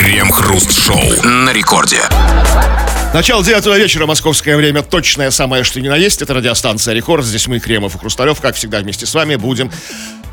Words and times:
Крем-хруст-шоу 0.00 1.26
на 1.26 1.52
рекорде. 1.52 2.00
Начало 3.12 3.44
девятого 3.44 3.76
вечера, 3.76 4.06
московское 4.06 4.56
время, 4.56 4.80
точное 4.80 5.30
самое, 5.30 5.62
что 5.62 5.78
ни 5.78 5.88
на 5.88 5.96
есть. 5.96 6.22
Это 6.22 6.32
радиостанция 6.32 6.94
«Рекорд». 6.94 7.22
Здесь 7.22 7.46
мы, 7.48 7.60
Кремов 7.60 7.96
и 7.96 7.98
Хрусталев, 7.98 8.40
как 8.40 8.56
всегда, 8.56 8.78
вместе 8.78 9.04
с 9.04 9.12
вами 9.12 9.36
будем 9.36 9.70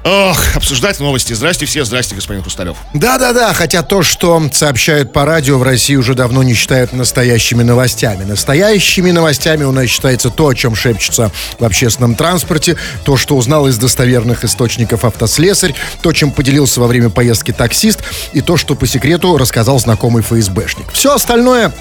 Ох, 0.03 0.55
обсуждать 0.55 0.99
новости. 0.99 1.33
Здрасте 1.33 1.65
все, 1.65 1.83
здрасте, 1.83 2.15
господин 2.15 2.41
Хрусталев. 2.41 2.77
Да-да-да, 2.93 3.53
хотя 3.53 3.83
то, 3.83 4.03
что 4.03 4.41
сообщают 4.51 5.11
по 5.11 5.25
радио, 5.25 5.57
в 5.57 5.63
России 5.63 5.95
уже 5.95 6.13
давно 6.13 6.43
не 6.43 6.53
считают 6.53 6.93
настоящими 6.93 7.63
новостями. 7.63 8.23
Настоящими 8.23 9.11
новостями 9.11 9.63
у 9.63 9.71
нас 9.71 9.87
считается 9.87 10.29
то, 10.29 10.47
о 10.47 10.53
чем 10.53 10.75
шепчется 10.75 11.31
в 11.59 11.65
общественном 11.65 12.15
транспорте, 12.15 12.77
то, 13.03 13.17
что 13.17 13.35
узнал 13.35 13.67
из 13.67 13.77
достоверных 13.77 14.45
источников 14.45 15.03
автослесарь, 15.03 15.75
то, 16.01 16.13
чем 16.13 16.31
поделился 16.31 16.79
во 16.79 16.87
время 16.87 17.09
поездки 17.09 17.51
таксист, 17.51 18.01
и 18.33 18.41
то, 18.41 18.55
что 18.55 18.75
по 18.75 18.87
секрету 18.87 19.37
рассказал 19.37 19.79
знакомый 19.79 20.23
ФСБшник. 20.23 20.91
Все 20.93 21.13
остальное 21.13 21.73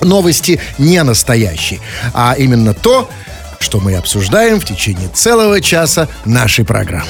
новости 0.00 0.60
не 0.78 1.02
настоящие, 1.02 1.80
а 2.14 2.34
именно 2.36 2.74
то, 2.74 3.08
что 3.60 3.78
мы 3.78 3.94
обсуждаем 3.94 4.58
в 4.58 4.64
течение 4.64 5.08
целого 5.08 5.60
часа 5.60 6.08
нашей 6.24 6.64
программы. 6.64 7.06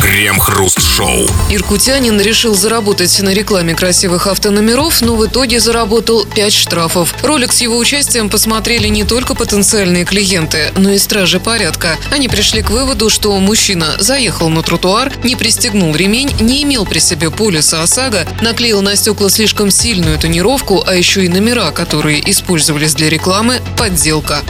Крем-хруст-шоу. 0.00 1.26
Иркутянин 1.50 2.20
решил 2.20 2.54
заработать 2.54 3.18
на 3.20 3.30
рекламе 3.30 3.74
красивых 3.74 4.26
автономеров, 4.26 5.00
но 5.00 5.16
в 5.16 5.26
итоге 5.26 5.60
заработал 5.60 6.24
5 6.24 6.52
штрафов. 6.52 7.14
Ролик 7.22 7.52
с 7.52 7.60
его 7.60 7.76
участием 7.76 8.28
посмотрели 8.28 8.88
не 8.88 9.04
только 9.04 9.34
потенциальные 9.34 10.04
клиенты, 10.04 10.70
но 10.76 10.90
и 10.90 10.98
стражи 10.98 11.40
порядка. 11.40 11.96
Они 12.10 12.28
пришли 12.28 12.62
к 12.62 12.70
выводу, 12.70 13.10
что 13.10 13.38
мужчина 13.38 13.96
заехал 13.98 14.48
на 14.48 14.62
тротуар, 14.62 15.12
не 15.24 15.36
пристегнул 15.36 15.94
ремень, 15.94 16.30
не 16.40 16.62
имел 16.64 16.84
при 16.84 16.98
себе 16.98 17.30
полиса 17.30 17.82
ОСАГО, 17.82 18.26
наклеил 18.42 18.82
на 18.82 18.96
стекла 18.96 19.30
слишком 19.30 19.70
сильную 19.70 20.18
тонировку, 20.18 20.84
а 20.86 20.94
еще 20.94 21.24
и 21.24 21.28
номера, 21.28 21.70
которые 21.70 22.28
использовались 22.30 22.94
для 22.94 23.08
рекламы, 23.08 23.60
подделка. 23.76 24.42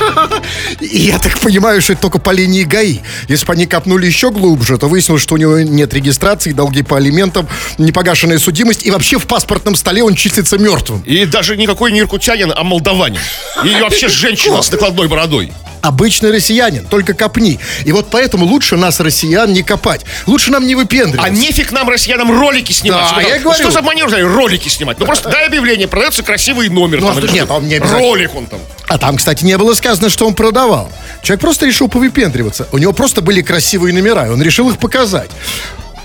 И 0.80 0.98
я 0.98 1.18
так 1.18 1.38
понимаю, 1.40 1.80
что 1.82 1.92
это 1.92 2.02
только 2.02 2.18
по 2.18 2.30
линии 2.30 2.64
ГАИ. 2.64 3.00
Если 3.28 3.46
бы 3.46 3.52
они 3.52 3.66
копнули 3.66 4.06
еще 4.06 4.30
глубже, 4.30 4.78
то 4.78 4.88
выяснилось, 4.88 5.22
что 5.22 5.34
у 5.34 5.38
него 5.38 5.60
нет 5.60 5.92
регистрации, 5.94 6.52
долги 6.52 6.82
по 6.82 6.96
алиментам, 6.96 7.48
непогашенная 7.78 8.38
судимость, 8.38 8.86
и 8.86 8.90
вообще 8.90 9.18
в 9.18 9.26
паспортном 9.26 9.76
столе 9.76 10.02
он 10.02 10.14
числится 10.14 10.58
мертвым. 10.58 11.02
И 11.02 11.24
даже 11.26 11.56
никакой 11.56 11.92
не 11.92 12.00
иркутянин, 12.00 12.52
а 12.54 12.62
молдаванин. 12.64 13.20
И 13.64 13.80
вообще 13.80 14.08
женщина 14.08 14.62
с 14.62 14.70
накладной 14.70 15.08
бородой 15.08 15.52
обычный 15.86 16.32
россиянин, 16.32 16.84
только 16.84 17.14
копни. 17.14 17.58
И 17.84 17.92
вот 17.92 18.08
поэтому 18.10 18.44
лучше 18.44 18.76
нас, 18.76 19.00
россиян, 19.00 19.52
не 19.52 19.62
копать. 19.62 20.04
Лучше 20.26 20.50
нам 20.50 20.66
не 20.66 20.74
выпендриваться. 20.74 21.24
А 21.24 21.30
нефиг 21.30 21.72
нам, 21.72 21.88
россиянам, 21.88 22.30
ролики 22.38 22.72
снимать. 22.72 23.14
Да, 23.14 23.22
я 23.22 23.38
говорю. 23.38 23.60
Что 23.60 23.70
за 23.70 23.82
манер, 23.82 24.08
ролики 24.26 24.68
снимать? 24.68 24.98
Ну 24.98 25.06
просто 25.06 25.28
дай 25.28 25.46
объявление, 25.46 25.88
продается 25.88 26.22
красивый 26.22 26.68
номер. 26.68 27.00
Ну, 27.00 27.14
там, 27.14 27.32
нет, 27.32 27.50
он 27.50 27.68
не 27.68 27.78
Ролик 27.78 28.34
он 28.34 28.46
там. 28.46 28.60
А 28.88 28.98
там, 28.98 29.16
кстати, 29.16 29.44
не 29.44 29.56
было 29.58 29.74
сказано, 29.74 30.10
что 30.10 30.26
он 30.26 30.34
продавал. 30.46 30.88
Человек 31.22 31.40
просто 31.40 31.66
решил 31.66 31.88
повыпендриваться. 31.88 32.68
У 32.70 32.78
него 32.78 32.92
просто 32.92 33.20
были 33.20 33.42
красивые 33.42 33.92
номера, 33.92 34.28
и 34.28 34.30
он 34.30 34.40
решил 34.40 34.70
их 34.70 34.78
показать. 34.78 35.28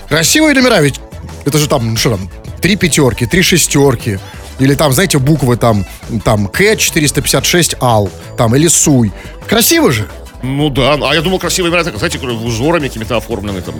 Красивые 0.08 0.52
номера, 0.54 0.80
ведь 0.80 1.00
это 1.44 1.58
же 1.58 1.68
там, 1.68 1.96
что 1.96 2.10
там, 2.10 2.28
три 2.60 2.74
пятерки, 2.74 3.24
три 3.26 3.42
шестерки. 3.42 4.18
Или 4.58 4.74
там, 4.74 4.92
знаете, 4.92 5.18
буквы 5.18 5.56
там, 5.56 5.86
там 6.24 6.48
К-456 6.48 7.76
АЛ, 7.80 8.10
там, 8.36 8.56
или 8.56 8.66
СУЙ. 8.66 9.12
Красиво 9.48 9.92
же. 9.92 10.08
Ну 10.42 10.70
да, 10.70 10.98
а 11.00 11.14
я 11.14 11.22
думал, 11.22 11.38
красивые 11.38 11.70
номера, 11.70 11.96
знаете, 11.96 12.18
узорами 12.18 12.88
какими-то 12.88 13.16
оформлены, 13.16 13.62
там, 13.62 13.74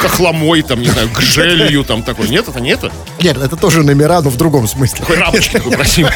хохломой, 0.00 0.62
там, 0.62 0.80
не 0.80 0.88
знаю, 0.88 1.08
гжелью, 1.14 1.84
там, 1.84 2.02
такой. 2.02 2.28
Нет, 2.28 2.48
это 2.48 2.60
не 2.60 2.70
это? 2.70 2.90
Нет, 3.22 3.36
это 3.36 3.56
тоже 3.56 3.82
номера, 3.82 4.20
но 4.20 4.30
в 4.30 4.36
другом 4.36 4.66
смысле. 4.66 4.98
Такой 5.00 5.16
рамочки 5.18 5.52
такой 5.52 5.72
красивый. 5.72 6.12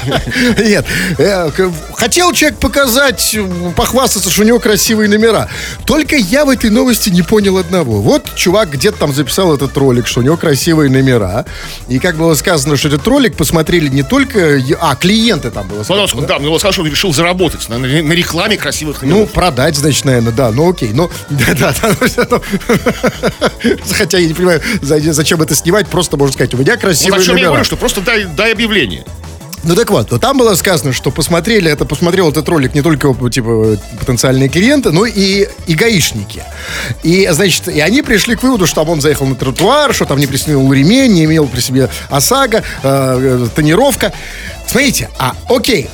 Нет, 0.59 0.85
э, 1.19 1.51
хотел 1.95 2.33
человек 2.33 2.59
показать, 2.59 3.37
похвастаться, 3.77 4.31
что 4.31 4.43
у 4.43 4.45
него 4.45 4.59
красивые 4.59 5.09
номера. 5.09 5.49
Только 5.87 6.17
я 6.17 6.45
в 6.45 6.51
этой 6.51 6.71
новости 6.71 7.11
не 7.11 7.23
понял 7.23 7.59
одного. 7.59 8.01
Вот 8.01 8.35
чувак 8.35 8.71
где-то 8.71 8.99
там 8.99 9.13
записал 9.13 9.55
этот 9.55 9.77
ролик, 9.77 10.07
что 10.09 10.21
у 10.21 10.23
него 10.23 10.37
красивые 10.37 10.91
номера. 10.91 11.45
И 11.89 11.99
как 11.99 12.17
было 12.17 12.35
сказано, 12.35 12.77
что 12.77 12.89
этот 12.89 13.07
ролик 13.07 13.37
посмотрели 13.37 13.89
не 13.89 14.03
только... 14.03 14.61
А, 14.81 14.97
клиенты 14.97 15.51
там 15.51 15.69
было 15.69 15.85
сказано. 15.85 16.27
Да, 16.27 16.39
да, 16.39 16.59
сказал, 16.59 16.73
что 16.73 16.83
он 16.83 16.89
решил 16.89 17.13
заработать 17.13 17.69
на, 17.69 17.79
на 17.79 18.13
рекламе 18.13 18.57
красивых 18.57 19.03
номеров. 19.03 19.21
Ну, 19.21 19.27
продать, 19.53 19.77
значит, 19.77 20.05
наверное, 20.05 20.33
да, 20.33 20.51
ну 20.51 20.71
окей, 20.71 20.91
ну, 20.95 21.11
да, 21.29 21.55
да, 21.55 21.75
да, 22.31 22.41
хотя 23.91 24.19
я 24.19 24.27
не 24.27 24.35
понимаю, 24.35 24.63
зачем 24.81 25.43
это 25.43 25.55
снимать, 25.55 25.89
просто 25.89 26.17
можно 26.17 26.33
сказать, 26.33 26.55
у 26.55 26.57
меня 26.57 26.77
красивые 26.77 27.19
вот 27.19 27.23
о 27.23 27.27
чем 27.27 27.37
я 27.37 27.49
говорю, 27.49 27.65
что 27.65 27.77
просто 27.77 28.01
дай, 28.01 28.25
дай 28.25 28.53
объявление. 28.53 29.05
Ну 29.65 29.77
так 29.77 29.91
вот, 29.91 30.09
то 30.09 30.19
там 30.19 30.39
было 30.39 30.57
сказано, 30.57 30.93
что 30.93 31.13
посмотрели 31.13 31.71
это, 31.71 31.85
посмотрел 31.85 32.31
этот 32.31 32.49
ролик 32.49 32.75
не 32.75 32.83
только 32.83 33.15
типа 33.31 33.77
потенциальные 34.01 34.49
клиенты, 34.49 34.91
но 34.91 35.07
и, 35.07 35.47
и 35.69 35.75
гаишники. 35.75 36.43
И, 37.05 37.29
значит, 37.31 37.69
и 37.69 37.79
они 37.79 38.03
пришли 38.03 38.35
к 38.35 38.43
выводу, 38.43 38.67
что 38.67 38.81
там 38.81 38.89
он 38.89 39.01
заехал 39.01 39.25
на 39.27 39.37
тротуар, 39.37 39.95
что 39.95 40.05
там 40.05 40.19
не 40.19 40.27
пристегнул 40.27 40.73
ремень, 40.73 41.13
не 41.13 41.27
имел 41.27 41.47
при 41.47 41.61
себе 41.61 41.89
ОСАГО, 42.11 42.59
э, 42.59 42.63
э, 42.83 43.47
тонировка. 43.55 44.13
Смотрите, 44.67 45.11
а 45.21 45.37
окей, 45.49 45.89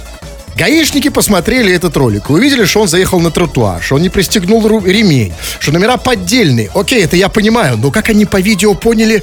Гаишники 0.58 1.08
посмотрели 1.08 1.72
этот 1.72 1.96
ролик 1.96 2.30
и 2.30 2.32
увидели, 2.32 2.64
что 2.64 2.80
он 2.80 2.88
заехал 2.88 3.20
на 3.20 3.30
тротуар, 3.30 3.80
что 3.80 3.94
он 3.94 4.02
не 4.02 4.08
пристегнул 4.08 4.60
ремень, 4.84 5.32
что 5.60 5.70
номера 5.70 5.96
поддельные. 5.96 6.68
Окей, 6.74 7.04
это 7.04 7.14
я 7.14 7.28
понимаю, 7.28 7.76
но 7.76 7.92
как 7.92 8.08
они 8.08 8.24
по 8.24 8.40
видео 8.40 8.74
поняли, 8.74 9.22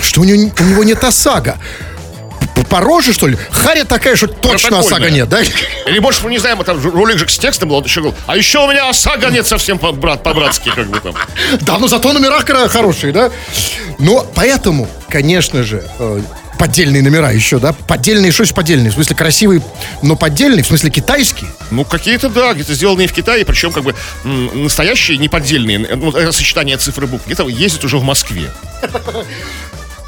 что 0.00 0.22
у 0.22 0.24
него, 0.24 0.52
у 0.58 0.64
него 0.64 0.82
нет 0.82 1.04
ОСАГО? 1.04 1.56
по 2.68 2.80
роже, 2.80 3.12
что 3.12 3.26
ли? 3.26 3.36
Харя 3.50 3.84
такая, 3.84 4.16
что 4.16 4.26
точно 4.26 4.80
ОСАГО 4.80 5.10
нет, 5.10 5.28
да? 5.28 5.40
Или 5.86 5.98
больше, 6.00 6.24
мы 6.24 6.30
не 6.30 6.38
знаем, 6.38 6.58
там 6.64 6.80
ролик 6.82 7.18
же 7.18 7.28
с 7.28 7.38
текстом 7.38 7.68
был, 7.68 7.82
еще 7.84 8.00
говорил, 8.00 8.18
а 8.26 8.36
еще 8.36 8.64
у 8.64 8.70
меня 8.70 8.88
ОСАГО 8.88 9.30
нет 9.30 9.46
совсем 9.46 9.78
по-брат, 9.78 10.22
по-братски, 10.22 10.72
как 10.74 10.88
бы 10.88 10.98
там. 10.98 11.14
Да, 11.60 11.78
ну 11.78 11.86
зато 11.86 12.12
номера 12.12 12.40
хорошие, 12.68 13.12
да? 13.12 13.30
Но 13.98 14.26
поэтому, 14.34 14.88
конечно 15.08 15.62
же, 15.62 15.84
э, 15.98 16.20
поддельные 16.62 17.02
номера 17.02 17.32
еще, 17.32 17.58
да? 17.58 17.72
Поддельные, 17.72 18.30
что 18.30 18.44
есть 18.44 18.54
поддельные? 18.54 18.92
В 18.92 18.94
смысле 18.94 19.16
красивые, 19.16 19.62
но 20.00 20.14
поддельные? 20.14 20.62
В 20.62 20.66
смысле 20.68 20.90
китайские? 20.90 21.50
Ну, 21.72 21.84
какие-то, 21.84 22.28
да, 22.28 22.54
где-то 22.54 22.74
сделанные 22.74 23.08
в 23.08 23.12
Китае, 23.12 23.44
причем 23.44 23.72
как 23.72 23.82
бы 23.82 23.96
настоящие, 24.22 25.18
не 25.18 25.28
поддельные. 25.28 25.80
Ну, 25.80 26.12
это 26.12 26.30
сочетание 26.30 26.76
цифр 26.76 27.02
и 27.02 27.06
букв. 27.08 27.26
Где-то 27.26 27.48
ездят 27.48 27.82
уже 27.82 27.98
в 27.98 28.04
Москве. 28.04 28.48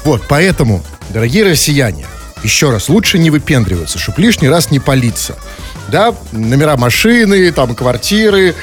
Вот, 0.05 0.23
поэтому, 0.29 0.81
дорогие 1.09 1.43
россияне, 1.43 2.05
еще 2.41 2.69
раз, 2.69 2.87
лучше 2.87 3.17
не 3.17 3.31
выпендриваться, 3.31 3.99
чтобы 3.99 4.21
лишний 4.21 4.47
раз 4.47 4.71
не 4.71 4.79
палиться. 4.79 5.35
Да, 5.89 6.15
номера 6.31 6.77
машины, 6.77 7.51
там, 7.51 7.75
квартиры. 7.75 8.55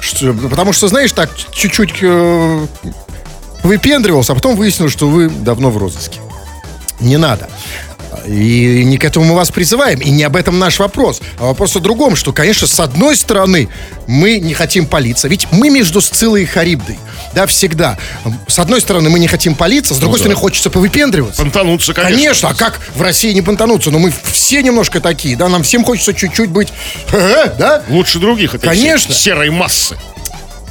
Что, 0.00 0.32
потому 0.32 0.72
что, 0.72 0.88
знаешь, 0.88 1.12
так 1.12 1.28
чуть-чуть 1.52 1.96
э, 2.00 2.66
выпендривался, 3.64 4.32
а 4.32 4.34
потом 4.34 4.56
выяснилось, 4.56 4.94
что 4.94 5.10
вы 5.10 5.28
давно 5.28 5.70
в 5.70 5.76
розыске 5.76 6.20
не 7.00 7.16
надо. 7.16 7.48
И 8.26 8.84
не 8.84 8.98
к 8.98 9.04
этому 9.04 9.26
мы 9.26 9.34
вас 9.34 9.50
призываем, 9.50 10.00
и 10.00 10.10
не 10.10 10.22
об 10.22 10.36
этом 10.36 10.58
наш 10.58 10.78
вопрос. 10.78 11.20
А 11.38 11.44
вопрос 11.44 11.76
о 11.76 11.80
другом, 11.80 12.16
что, 12.16 12.32
конечно, 12.32 12.66
с 12.66 12.80
одной 12.80 13.16
стороны, 13.16 13.68
мы 14.06 14.38
не 14.38 14.54
хотим 14.54 14.86
палиться. 14.86 15.28
Ведь 15.28 15.46
мы 15.52 15.70
между 15.70 16.00
Сцилой 16.00 16.42
и 16.42 16.46
Харибдой, 16.46 16.98
да, 17.34 17.46
всегда. 17.46 17.98
С 18.46 18.58
одной 18.58 18.80
стороны, 18.80 19.10
мы 19.10 19.18
не 19.18 19.28
хотим 19.28 19.54
палиться, 19.54 19.94
с 19.94 19.98
другой 19.98 20.14
ну, 20.14 20.18
стороны, 20.18 20.34
да. 20.34 20.40
хочется 20.40 20.70
повыпендриваться. 20.70 21.42
Понтануться, 21.42 21.94
конечно. 21.94 22.16
Конечно, 22.16 22.48
а 22.50 22.54
как 22.54 22.80
в 22.94 23.02
России 23.02 23.32
не 23.32 23.42
понтануться? 23.42 23.90
Но 23.90 23.98
мы 23.98 24.12
все 24.24 24.62
немножко 24.62 25.00
такие, 25.00 25.36
да, 25.36 25.48
нам 25.48 25.62
всем 25.62 25.84
хочется 25.84 26.14
чуть-чуть 26.14 26.50
быть, 26.50 26.68
да? 27.12 27.82
Лучше 27.88 28.18
других, 28.18 28.54
это 28.54 28.66
конечно. 28.66 29.14
серой 29.14 29.50
массы. 29.50 29.96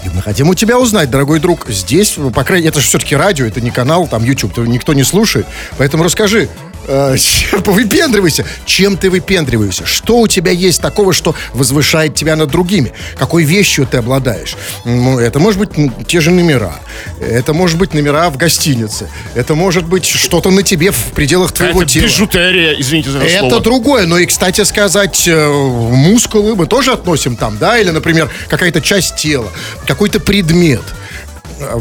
И 0.03 0.09
мы 0.09 0.21
хотим 0.21 0.49
у 0.49 0.55
тебя 0.55 0.79
узнать, 0.79 1.09
дорогой 1.09 1.39
друг, 1.39 1.67
здесь, 1.69 2.17
по 2.33 2.43
крайней 2.43 2.65
мере, 2.65 2.69
это 2.69 2.79
же 2.79 2.87
все-таки 2.87 3.15
радио, 3.15 3.45
это 3.45 3.61
не 3.61 3.71
канал, 3.71 4.07
там, 4.07 4.23
YouTube, 4.23 4.53
то 4.53 4.65
никто 4.65 4.93
не 4.93 5.03
слушает. 5.03 5.45
Поэтому 5.77 6.03
расскажи, 6.03 6.49
выпендривайся. 7.65 8.45
Чем 8.65 8.97
ты 8.97 9.09
выпендриваешься? 9.09 9.85
Что 9.85 10.19
у 10.19 10.27
тебя 10.27 10.51
есть 10.51 10.81
такого, 10.81 11.13
что 11.13 11.35
возвышает 11.53 12.15
тебя 12.15 12.35
над 12.35 12.50
другими? 12.50 12.94
Какой 13.17 13.44
вещью 13.44 13.85
ты 13.85 13.97
обладаешь? 13.97 14.56
Ну, 14.85 15.19
это 15.19 15.39
может 15.39 15.59
быть 15.59 15.71
те 16.07 16.21
же 16.21 16.31
номера. 16.31 16.75
Это 17.19 17.53
может 17.53 17.77
быть 17.77 17.94
номера 17.94 18.29
в 18.29 18.38
гостинице. 18.38 19.09
Это 19.35 19.56
может 19.56 19.85
быть 19.85 20.06
что-то 20.06 20.50
на 20.51 20.63
тебе 20.63 20.91
в 20.91 21.12
пределах 21.13 21.51
твоего 21.51 21.83
это 21.83 21.91
тела. 21.91 22.03
бижутерия, 22.06 22.75
извините 22.79 23.12
за 23.12 23.19
это 23.19 23.27
Это 23.27 23.39
слово. 23.50 23.59
другое. 23.62 24.06
Но 24.06 24.17
и, 24.17 24.25
кстати 24.25 24.63
сказать, 24.63 25.27
э, 25.27 25.47
мускулы 25.50 26.56
мы 26.56 26.67
тоже 26.67 26.91
относим 26.91 27.35
там, 27.35 27.57
да? 27.57 27.77
Или, 27.77 27.89
например, 27.89 28.29
какая-то 28.47 28.81
часть 28.81 29.15
тела, 29.15 29.50
какой-то 29.85 30.19
предмет 30.19 30.83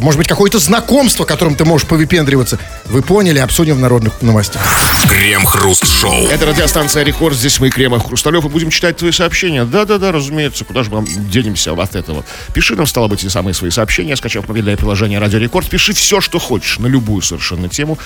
может 0.00 0.18
быть, 0.18 0.28
какое-то 0.28 0.58
знакомство, 0.58 1.24
которым 1.24 1.54
ты 1.54 1.64
можешь 1.64 1.86
повыпендриваться. 1.86 2.58
Вы 2.86 3.02
поняли, 3.02 3.38
обсудим 3.38 3.76
в 3.76 3.80
народных 3.80 4.22
новостях. 4.22 4.62
Крем-хруст-шоу. 5.08 6.26
Это 6.28 6.46
радиостанция 6.46 7.02
Рекорд. 7.02 7.36
Здесь 7.36 7.60
мы, 7.60 7.70
Кремов 7.70 8.06
Хрусталев, 8.06 8.44
и 8.44 8.48
будем 8.48 8.70
читать 8.70 8.96
твои 8.96 9.12
сообщения. 9.12 9.64
Да-да-да, 9.64 10.12
разумеется. 10.12 10.64
Куда 10.64 10.82
же 10.82 10.90
мы 10.90 11.06
денемся 11.06 11.72
от 11.72 11.94
этого? 11.94 12.24
Пиши 12.54 12.74
нам, 12.76 12.86
стало 12.86 13.08
быть, 13.08 13.20
эти 13.20 13.30
самые 13.30 13.54
свои 13.54 13.70
сообщения, 13.70 14.16
скачав 14.16 14.48
мобильное 14.48 14.76
приложение 14.76 15.18
Радио 15.18 15.38
Рекорд. 15.38 15.68
Пиши 15.68 15.92
все, 15.92 16.20
что 16.20 16.38
хочешь, 16.38 16.78
на 16.78 16.86
любую 16.86 17.22
совершенно 17.22 17.68
тему. 17.68 17.98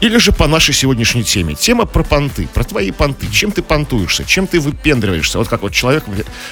Или 0.00 0.18
же 0.18 0.30
по 0.32 0.46
нашей 0.46 0.74
сегодняшней 0.74 1.24
теме. 1.24 1.54
Тема 1.54 1.86
про 1.86 2.02
понты, 2.02 2.46
про 2.52 2.64
твои 2.64 2.90
понты. 2.90 3.26
Чем 3.32 3.50
ты 3.50 3.62
понтуешься, 3.62 4.24
чем 4.24 4.46
ты 4.46 4.60
выпендриваешься. 4.60 5.38
Вот 5.38 5.48
как 5.48 5.62
вот 5.62 5.72
человек 5.72 6.04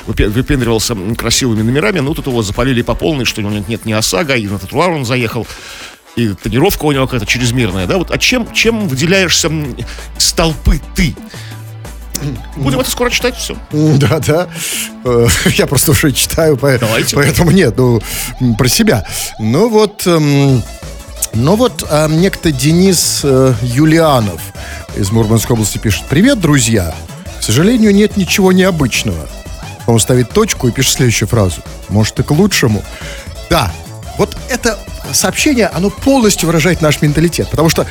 выпе- 0.07 0.29
выпендривался 0.29 0.97
красивыми 1.17 1.61
номерами, 1.63 2.01
ну 2.01 2.15
тут 2.15 2.27
его 2.27 2.43
запалили 2.43 2.81
по 2.83 2.95
полной, 2.95 3.27
что 3.27 3.41
у 3.41 3.45
него 3.45 3.55
нет, 3.55 3.69
нет 3.69 3.85
ни 3.85 3.93
ОСАГО, 3.93 4.37
и 4.37 4.47
на 4.49 4.59
тротуар 4.59 4.91
он 4.91 5.05
заехал, 5.05 5.47
и 6.17 6.29
тренировка 6.29 6.85
у 6.87 6.93
него 6.93 7.07
какая-то 7.07 7.27
чрезмерная, 7.27 7.87
да? 7.87 7.99
Вот, 7.99 8.11
а 8.11 8.17
чем, 8.19 8.51
чем 8.53 8.89
выделяешься 8.89 9.51
из 10.17 10.33
толпы 10.33 10.81
ты? 10.95 11.15
Будем 12.57 12.81
это 12.81 12.91
скоро 12.91 13.11
читать, 13.11 13.37
все. 13.37 13.57
Да, 13.73 14.21
да. 14.21 14.49
Э, 15.05 15.27
Я 15.57 15.67
просто 15.67 15.91
уже 15.91 16.13
читаю, 16.13 16.57
по- 16.57 16.79
Давайте. 16.79 17.15
поэтому 17.17 17.51
нет, 17.51 17.77
ну, 17.77 18.01
про 18.57 18.69
себя. 18.69 19.07
Ну 19.39 19.69
вот, 19.69 20.07
эм, 20.07 20.63
ну 21.35 21.57
вот 21.57 21.85
э, 21.89 22.09
некто 22.11 22.53
Денис 22.53 23.21
э, 23.25 23.55
Юлианов 23.63 24.41
из 24.97 25.11
Мурманской 25.11 25.55
области 25.55 25.79
пишет. 25.79 26.05
Привет, 26.09 26.41
друзья. 26.41 26.95
К 27.41 27.43
сожалению, 27.43 27.95
нет 27.95 28.17
ничего 28.17 28.53
необычного. 28.53 29.29
Он 29.87 29.99
ставит 29.99 30.31
точку 30.31 30.69
и 30.69 30.71
пишет 30.71 30.95
следующую 30.95 31.29
фразу. 31.29 31.61
Может, 31.89 32.21
и 32.21 32.23
к 32.23 32.31
лучшему. 32.31 32.83
Да, 33.51 33.73
вот 34.19 34.37
это 34.49 34.79
сообщение, 35.13 35.67
оно 35.67 35.91
полностью 35.91 36.47
выражает 36.47 36.81
наш 36.81 37.01
менталитет. 37.03 37.51
Потому 37.51 37.69
что, 37.69 37.87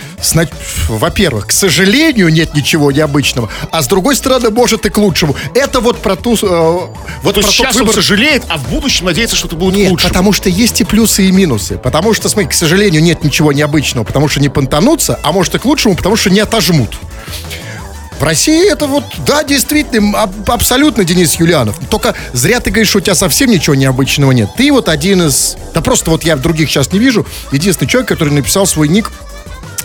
во-первых, 0.88 1.48
к 1.48 1.52
сожалению, 1.52 2.30
нет 2.30 2.54
ничего 2.56 2.92
необычного, 2.92 3.50
а 3.72 3.82
с 3.82 3.88
другой 3.88 4.16
стороны, 4.16 4.50
может 4.50 4.86
и 4.86 4.90
к 4.90 4.98
лучшему. 4.98 5.36
Это 5.54 5.80
вот 5.80 6.02
про 6.02 6.16
ту... 6.16 6.36
э, 6.36 6.38
вот 6.42 6.90
Вот 7.22 7.36
про 7.36 7.44
сейчас 7.44 7.76
он 7.76 7.84
выбор- 7.84 7.96
сожалеет, 7.96 8.44
а 8.50 8.58
в 8.58 8.68
будущем 8.70 9.06
надеется, 9.06 9.36
что 9.36 9.48
это 9.48 9.56
будет 9.56 9.76
нет, 9.76 9.92
лучше. 9.92 10.08
потому 10.08 10.34
что 10.34 10.50
есть 10.50 10.82
и 10.82 10.84
плюсы, 10.84 11.28
и 11.28 11.32
минусы. 11.32 11.78
Потому 11.78 12.14
что, 12.14 12.30
смотри, 12.30 12.50
к 12.50 12.54
сожалению, 12.54 13.02
нет 13.04 13.24
ничего 13.24 13.52
необычного, 13.52 14.04
потому 14.04 14.28
что 14.28 14.40
не 14.40 14.50
понтанутся, 14.50 15.20
а 15.24 15.32
может 15.32 15.56
и 15.56 15.60
к 15.60 15.66
лучшему, 15.66 15.96
потому 15.96 16.16
что 16.16 16.30
не 16.30 16.40
отожмут. 16.40 16.98
В 18.24 18.26
России 18.26 18.72
это 18.72 18.88
вот, 18.88 19.04
да, 19.28 19.44
действительно, 19.44 20.22
аб- 20.22 20.50
абсолютно 20.50 21.04
Денис 21.04 21.34
Юлианов. 21.36 21.76
Только 21.90 22.16
зря 22.32 22.62
ты 22.62 22.70
говоришь, 22.72 22.88
что 22.88 23.00
у 23.00 23.02
тебя 23.02 23.16
совсем 23.16 23.50
ничего 23.50 23.76
необычного 23.76 24.32
нет. 24.32 24.50
Ты 24.56 24.72
вот 24.72 24.88
один 24.88 25.24
из... 25.24 25.58
Да 25.74 25.82
просто 25.82 26.10
вот 26.10 26.24
я 26.24 26.38
других 26.38 26.70
сейчас 26.70 26.94
не 26.94 27.00
вижу. 27.00 27.28
Единственный 27.52 27.90
человек, 27.90 28.08
который 28.08 28.34
написал 28.34 28.66
свой 28.66 28.88
ник 28.88 29.12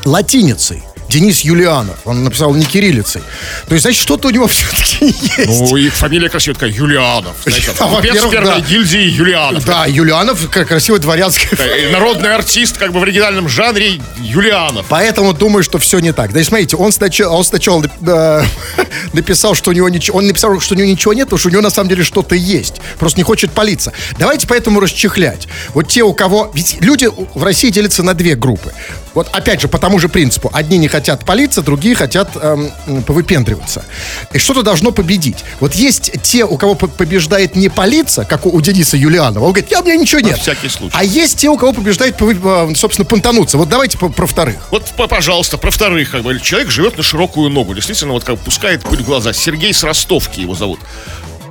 латиницей. 0.04 0.84
Денис 1.08 1.40
Юлианов. 1.40 1.96
Он 2.04 2.24
написал 2.24 2.54
не 2.54 2.64
кириллицей. 2.64 3.22
То 3.66 3.74
есть, 3.74 3.82
значит, 3.82 4.00
что-то 4.02 4.28
у 4.28 4.30
него 4.30 4.46
все-таки 4.48 5.06
есть. 5.06 5.46
Ну, 5.46 5.76
и 5.76 5.88
фамилия 5.88 6.28
красивая 6.28 6.54
такая, 6.54 6.70
Юлианов. 6.70 7.36
Знаете, 7.44 7.72
Да, 7.78 7.86
во-первых, 7.86 8.30
первой 8.30 8.46
да. 8.46 8.60
гильдии 8.60 9.08
Юлианов. 9.10 9.64
Да, 9.64 9.86
Юлианов, 9.86 10.48
как 10.50 10.68
красивый 10.68 11.00
дворянский 11.00 11.48
Э, 11.58 11.90
Народный 11.92 12.34
артист, 12.34 12.76
как 12.76 12.92
бы 12.92 13.00
в 13.00 13.02
оригинальном 13.02 13.48
жанре 13.48 14.00
Юлианов. 14.18 14.86
Поэтому 14.88 15.32
думаю, 15.32 15.62
что 15.62 15.78
все 15.78 15.98
не 15.98 16.12
так. 16.12 16.30
Значит, 16.30 16.48
смотрите, 16.48 16.76
он 16.76 16.92
сначала, 16.92 17.34
он 17.34 17.44
сначала 17.44 17.84
э, 17.84 18.42
написал, 19.12 19.54
что 19.54 19.70
у 19.70 19.72
него 19.72 19.88
ничего, 19.88 20.18
он 20.18 20.26
написал, 20.26 20.60
что 20.60 20.74
у 20.74 20.76
него 20.78 20.88
ничего 20.88 21.14
нет, 21.14 21.26
потому 21.26 21.38
что 21.38 21.48
у 21.48 21.52
него 21.52 21.62
на 21.62 21.70
самом 21.70 21.88
деле 21.88 22.04
что-то 22.04 22.34
есть. 22.34 22.74
Просто 22.98 23.18
не 23.18 23.24
хочет 23.24 23.52
палиться. 23.52 23.92
Давайте 24.18 24.46
поэтому 24.46 24.80
расчехлять. 24.80 25.48
Вот 25.74 25.88
те, 25.88 26.02
у 26.02 26.12
кого... 26.12 26.50
Ведь 26.54 26.76
люди 26.80 27.08
в 27.34 27.42
России 27.42 27.70
делятся 27.70 28.02
на 28.02 28.14
две 28.14 28.34
группы. 28.34 28.72
Вот 29.14 29.28
опять 29.32 29.60
же, 29.60 29.68
по 29.68 29.78
тому 29.78 29.98
же 29.98 30.08
принципу. 30.08 30.50
Одни 30.52 30.78
не 30.78 30.88
хотят 30.88 30.97
палиться, 31.24 31.62
другие 31.62 31.94
хотят 31.94 32.30
эм, 32.36 32.70
повыпендриваться. 33.02 33.84
И 34.32 34.38
что-то 34.38 34.62
должно 34.62 34.90
победить. 34.92 35.38
Вот 35.60 35.74
есть 35.74 36.12
те, 36.22 36.44
у 36.44 36.56
кого 36.56 36.74
по- 36.74 36.88
побеждает 36.88 37.56
не 37.56 37.68
палиться, 37.68 38.24
как 38.24 38.46
у, 38.46 38.50
у 38.50 38.60
Дениса 38.60 38.96
Юлианова. 38.96 39.44
Он 39.44 39.52
говорит, 39.52 39.70
я, 39.70 39.80
у 39.80 39.84
меня 39.84 39.96
ничего 39.96 40.20
нет. 40.20 40.38
всякий 40.38 40.68
случай. 40.68 40.94
А 40.96 41.04
есть 41.04 41.38
те, 41.38 41.48
у 41.48 41.56
кого 41.56 41.72
побеждает, 41.72 42.20
э, 42.20 42.74
собственно, 42.74 43.04
понтануться. 43.06 43.58
Вот 43.58 43.68
давайте 43.68 43.98
про 43.98 44.26
вторых. 44.26 44.56
Вот, 44.70 44.84
пожалуйста, 45.08 45.58
про 45.58 45.70
вторых, 45.70 46.10
как 46.10 46.22
бы, 46.22 46.38
человек 46.40 46.70
живет 46.70 46.96
на 46.96 47.02
широкую 47.02 47.50
ногу, 47.50 47.74
действительно, 47.74 48.12
вот 48.12 48.24
как 48.24 48.38
пускает 48.38 48.82
пыль 48.82 49.02
в 49.02 49.06
глаза. 49.06 49.32
Сергей 49.32 49.72
с 49.72 49.82
Ростовки 49.82 50.40
его 50.40 50.54
зовут. 50.54 50.80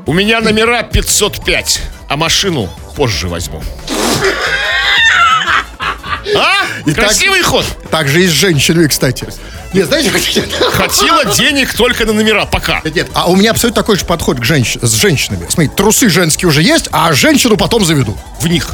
У 0.06 0.14
меня 0.14 0.40
номера 0.40 0.84
505, 0.84 1.82
а 2.08 2.18
машину 2.18 2.70
позже 2.96 3.28
возьму. 3.28 3.62
А? 6.38 6.66
И 6.86 6.94
так- 6.94 7.06
Красивый 7.06 7.42
ход. 7.42 7.66
Так 7.92 8.08
же 8.08 8.24
и 8.24 8.28
с 8.28 8.32
женщинами, 8.32 8.88
кстати. 8.88 9.28
Нет, 9.74 9.88
знаете, 9.88 10.12
Хотела 10.72 11.26
денег 11.36 11.74
только 11.74 12.06
на 12.06 12.14
номера, 12.14 12.46
пока. 12.46 12.82
нет, 12.86 13.08
а 13.14 13.30
у 13.30 13.36
меня 13.36 13.52
абсолютно 13.52 13.82
такой 13.82 13.98
же 13.98 14.06
подход 14.06 14.40
к 14.40 14.44
женщ- 14.44 14.78
с 14.82 14.94
женщинами. 14.94 15.46
Смотри, 15.50 15.70
трусы 15.76 16.10
женские 16.10 16.48
уже 16.50 16.62
есть, 16.62 16.88
а 16.92 17.12
женщину 17.14 17.58
потом 17.58 17.84
заведу. 17.86 18.18
В 18.40 18.48
них. 18.48 18.68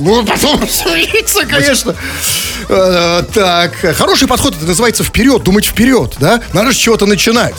Ну, 0.00 0.24
потом 0.24 0.68
свалится, 0.70 1.44
конечно. 1.44 1.96
Э, 2.68 3.24
Так, 3.34 3.74
хороший 3.96 4.28
подход, 4.28 4.54
это 4.56 4.64
называется 4.66 5.02
вперед, 5.02 5.42
думать 5.42 5.66
вперед, 5.66 6.14
да? 6.20 6.40
Надо 6.52 6.72
с 6.72 6.76
чего-то 6.76 7.06
начинать. 7.06 7.54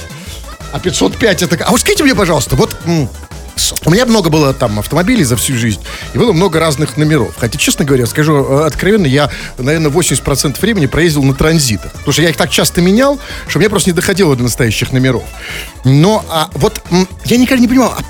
А 0.72 0.80
505 0.80 1.42
это... 1.42 1.63
А 1.66 1.72
вот 1.72 1.81
скажите 1.81 2.04
мне, 2.04 2.16
пожалуйста, 2.16 2.56
вот... 2.56 2.75
У 3.86 3.92
меня 3.92 4.06
много 4.06 4.30
было 4.30 4.54
там 4.54 4.80
автомобилей 4.80 5.24
за 5.24 5.36
всю 5.36 5.56
жизнь, 5.56 5.80
и 6.14 6.18
было 6.18 6.34
много 6.34 6.60
разных 6.60 6.98
номеров. 6.98 7.34
Хотя, 7.38 7.58
честно 7.58 7.86
говоря, 7.86 8.06
скажу 8.06 8.36
э, 8.36 8.66
откровенно, 8.66 9.06
я, 9.06 9.30
наверное, 9.58 9.92
80% 9.92 10.60
времени 10.62 10.86
проездил 10.86 11.24
на 11.24 11.34
транзитах. 11.34 11.92
Потому 11.94 12.14
что 12.14 12.22
я 12.22 12.30
их 12.30 12.38
так 12.38 12.50
часто 12.50 12.82
менял, 12.82 13.20
что 13.48 13.60
мне 13.60 13.70
просто 13.70 13.90
не 13.90 13.94
доходило 13.96 14.36
до 14.36 14.44
настоящих 14.44 14.92
номеров. 14.92 15.24
Но 15.84 16.26
а, 16.30 16.50
вот 16.54 16.82
я 17.26 17.38
никогда 17.38 17.62
не 17.62 17.68
понимал, 17.68 17.94
а, 17.98 18.02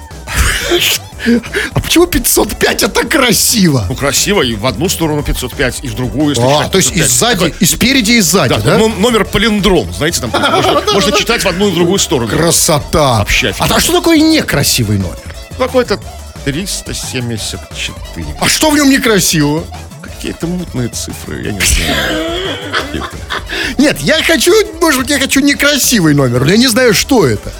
а 1.73 1.79
почему 1.79 2.05
505 2.05 2.83
это 2.83 3.05
красиво? 3.05 3.85
Ну, 3.89 3.95
красиво, 3.95 4.41
и 4.41 4.55
в 4.55 4.65
одну 4.65 4.89
сторону 4.89 5.23
505, 5.23 5.79
и 5.83 5.87
в 5.87 5.95
другую, 5.95 6.29
если 6.29 6.43
А, 6.43 6.57
читать 6.57 6.71
то 6.71 6.77
есть 6.77 6.91
и 6.91 6.99
505. 6.99 7.09
сзади, 7.09 7.35
Такой- 7.35 7.55
и 7.59 7.65
спереди, 7.65 8.11
и 8.11 8.21
сзади, 8.21 8.49
Да, 8.49 8.59
да? 8.59 8.77
ну, 8.77 8.89
номер 8.89 9.25
полиндром, 9.25 9.91
знаете, 9.93 10.21
там 10.21 10.31
можно, 10.51 10.81
можно 10.93 11.11
читать 11.11 11.43
в 11.43 11.47
одну 11.47 11.69
и 11.69 11.71
в 11.71 11.75
другую 11.75 11.99
сторону. 11.99 12.29
Красота. 12.29 13.19
Вообще 13.19 13.53
а, 13.59 13.67
а 13.69 13.79
что 13.79 13.93
такое 13.93 14.19
некрасивый 14.19 14.97
номер? 14.97 15.28
Какой-то 15.59 15.99
374. 16.45 18.25
А 18.39 18.47
что 18.47 18.71
в 18.71 18.75
нем 18.75 18.89
некрасивого? 18.89 19.65
Какие-то 20.01 20.47
мутные 20.47 20.87
цифры, 20.87 21.43
я 21.43 21.51
не 21.51 21.59
знаю. 21.59 23.03
Нет, 23.77 23.99
я 23.99 24.23
хочу, 24.23 24.53
может 24.81 25.01
быть, 25.01 25.09
я 25.09 25.19
хочу 25.19 25.41
некрасивый 25.41 26.13
номер, 26.13 26.45
но 26.45 26.51
я 26.51 26.57
не 26.57 26.67
знаю, 26.67 26.93
что 26.93 27.27
это. 27.27 27.51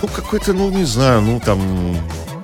Ну, 0.00 0.08
какой-то, 0.08 0.52
ну, 0.52 0.70
не 0.70 0.84
знаю, 0.84 1.20
ну, 1.20 1.38
там, 1.38 1.96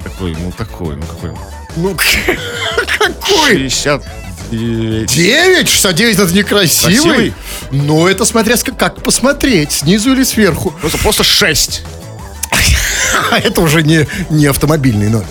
такой, 0.04 0.36
ну, 0.38 0.52
такой, 0.52 0.96
ну, 0.96 1.02
какой. 1.06 1.32
Ну, 1.76 1.96
какой? 2.98 3.68
69. 3.70 5.10
9? 5.10 5.68
69 5.68 6.18
это 6.18 6.32
некрасивый? 6.34 6.94
Красивый? 6.94 7.34
Ну, 7.70 8.06
это 8.06 8.24
смотря 8.24 8.56
как 8.56 9.02
посмотреть, 9.02 9.72
снизу 9.72 10.12
или 10.12 10.24
сверху. 10.24 10.70
Просто, 10.80 10.98
просто 10.98 11.24
6. 11.24 11.82
А 13.30 13.38
это 13.38 13.60
уже 13.60 13.82
не, 13.82 14.06
не 14.30 14.46
автомобильный 14.46 15.08
номер. 15.08 15.26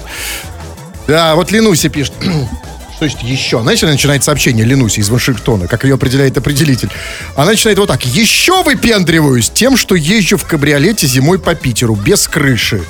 Да, 1.07 1.35
вот 1.35 1.51
Ленуся 1.51 1.89
пишет. 1.89 2.13
Что 2.95 3.05
есть 3.05 3.21
еще? 3.21 3.61
Знаете, 3.61 3.85
она 3.85 3.93
начинает 3.93 4.23
сообщение 4.23 4.65
Ленуси 4.65 4.99
из 5.01 5.09
Вашингтона, 5.09 5.67
как 5.67 5.83
ее 5.83 5.93
определяет 5.93 6.37
определитель. 6.37 6.89
Она 7.35 7.51
начинает 7.51 7.77
вот 7.77 7.87
так. 7.87 8.03
Еще 8.05 8.63
выпендриваюсь 8.63 9.49
тем, 9.49 9.77
что 9.77 9.95
езжу 9.95 10.37
в 10.37 10.45
кабриолете 10.45 11.05
зимой 11.05 11.37
по 11.37 11.53
Питеру, 11.53 11.95
без 11.95 12.27
крыши, 12.27 12.83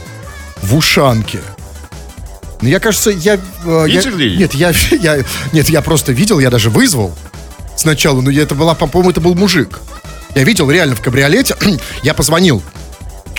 в 0.61 0.75
ушанке. 0.75 1.39
Ну, 2.61 2.69
я, 2.69 2.79
кажется, 2.79 3.11
я... 3.11 3.37
э, 3.65 3.85
я- 3.89 4.01
нет, 4.37 4.53
я, 4.53 4.73
я... 4.91 5.23
Нет, 5.51 5.69
я 5.69 5.81
просто 5.81 6.11
видел, 6.13 6.39
я 6.39 6.49
даже 6.49 6.69
вызвал 6.69 7.13
сначала, 7.75 8.21
но 8.21 8.31
это 8.31 8.55
была, 8.55 8.73
по-моему, 8.75 9.11
это 9.11 9.21
был 9.21 9.35
мужик. 9.35 9.79
Я 10.35 10.43
видел 10.43 10.71
реально 10.71 10.95
в 10.95 11.01
кабриолете. 11.01 11.55
я 12.03 12.13
позвонил 12.13 12.63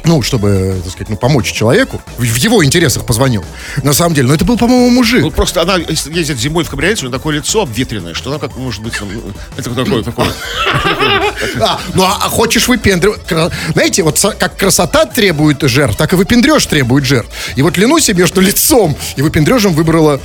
ну, 0.04 0.22
чтобы, 0.22 0.80
так 0.82 0.92
сказать, 0.92 1.08
ну, 1.08 1.16
помочь 1.16 1.52
человеку. 1.52 2.00
В, 2.16 2.22
его 2.22 2.64
интересах 2.64 3.04
позвонил. 3.04 3.44
На 3.82 3.92
самом 3.92 4.14
деле. 4.14 4.28
Но 4.28 4.34
это 4.34 4.44
был, 4.44 4.56
по-моему, 4.56 4.90
мужик. 4.90 5.22
Ну, 5.22 5.30
просто 5.30 5.62
она 5.62 5.76
ездит 5.76 6.38
зимой 6.38 6.64
в 6.64 6.70
кабриолете, 6.70 7.06
у 7.06 7.08
нее 7.08 7.18
такое 7.18 7.36
лицо 7.36 7.62
обветренное, 7.62 8.14
что 8.14 8.30
она 8.30 8.38
как 8.38 8.56
может 8.56 8.82
быть... 8.82 8.98
там, 8.98 9.08
ну, 9.12 9.22
Это 9.56 9.70
такое, 9.70 10.02
такое. 10.02 10.32
А, 11.60 11.80
ну, 11.94 12.02
а, 12.04 12.18
а 12.24 12.28
хочешь 12.28 12.68
выпендривать... 12.68 13.20
Знаете, 13.72 14.02
вот 14.02 14.20
как 14.38 14.56
красота 14.56 15.04
требует 15.06 15.62
жертв, 15.62 15.96
так 15.96 16.12
и 16.12 16.16
выпендреж 16.16 16.66
требует 16.66 17.04
жертв. 17.04 17.30
И 17.56 17.62
вот 17.62 17.76
Ленуся 17.76 18.14
между 18.14 18.40
лицом 18.40 18.96
и 19.16 19.22
выпендрежем 19.22 19.72
выбрала 19.74 20.20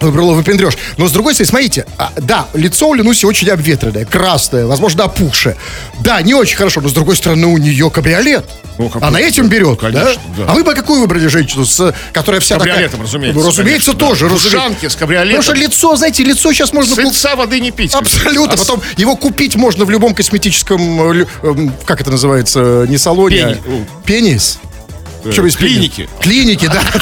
Выбрала 0.00 0.34
выпендреж. 0.34 0.74
Но 0.98 1.08
с 1.08 1.12
другой 1.12 1.32
стороны, 1.34 1.48
смотрите, 1.50 1.86
а, 1.96 2.12
да, 2.16 2.46
лицо 2.54 2.88
у 2.88 2.94
Ленуси 2.94 3.24
очень 3.24 3.48
обветренное, 3.48 4.04
красное, 4.04 4.66
возможно, 4.66 5.04
опухшее. 5.04 5.56
Да, 6.00 6.20
не 6.20 6.34
очень 6.34 6.56
хорошо, 6.56 6.80
но 6.82 6.88
с 6.88 6.92
другой 6.92 7.16
стороны, 7.16 7.46
у 7.46 7.56
нее 7.56 7.90
кабриолет. 7.90 8.44
Ну, 8.78 8.90
какой- 8.90 9.08
Она 9.08 9.20
этим 9.20 9.48
берет, 9.48 9.80
Конечно, 9.80 10.20
да? 10.36 10.44
да. 10.44 10.52
А 10.52 10.54
вы 10.54 10.62
бы 10.64 10.74
какую 10.74 11.00
выбрали 11.00 11.26
женщину, 11.28 11.64
с, 11.64 11.94
которая 12.12 12.42
вся 12.42 12.56
Кабриолетом, 12.58 12.90
такая... 12.90 13.06
разумеется, 13.06 13.40
Ну, 13.40 13.46
разумеется, 13.48 13.86
конечно, 13.92 13.92
да. 13.94 14.06
тоже. 14.06 14.24
Разумеется. 14.26 14.48
ушанке 14.58 14.90
с 14.90 14.96
кабриолетом. 14.96 15.40
Потому 15.40 15.56
что 15.56 15.66
лицо, 15.66 15.96
знаете, 15.96 16.24
лицо 16.24 16.52
сейчас 16.52 16.72
можно... 16.74 16.94
С 16.94 16.98
куп- 16.98 17.04
лица 17.06 17.34
воды 17.36 17.60
не 17.60 17.70
пить. 17.70 17.94
Абсолютно. 17.94 18.52
А 18.52 18.56
с- 18.58 18.60
Потом 18.60 18.82
его 18.98 19.16
купить 19.16 19.56
можно 19.56 19.86
в 19.86 19.90
любом 19.90 20.14
косметическом, 20.14 21.20
э, 21.22 21.26
эм, 21.42 21.72
как 21.86 22.02
это 22.02 22.10
называется, 22.10 22.84
не 22.86 22.98
салоне, 22.98 23.36
Пени- 23.38 23.62
а 23.66 24.02
пенис. 24.04 24.58
э, 25.24 25.32
Что 25.32 25.40
пенис? 25.40 25.56
клинике. 25.56 26.08
Клиники, 26.20 26.66
да. 26.66 26.82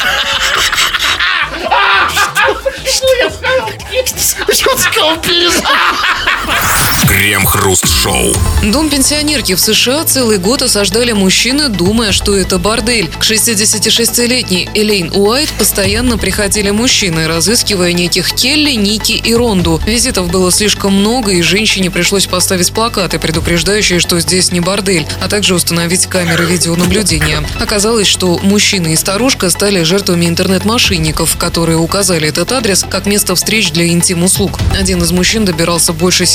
Что 4.25 4.71
я 4.97 5.17
Крем-хруст-шоу. 7.15 8.35
Дом 8.65 8.91
пенсионерки 8.91 9.55
в 9.55 9.61
США 9.61 10.03
целый 10.03 10.39
год 10.39 10.63
осаждали 10.63 11.13
мужчины, 11.13 11.69
думая, 11.69 12.11
что 12.11 12.37
это 12.37 12.59
бордель. 12.59 13.09
К 13.09 13.23
66-летней 13.23 14.69
Элейн 14.75 15.13
Уайт 15.15 15.49
постоянно 15.57 16.19
приходили 16.19 16.71
мужчины, 16.71 17.29
разыскивая 17.29 17.93
неких 17.93 18.33
Келли, 18.33 18.73
Ники 18.73 19.13
и 19.13 19.33
Ронду. 19.33 19.81
Визитов 19.87 20.29
было 20.29 20.51
слишком 20.51 20.93
много, 20.93 21.31
и 21.31 21.43
женщине 21.43 21.89
пришлось 21.89 22.27
поставить 22.27 22.73
плакаты, 22.73 23.21
предупреждающие, 23.21 24.01
что 24.01 24.19
здесь 24.19 24.51
не 24.51 24.59
бордель, 24.59 25.07
а 25.23 25.29
также 25.29 25.55
установить 25.55 26.07
камеры 26.07 26.47
видеонаблюдения. 26.47 27.45
Оказалось, 27.61 28.09
что 28.09 28.41
мужчина 28.43 28.89
и 28.89 28.97
старушка 28.97 29.51
стали 29.51 29.85
жертвами 29.85 30.27
интернет-мошенников, 30.27 31.37
которые 31.37 31.79
указали 31.79 32.29
этот 32.29 32.51
адрес 32.51 32.85
как 32.91 33.07
место 33.07 33.37
встреч 33.37 33.71
для 33.71 33.87
интим-услуг. 33.87 34.59
Один 34.77 35.01
из 35.01 35.13
мужчин 35.13 35.45
добирался 35.45 35.93
больше 35.93 36.27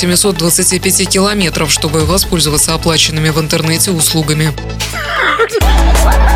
725 0.70 1.08
километров, 1.08 1.72
чтобы 1.72 2.04
воспользоваться 2.04 2.74
оплаченными 2.74 3.30
в 3.30 3.40
интернете 3.40 3.90
услугами. 3.90 4.52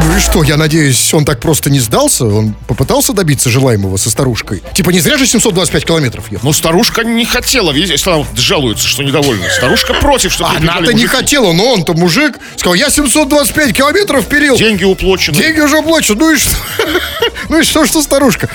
Ну 0.06 0.16
и 0.16 0.18
что, 0.18 0.42
я 0.42 0.56
надеюсь, 0.56 1.14
он 1.14 1.24
так 1.24 1.38
просто 1.38 1.70
не 1.70 1.78
сдался? 1.78 2.24
Он 2.24 2.52
попытался 2.66 3.12
добиться 3.12 3.48
желаемого 3.48 3.96
со 3.96 4.10
старушкой? 4.10 4.64
Типа 4.74 4.90
не 4.90 4.98
зря 4.98 5.18
же 5.18 5.26
725 5.26 5.86
километров 5.86 6.32
ехал? 6.32 6.48
Но 6.48 6.52
старушка 6.52 7.04
не 7.04 7.24
хотела, 7.24 7.70
видите, 7.70 7.92
если 7.92 8.10
она 8.10 8.24
жалуется, 8.34 8.88
что 8.88 9.04
недовольна. 9.04 9.44
Старушка 9.56 9.94
против, 9.94 10.38
ей 10.40 10.46
Она-то 10.56 10.92
не 10.92 11.06
хотела, 11.06 11.52
но 11.52 11.72
он-то 11.72 11.94
мужик 11.94 12.36
сказал, 12.56 12.74
я 12.74 12.90
725 12.90 13.72
километров 13.76 14.26
перил. 14.26 14.56
Деньги 14.56 14.82
уплочены. 14.82 15.36
Деньги 15.36 15.60
уже 15.60 15.78
оплачены. 15.78 16.18
Ну 16.18 16.32
и 16.32 16.36
что? 16.36 16.56
Ну 17.50 17.60
и 17.60 17.62
что, 17.62 17.86
что 17.86 18.02
старушка? 18.02 18.48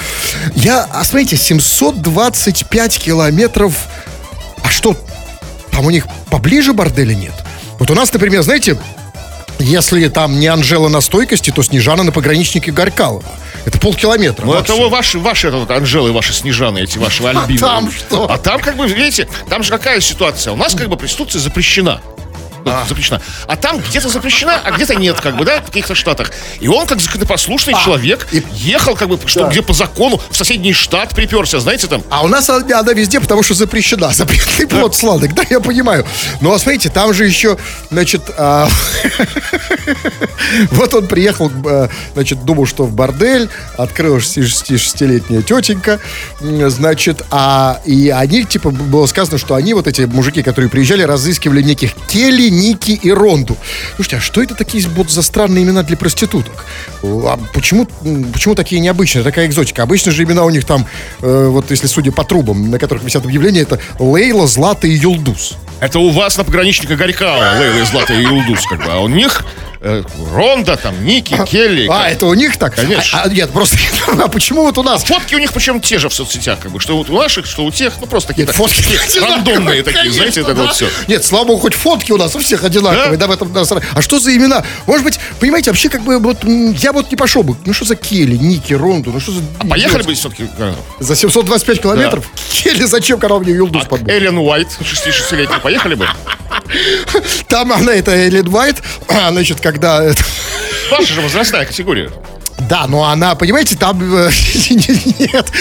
Я, 0.55 0.83
а 0.91 1.05
смотрите, 1.05 1.37
725 1.37 2.99
километров. 2.99 3.87
А 4.61 4.69
что, 4.69 4.97
там 5.79 5.85
у 5.85 5.91
них 5.91 6.07
поближе 6.29 6.73
борделя 6.73 7.15
нет? 7.15 7.31
Вот 7.79 7.89
у 7.89 7.93
нас, 7.93 8.11
например, 8.11 8.41
знаете, 8.41 8.77
если 9.59 10.09
там 10.09 10.37
не 10.37 10.47
Анжела 10.47 10.89
на 10.89 10.99
стойкости, 10.99 11.51
то 11.51 11.63
Снежана 11.63 12.03
на 12.03 12.11
пограничнике 12.11 12.69
Горькалова. 12.73 13.23
Это 13.63 13.79
полкилометра. 13.79 14.45
Ну, 14.45 14.51
это 14.51 14.59
максимум. 14.59 14.81
вот 14.81 14.91
ваши, 14.91 15.19
ваши 15.19 15.47
это 15.47 15.55
вот 15.55 15.71
Анжелы, 15.71 16.11
ваши 16.11 16.33
Снежаны, 16.33 16.79
эти 16.79 16.97
ваши 16.97 17.23
Альбины. 17.23 17.59
там 17.61 17.89
что? 17.89 18.29
А 18.29 18.37
там, 18.37 18.59
как 18.59 18.75
бы, 18.75 18.87
видите, 18.87 19.29
там 19.49 19.63
же 19.63 19.69
какая 19.69 20.01
ситуация? 20.01 20.51
У 20.51 20.57
нас, 20.57 20.75
как 20.75 20.89
бы, 20.89 20.97
проституция 20.97 21.39
запрещена. 21.39 22.01
Ну, 22.65 22.73
запрещена. 22.87 23.21
А 23.47 23.55
там 23.55 23.79
где-то 23.79 24.09
запрещена, 24.09 24.59
а 24.63 24.71
где-то 24.71 24.95
нет, 24.95 25.19
как 25.19 25.37
бы, 25.37 25.45
да, 25.45 25.61
в 25.61 25.65
каких-то 25.65 25.95
штатах. 25.95 26.31
И 26.59 26.67
он, 26.67 26.85
как 26.87 26.99
законопослушный 26.99 27.73
человек, 27.83 28.27
ехал, 28.53 28.95
как 28.95 29.09
бы, 29.09 29.19
что, 29.25 29.41
Да. 29.41 29.49
где 29.49 29.61
по 29.61 29.73
закону, 29.73 30.21
в 30.29 30.35
соседний 30.35 30.73
штат 30.73 31.15
приперся, 31.15 31.59
знаете, 31.59 31.87
там. 31.87 32.03
А 32.09 32.23
у 32.23 32.27
нас 32.27 32.49
она, 32.49 32.79
она 32.79 32.93
везде, 32.93 33.19
потому 33.19 33.43
что 33.43 33.53
запрещена. 33.53 34.09
Запретный 34.13 34.67
плод 34.67 34.95
сладок, 34.95 35.33
да, 35.33 35.43
я 35.49 35.59
понимаю. 35.59 36.05
Но 36.41 36.53
а 36.53 36.59
смотрите, 36.59 36.89
там 36.89 37.13
же 37.13 37.25
еще, 37.25 37.57
значит, 37.91 38.23
а, 38.37 38.67
вот 40.71 40.93
он 40.93 41.07
приехал, 41.07 41.51
а, 41.65 41.89
значит, 42.13 42.43
думал, 42.45 42.65
что 42.65 42.85
в 42.85 42.93
бордель, 42.93 43.49
открылась 43.77 44.37
66-летняя 44.37 45.41
тетенька, 45.41 45.99
значит, 46.39 47.23
а 47.31 47.81
и 47.85 48.09
они, 48.09 48.45
типа, 48.45 48.71
было 48.71 49.05
сказано, 49.05 49.37
что 49.37 49.55
они, 49.55 49.73
вот 49.73 49.87
эти 49.87 50.01
мужики, 50.01 50.43
которые 50.43 50.69
приезжали, 50.69 51.03
разыскивали 51.03 51.61
неких 51.61 51.91
Келли, 52.07 52.48
Ники 52.49 52.91
и 52.91 53.11
Ронду. 53.11 53.57
Слушайте, 53.95 54.17
а 54.17 54.19
что 54.21 54.41
это 54.41 54.55
такие 54.55 54.87
вот 54.89 55.09
за 55.09 55.21
странные 55.21 55.63
имена 55.63 55.83
для 55.83 55.97
проституток? 55.97 56.65
А 57.03 57.39
почему, 57.53 57.87
почему 58.33 58.55
такие 58.55 58.81
необычные, 58.81 59.23
такая 59.23 59.47
экзотика? 59.47 59.83
Обычно 59.83 60.11
же 60.11 60.23
имена 60.23 60.43
у 60.43 60.49
них 60.49 60.65
там, 60.65 60.85
э, 61.21 61.47
вот 61.47 61.71
если 61.71 61.87
судя 61.87 62.11
по 62.11 62.23
трубам, 62.23 62.69
на 62.69 62.79
которых 62.79 63.03
висят 63.03 63.25
объявления, 63.25 63.61
это 63.61 63.79
Лейла, 63.99 64.47
Злата 64.47 64.87
и 64.87 64.91
Юлдус. 64.91 65.57
Это 65.79 65.99
у 65.99 66.09
вас 66.09 66.37
на 66.37 66.43
пограничника 66.43 66.95
Горького, 66.95 67.59
Лейла 67.59 67.85
Злата 67.85 68.13
и 68.13 68.21
Юлдус, 68.21 68.65
как 68.69 68.85
бы. 68.85 68.91
А 68.91 68.99
у 68.99 69.07
них 69.07 69.45
э, 69.81 70.03
Ронда, 70.33 70.77
там, 70.77 71.03
Ники, 71.05 71.35
Келли. 71.45 71.87
А, 71.89 72.03
как- 72.03 72.11
это 72.13 72.25
у 72.25 72.33
них 72.33 72.57
так? 72.57 72.75
Конечно. 72.75 73.19
А, 73.21 73.23
а, 73.25 73.29
нет, 73.29 73.49
просто, 73.51 73.77
а 74.23 74.27
почему 74.27 74.63
вот 74.63 74.77
у 74.77 74.83
нас? 74.83 75.03
Фотки 75.03 75.35
у 75.35 75.39
них 75.39 75.51
причем 75.53 75.79
те 75.79 75.97
же 75.99 76.09
в 76.09 76.13
соцсетях, 76.13 76.59
как 76.61 76.71
бы, 76.71 76.79
что 76.79 76.97
вот 76.97 77.09
у 77.09 77.17
наших, 77.17 77.45
что 77.45 77.63
у 77.65 77.71
тех, 77.71 77.93
ну 77.99 78.07
просто 78.07 78.29
такие 78.29 78.45
Нет, 78.45 78.55
фотки 78.55 78.83
рандомные 79.19 79.83
такие, 79.83 79.99
Конечно, 79.99 80.17
знаете, 80.17 80.41
это 80.41 80.53
да. 80.53 80.61
вот 80.63 80.75
все. 80.75 80.87
Нет, 81.07 81.23
слава 81.25 81.45
богу, 81.45 81.61
хоть 81.61 81.73
фотки 81.73 82.11
у 82.11 82.17
нас 82.17 82.35
у 82.35 82.39
всех 82.39 82.63
одинаковые, 82.63 83.17
да, 83.17 83.27
Да? 83.27 83.27
в 83.27 83.31
этом 83.31 83.53
нас- 83.53 83.71
А 83.71 84.01
что 84.01 84.19
за 84.19 84.35
имена? 84.35 84.63
Может 84.85 85.03
быть, 85.05 85.19
понимаете, 85.39 85.71
вообще 85.71 85.89
как 85.89 86.01
бы 86.01 86.19
вот 86.19 86.43
я 86.43 86.91
вот 86.93 87.09
не 87.11 87.17
пошел 87.17 87.43
бы. 87.43 87.55
Ну 87.65 87.73
что 87.73 87.85
за 87.85 87.95
Келли, 87.95 88.35
Ники, 88.37 88.73
Ронду, 88.73 89.11
ну 89.11 89.19
что 89.19 89.31
за... 89.31 89.41
Поехали 89.69 90.03
бы 90.03 90.13
все-таки. 90.13 90.47
За 90.99 91.15
725 91.15 91.81
километров? 91.81 92.25
Келли 92.51 92.83
зачем, 92.85 93.19
когда 93.19 93.39
мне 93.39 93.53
Юлдус? 93.53 93.83
Эллен 94.07 94.37
Уайт, 94.37 94.67
66-летний, 94.81 95.59
поехали 95.61 95.95
бы? 95.95 96.07
Там 97.47 97.71
она, 97.71 97.93
это 97.93 98.11
Эллен 98.11 98.47
Уайт, 98.53 98.77
а, 99.07 99.31
значит, 99.31 99.59
когда... 99.71 100.13
Ваша 100.91 101.13
же 101.13 101.21
возрастная 101.21 101.65
категория. 101.65 102.11
Да, 102.67 102.87
но 102.87 103.03
она, 103.05 103.35
понимаете, 103.35 103.75
там... 103.75 103.99
э, 104.01 104.29
Нет, 104.69 105.51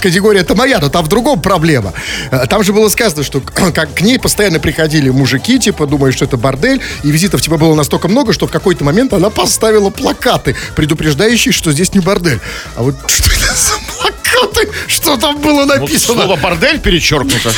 категория 0.00 0.40
это 0.40 0.54
моя, 0.54 0.78
но 0.78 0.88
там 0.88 1.04
в 1.04 1.08
другом 1.08 1.40
проблема. 1.40 1.92
Э, 2.30 2.46
Там 2.48 2.64
же 2.64 2.72
было 2.72 2.88
сказано, 2.88 3.22
что 3.22 3.40
как 3.74 3.94
к 3.94 4.00
ней 4.00 4.18
постоянно 4.18 4.58
приходили 4.58 5.10
мужики, 5.10 5.58
типа, 5.58 5.86
думая, 5.86 6.12
что 6.12 6.24
это 6.24 6.36
бордель, 6.36 6.80
и 7.02 7.10
визитов 7.10 7.42
типа 7.42 7.58
было 7.58 7.74
настолько 7.74 8.08
много, 8.08 8.32
что 8.32 8.46
в 8.46 8.50
какой-то 8.50 8.84
момент 8.84 9.12
она 9.12 9.30
поставила 9.30 9.90
плакаты, 9.90 10.56
предупреждающие, 10.74 11.52
что 11.52 11.72
здесь 11.72 11.94
не 11.94 12.00
бордель. 12.00 12.40
А 12.76 12.82
вот 12.82 12.96
что 13.06 13.30
это 13.30 13.54
за 13.54 13.74
плакаты? 14.12 14.70
Что 14.86 15.16
там 15.16 15.40
было 15.40 15.64
Вот 15.64 15.80
написано? 15.80 16.14
слово 16.22 16.36
бордель 16.36 16.80
перечеркнуто. 16.80 17.52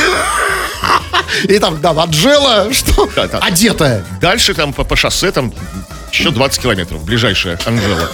И 1.45 1.59
там, 1.59 1.81
да, 1.81 1.91
Анжела, 1.91 2.73
что? 2.73 3.09
Да, 3.15 3.27
да. 3.29 3.39
Одетая. 3.39 4.05
Дальше 4.21 4.55
там 4.55 4.73
по, 4.73 4.85
по 4.85 4.97
шоссе 4.97 5.31
там 5.31 5.53
еще 6.11 6.31
20 6.31 6.61
километров, 6.63 7.05
ближайшая 7.05 7.59
Анжела. 7.65 8.09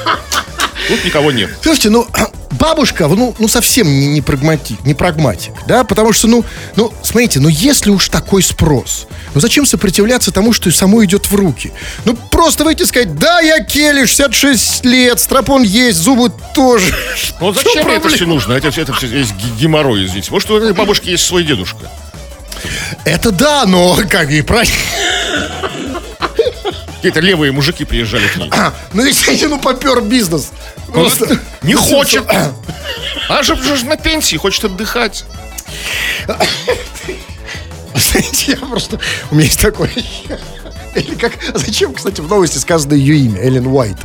Тут 0.88 1.04
никого 1.04 1.32
нет. 1.32 1.50
Слушайте, 1.62 1.90
ну, 1.90 2.06
бабушка, 2.52 3.08
ну, 3.08 3.34
ну 3.38 3.48
совсем 3.48 3.86
не, 3.88 4.06
не, 4.06 4.20
прагматик, 4.20 4.84
не 4.84 4.94
прагматик, 4.94 5.52
да, 5.66 5.84
потому 5.84 6.12
что, 6.12 6.28
ну, 6.28 6.44
ну, 6.76 6.92
смотрите, 7.02 7.40
ну, 7.40 7.48
если 7.48 7.90
уж 7.90 8.08
такой 8.08 8.42
спрос, 8.42 9.06
ну, 9.34 9.40
зачем 9.40 9.66
сопротивляться 9.66 10.30
тому, 10.32 10.52
что 10.52 10.70
само 10.70 11.04
идет 11.04 11.30
в 11.30 11.34
руки? 11.34 11.72
Ну, 12.04 12.16
просто 12.30 12.64
выйти 12.64 12.82
и 12.82 12.86
сказать, 12.86 13.14
да, 13.16 13.40
я 13.40 13.62
Келли, 13.62 14.06
66 14.06 14.84
лет, 14.84 15.20
стропон 15.20 15.62
есть, 15.62 15.98
зубы 15.98 16.32
тоже. 16.54 16.94
Ну 17.40 17.52
зачем 17.54 17.86
это 17.88 18.00
проблема? 18.00 18.16
все 18.16 18.26
нужно? 18.26 18.52
Это, 18.54 18.68
это 18.68 18.92
все 18.92 19.06
есть 19.06 19.32
ге- 19.32 19.50
геморрой, 19.60 20.04
извините. 20.04 20.30
Может, 20.30 20.50
у 20.50 20.74
бабушки 20.74 21.10
есть 21.10 21.24
свой 21.24 21.44
дедушка? 21.44 21.90
Это 23.04 23.30
да, 23.30 23.64
но 23.66 23.98
как 24.08 24.30
и 24.30 24.42
правильно. 24.42 24.74
Какие-то 27.06 27.24
левые 27.24 27.52
мужики 27.52 27.84
приезжали 27.84 28.26
к 28.26 28.36
ней. 28.36 28.50
Ну, 28.92 29.04
если, 29.04 29.46
ну, 29.46 29.60
попер 29.60 30.00
бизнес. 30.00 30.50
Просто. 30.92 31.38
Не 31.62 31.74
хочет. 31.76 32.24
Она 33.28 33.42
же 33.44 33.54
уже 33.54 33.86
на 33.86 33.96
пенсии, 33.96 34.36
хочет 34.36 34.64
отдыхать. 34.64 35.24
Знаете, 37.94 38.52
я 38.52 38.56
просто... 38.56 38.98
У 39.30 39.36
меня 39.36 39.44
есть 39.44 39.60
такое... 39.60 39.88
Или 40.96 41.14
как... 41.14 41.34
а 41.54 41.58
Зачем, 41.58 41.94
кстати, 41.94 42.20
в 42.20 42.28
новости 42.28 42.58
сказано 42.58 42.94
ее 42.94 43.16
имя, 43.18 43.40
Эллен 43.40 43.68
Уайт? 43.68 43.98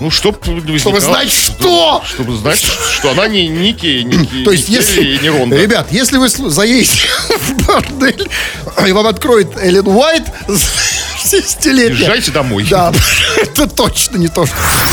Ну, 0.00 0.10
чтоб 0.10 0.42
Чтобы 0.78 1.00
знать, 1.00 1.30
что? 1.30 2.02
Чтобы 2.06 2.36
знать, 2.36 2.58
что 2.58 3.10
она 3.10 3.28
не 3.28 3.46
Ники, 3.46 3.86
Ники, 4.04 4.42
То 4.42 4.52
есть, 4.52 4.68
не 4.68 4.76
если... 4.76 5.18
Не 5.18 5.28
Ронда. 5.28 5.56
Ребят, 5.56 5.88
если 5.92 6.16
вы 6.16 6.28
заедете 6.28 7.08
в 7.28 7.66
бордель, 7.66 8.28
и 8.86 8.92
вам 8.92 9.06
откроет 9.06 9.56
Эллен 9.58 9.86
Уайт, 9.86 10.24
60-летняя. 11.22 12.00
Езжайте 12.00 12.32
домой. 12.32 12.66
Да, 12.68 12.92
это 13.36 13.66
точно 13.66 14.16
не 14.16 14.28
то. 14.28 14.46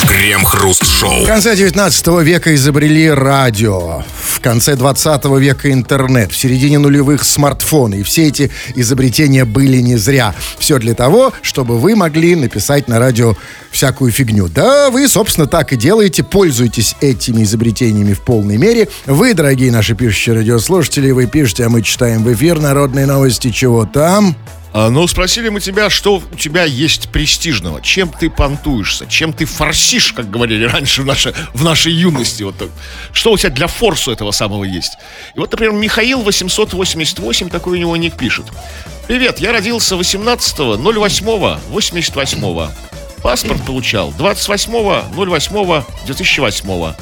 Крем-хруст-шоу. 0.07 1.23
В 1.23 1.27
конце 1.27 1.55
19 1.55 2.07
века 2.23 2.53
изобрели 2.55 3.09
радио. 3.09 4.03
В 4.15 4.39
конце 4.39 4.75
20 4.75 5.25
века 5.39 5.71
интернет. 5.71 6.31
В 6.31 6.37
середине 6.37 6.79
нулевых 6.79 7.23
смартфоны. 7.23 7.95
И 7.95 8.03
все 8.03 8.27
эти 8.27 8.51
изобретения 8.75 9.45
были 9.45 9.77
не 9.77 9.97
зря. 9.97 10.35
Все 10.59 10.77
для 10.77 10.93
того, 10.93 11.33
чтобы 11.41 11.77
вы 11.79 11.95
могли 11.95 12.35
написать 12.35 12.87
на 12.87 12.99
радио 12.99 13.35
всякую 13.71 14.11
фигню. 14.11 14.47
Да, 14.47 14.89
вы, 14.89 15.07
собственно, 15.07 15.47
так 15.47 15.73
и 15.73 15.75
делаете. 15.75 16.23
Пользуйтесь 16.23 16.95
этими 17.01 17.43
изобретениями 17.43 18.13
в 18.13 18.21
полной 18.21 18.57
мере. 18.57 18.87
Вы, 19.05 19.33
дорогие 19.33 19.71
наши 19.71 19.95
пишущие 19.95 20.35
радиослушатели, 20.35 21.11
вы 21.11 21.25
пишете, 21.25 21.65
а 21.65 21.69
мы 21.69 21.81
читаем 21.81 22.23
в 22.23 22.33
эфир 22.33 22.59
народные 22.59 23.05
новости. 23.05 23.49
Чего 23.49 23.85
там? 23.85 24.35
А, 24.71 24.89
ну, 24.89 25.07
спросили 25.07 25.49
мы 25.49 25.61
тебя, 25.61 25.89
что 25.89 26.21
у 26.31 26.35
тебя 26.35 26.63
есть 26.63 27.09
престижного, 27.09 27.81
чем 27.81 28.09
ты 28.09 28.29
понтуешься, 28.29 29.07
чем 29.07 29.33
ты 29.33 29.45
форсишь, 29.45 30.13
как 30.13 30.29
говорили 30.29 30.65
раньше 30.65 31.01
в, 31.01 31.05
наше, 31.05 31.33
в 31.53 31.63
нашей 31.63 31.91
юности. 31.91 32.43
Вот 32.43 32.55
так. 32.57 32.69
Что 33.11 33.31
у 33.31 33.37
тебя 33.37 33.49
для 33.49 33.65
форсу 33.67 34.11
этого 34.11 34.29
самого 34.31 34.63
есть? 34.63 34.93
И 35.35 35.39
вот, 35.39 35.51
например, 35.51 35.73
Михаил 35.73 36.21
888, 36.21 37.49
такой 37.49 37.77
у 37.77 37.81
него 37.81 37.97
ник 37.97 38.15
пишет. 38.15 38.45
Привет, 39.07 39.39
я 39.39 39.51
родился 39.51 39.95
18.08.88. 39.95 42.71
Паспорт 43.23 43.65
получал 43.65 44.11
28.08.2008. 44.11 46.95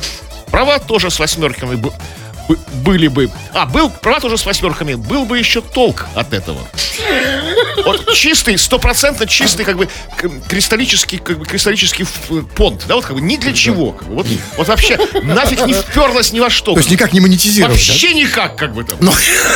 Права 0.51 0.79
тоже 0.79 1.11
с 1.11 1.19
восьмерками. 1.19 1.77
Были 2.83 3.07
бы... 3.07 3.29
А, 3.53 3.65
был, 3.65 3.89
права 3.89 4.19
тоже 4.19 4.37
с 4.37 4.45
восьмерками, 4.45 4.95
был 4.95 5.25
бы 5.25 5.37
еще 5.37 5.61
толк 5.61 6.05
от 6.15 6.33
этого. 6.33 6.59
Вот 7.85 8.13
чистый, 8.13 8.57
стопроцентно 8.57 9.27
чистый, 9.27 9.63
как 9.63 9.77
бы 9.77 9.87
кристаллический, 10.47 11.19
как 11.19 11.39
бы 11.39 11.45
кристаллический 11.45 12.05
понт, 12.55 12.85
да, 12.87 12.95
вот 12.95 13.05
как 13.05 13.15
бы 13.15 13.21
ни 13.21 13.37
для 13.37 13.53
чего, 13.53 13.91
как 13.91 14.07
бы, 14.07 14.15
вот, 14.15 14.27
вот 14.57 14.67
вообще 14.67 14.97
нафиг 15.23 15.65
не 15.65 15.73
вперлось 15.73 16.33
ни 16.33 16.39
во 16.39 16.49
что. 16.49 16.73
То 16.73 16.79
есть 16.79 16.89
никак 16.91 17.13
не 17.13 17.19
монетизировать, 17.19 17.77
да? 17.77 17.91
Вообще 17.93 18.13
никак, 18.13 18.55
как 18.57 18.73
бы 18.73 18.83
там. 18.83 18.97
Но, 18.99 19.13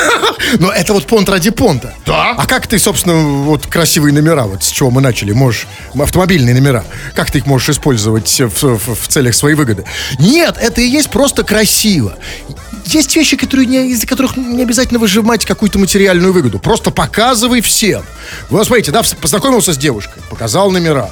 но 0.60 0.72
это 0.72 0.94
вот 0.94 1.06
понт 1.08 1.30
ради 1.30 1.50
понта. 1.50 1.94
Да. 2.06 2.32
А 2.38 2.46
как 2.46 2.68
ты, 2.68 2.80
собственно, 2.80 3.16
вот 3.44 3.66
красивые 3.68 4.14
номера, 4.14 4.44
вот 4.44 4.64
с 4.64 4.70
чего 4.70 4.92
мы 4.92 5.02
начали, 5.02 5.32
можешь, 5.32 5.68
автомобильные 6.00 6.54
номера, 6.54 6.84
как 7.16 7.32
ты 7.32 7.40
их 7.40 7.46
можешь 7.48 7.70
использовать 7.70 8.40
в, 8.40 8.50
в- 8.78 8.96
в 8.96 9.08
целях 9.08 9.36
своей 9.36 9.56
выгоды? 9.56 9.86
Нет, 10.20 10.58
это 10.60 10.82
и 10.82 10.88
есть 10.88 11.10
просто 11.10 11.44
красиво. 11.44 12.18
Есть 12.86 13.16
вещи, 13.16 13.38
которые 13.38 13.66
не, 13.68 13.92
из-за 13.92 14.08
которых 14.08 14.38
не 14.38 14.62
обязательно 14.64 15.00
выжимать 15.00 15.46
какую-то 15.46 15.80
материальную 15.80 16.34
выгоду. 16.34 16.60
Просто 16.60 16.92
показывай 16.92 17.62
всем. 17.62 18.04
Вот 18.50 18.66
смотрите, 18.66 18.92
да, 18.92 19.02
познакомился 19.22 19.74
с 19.74 19.78
девушкой, 19.78 20.22
показал 20.30 20.72
номера. 20.72 21.10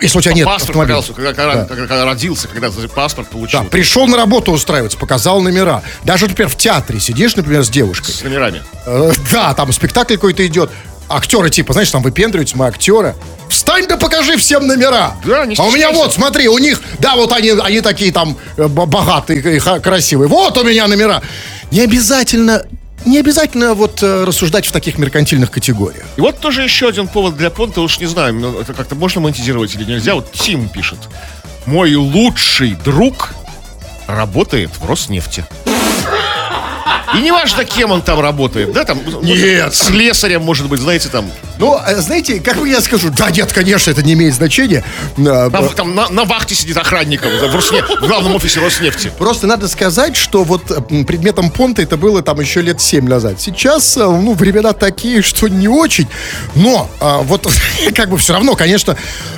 Если 0.00 0.18
у 0.18 0.20
тебя 0.20 0.32
нет 0.34 0.44
паспорт 0.44 0.70
автомобиля. 0.70 0.96
показался, 0.96 1.12
когда, 1.12 1.32
когда- 1.34 1.64
когда- 1.64 1.86
когда 1.86 2.04
родился, 2.04 2.48
когда 2.48 2.68
паспорт 2.94 3.28
получил. 3.28 3.60
Да, 3.62 3.66
пришел 3.68 4.08
на 4.08 4.16
работу 4.16 4.50
устраиваться, 4.50 4.98
показал 4.98 5.40
номера. 5.40 5.82
Даже, 6.02 6.26
например, 6.26 6.50
в 6.50 6.56
театре 6.56 6.98
сидишь, 6.98 7.36
например, 7.36 7.62
с 7.62 7.68
девушкой. 7.70 8.10
С 8.12 8.22
номерами. 8.24 8.62
Э, 8.86 9.12
Да, 9.32 9.54
там 9.54 9.72
спектакль 9.72 10.14
какой-то 10.14 10.44
идет. 10.46 10.70
Актеры 11.08 11.50
типа, 11.50 11.72
знаешь, 11.72 11.90
там 11.90 12.02
выпендриваются, 12.02 12.56
мы 12.56 12.66
актеры. 12.66 13.14
Встань 13.48 13.86
да 13.86 13.96
покажи 13.96 14.36
всем 14.36 14.66
номера. 14.66 15.14
Да, 15.24 15.46
не 15.46 15.54
А 15.58 15.62
у 15.62 15.70
меня 15.70 15.90
вот, 15.90 16.12
смотри, 16.12 16.48
у 16.48 16.58
них, 16.58 16.82
да, 16.98 17.16
вот 17.16 17.32
они, 17.32 17.50
они 17.50 17.80
такие 17.80 18.12
там 18.12 18.36
э, 18.56 18.68
богатые 18.68 19.56
и 19.56 19.58
красивые. 19.58 20.28
Вот 20.28 20.56
у 20.58 20.64
меня 20.64 20.86
номера. 20.86 21.22
Не 21.70 21.80
обязательно, 21.80 22.64
не 23.06 23.18
обязательно 23.18 23.72
вот 23.74 24.02
э, 24.02 24.24
рассуждать 24.24 24.66
в 24.66 24.72
таких 24.72 24.98
меркантильных 24.98 25.50
категориях. 25.50 26.04
И 26.16 26.20
вот 26.20 26.38
тоже 26.40 26.62
еще 26.62 26.88
один 26.88 27.08
повод 27.08 27.36
для 27.36 27.50
понта, 27.50 27.80
уж 27.80 28.00
не 28.00 28.06
знаю, 28.06 28.34
ну, 28.34 28.60
это 28.60 28.74
как-то 28.74 28.94
можно 28.94 29.22
монетизировать 29.22 29.74
или 29.74 29.84
нельзя. 29.84 30.14
Вот 30.14 30.30
Тим 30.32 30.68
пишет. 30.68 30.98
Мой 31.64 31.94
лучший 31.94 32.72
друг 32.84 33.30
работает 34.06 34.70
в 34.78 34.86
Роснефти. 34.86 35.44
И 37.16 37.18
не 37.20 37.32
важно, 37.32 37.64
кем 37.64 37.90
он 37.90 38.02
там 38.02 38.20
работает, 38.20 38.72
да, 38.72 38.84
там... 38.84 39.00
Нет. 39.22 39.74
Слесарем, 39.74 40.42
может 40.42 40.68
быть, 40.68 40.80
знаете, 40.80 41.08
там... 41.08 41.30
Ну, 41.58 41.76
э, 41.84 41.96
знаете, 41.96 42.38
как 42.40 42.58
бы 42.58 42.68
я 42.68 42.80
скажу, 42.80 43.10
да, 43.10 43.30
нет, 43.30 43.52
конечно, 43.52 43.90
это 43.90 44.02
не 44.02 44.12
имеет 44.12 44.34
значения. 44.34 44.84
Э, 45.16 45.48
Там, 45.50 45.68
там 45.70 45.94
на, 45.94 46.08
на 46.08 46.24
вахте 46.24 46.54
сидит 46.54 46.76
охранником 46.76 47.30
в, 47.30 47.42
Роснеф- 47.54 48.00
в 48.00 48.06
главном 48.06 48.36
офисе 48.36 48.60
Роснефти. 48.60 49.10
Просто 49.18 49.46
надо 49.46 49.66
сказать, 49.68 50.14
что 50.16 50.44
вот 50.44 50.70
м, 50.90 51.04
предметом 51.04 51.50
понта 51.50 51.82
это 51.82 51.96
было 51.96 52.22
там 52.22 52.38
еще 52.40 52.60
лет 52.62 52.80
7 52.80 53.08
назад. 53.08 53.40
Сейчас, 53.40 53.96
э, 53.96 54.00
ну, 54.04 54.34
времена 54.34 54.72
такие, 54.72 55.22
что 55.22 55.48
не 55.48 55.66
очень. 55.68 56.06
Но 56.54 56.88
а, 57.00 57.18
вот 57.22 57.46
как 57.94 58.10
бы 58.10 58.18
все 58.18 58.34
равно, 58.34 58.54
конечно, 58.54 58.96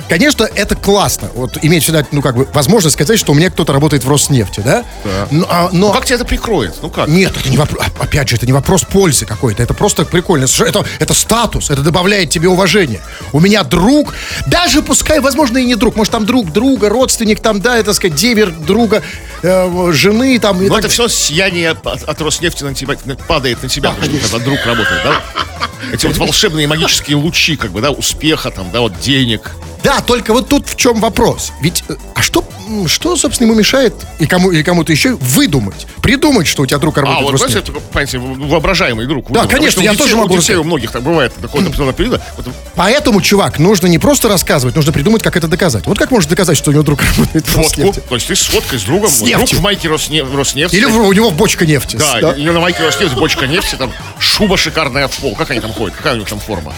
конечно, 0.09 0.47
это 0.55 0.75
классно. 0.75 1.29
Вот 1.33 1.57
иметь 1.63 1.83
всегда, 1.83 2.05
ну, 2.11 2.21
как 2.21 2.35
бы, 2.35 2.47
возможность 2.53 2.93
сказать, 2.95 3.17
что 3.17 3.31
у 3.31 3.35
меня 3.35 3.49
кто-то 3.49 3.73
работает 3.73 4.03
в 4.03 4.09
Роснефти, 4.09 4.59
да? 4.59 4.83
Да. 5.03 5.27
Но, 5.31 5.47
а, 5.49 5.69
но- 5.71 5.87
Ну, 5.87 5.93
как 5.93 6.05
тебя 6.05 6.17
это 6.17 6.25
прикроет? 6.25 6.75
Ну 6.83 6.89
как? 6.89 7.07
нет, 7.07 7.33
это 7.35 7.49
не 7.49 7.57
вопрос, 7.61 7.85
опять 7.99 8.29
же, 8.29 8.35
это 8.35 8.45
не 8.45 8.53
вопрос 8.53 8.83
пользы 8.83 9.25
какой-то, 9.25 9.63
это 9.63 9.73
просто 9.73 10.05
прикольно. 10.05 10.45
Это, 10.45 10.85
это 10.99 11.13
статус, 11.13 11.69
это 11.69 11.81
добавляет 11.81 12.29
тебе 12.29 12.49
уважение. 12.49 13.01
У 13.31 13.39
меня 13.39 13.63
друг, 13.63 14.13
даже 14.47 14.81
пускай, 14.81 15.19
возможно, 15.19 15.57
и 15.57 15.65
не 15.65 15.75
друг, 15.75 15.95
может, 15.95 16.11
там 16.11 16.25
друг 16.25 16.51
друга, 16.51 16.89
родственник, 16.89 17.39
там, 17.39 17.61
да, 17.61 17.77
это, 17.77 17.93
сказать, 17.93 18.15
девер 18.15 18.51
друга, 18.51 19.01
э, 19.43 19.91
жены, 19.93 20.39
там, 20.39 20.61
и 20.61 20.67
Но 20.67 20.75
так 20.75 20.85
это 20.85 20.93
все 20.93 21.07
сияние 21.07 21.69
от, 21.69 21.85
от 21.85 22.21
Роснефти 22.21 22.63
на 22.63 22.73
тебя 22.73 22.95
падает 23.27 23.63
на 23.63 23.69
тебя, 23.69 23.91
потому 23.91 24.19
что 24.19 24.29
когда 24.29 24.45
друг 24.45 24.65
работает, 24.65 25.01
да? 25.03 25.21
Эти 25.93 26.05
вот 26.05 26.17
волшебные 26.17 26.67
магические 26.67 27.17
лучи, 27.17 27.55
как 27.55 27.71
бы, 27.71 27.81
да, 27.81 27.91
успеха, 27.91 28.51
там, 28.51 28.71
да, 28.71 28.81
вот 28.81 28.99
денег. 28.99 29.51
Да, 29.83 30.01
только 30.01 30.33
вот 30.33 30.49
тут 30.49 30.67
в 30.67 30.75
чем 30.75 30.99
вопрос. 30.99 31.51
Ведь, 31.61 31.83
э, 31.89 31.95
а 32.15 32.21
что, 32.21 32.43
что 32.87 33.15
собственно, 33.15 33.47
ему 33.49 33.57
мешает 33.59 33.93
и 34.19 34.25
кому 34.27 34.51
или 34.51 34.63
кому-то 34.63 34.91
еще 34.91 35.15
выдумать, 35.15 35.87
придумать, 36.01 36.47
что 36.47 36.63
у 36.63 36.65
тебя 36.65 36.77
друг 36.79 36.97
А, 36.97 37.01
работает 37.01 37.31
вот, 37.31 37.39
в 37.39 37.43
Роснефти? 37.43 37.69
это, 37.71 37.79
понимаете, 37.79 38.17
воображаемый 38.19 39.05
друг. 39.05 39.31
Да, 39.31 39.45
конечно, 39.47 39.81
я 39.81 39.91
детей- 39.91 40.03
тоже 40.03 40.15
могу 40.15 40.27
У 40.33 40.37
детей 40.37 40.39
рассказать. 40.53 40.61
у 40.61 40.63
многих 40.63 40.91
так 40.91 41.01
бывает, 41.03 41.33
до 41.37 41.43
какого-то 41.47 41.67
определенного 41.69 41.93
периода. 41.97 42.21
Вот, 42.37 42.47
Поэтому, 42.75 43.21
чувак, 43.21 43.59
нужно 43.59 43.87
не 43.87 43.99
просто 43.99 44.27
рассказывать, 44.27 44.75
нужно 44.75 44.91
придумать, 44.91 45.23
как 45.23 45.35
это 45.37 45.47
доказать. 45.47 45.85
Вот 45.87 45.97
как 45.97 46.11
можно 46.11 46.29
доказать, 46.29 46.57
что 46.57 46.71
у 46.71 46.73
него 46.73 46.83
друг 46.83 47.01
работает 47.17 47.45
в. 47.47 47.55
Роснефти? 47.57 48.01
То 48.07 48.15
есть 48.15 48.27
ты 48.27 48.35
с 48.35 48.45
фоткой, 48.45 48.79
с 48.79 48.83
другом. 48.83 49.09
С 49.09 49.19
друг 49.19 49.49
в 49.49 49.61
майке 49.61 49.87
Роснефти. 49.89 50.35
Роснефти. 50.35 50.75
Или 50.75 50.85
у 50.85 51.11
него 51.13 51.31
бочка 51.31 51.65
нефти. 51.65 51.95
Да, 51.97 52.19
Да. 52.21 52.31
или 52.31 52.49
на 52.49 52.59
майке 52.59 52.83
Роснефти, 52.83 53.15
бочка 53.15 53.47
нефти, 53.47 53.75
там 53.75 53.91
шуба 54.19 54.57
шикарная 54.57 55.07
в 55.07 55.11
пол. 55.17 55.35
Как 55.35 55.51
они 55.51 55.59
там 55.59 55.71
ходят? 55.73 55.95
Какая 55.95 56.15
у 56.15 56.17
них 56.17 56.27
там 56.27 56.39
форма? 56.39 56.73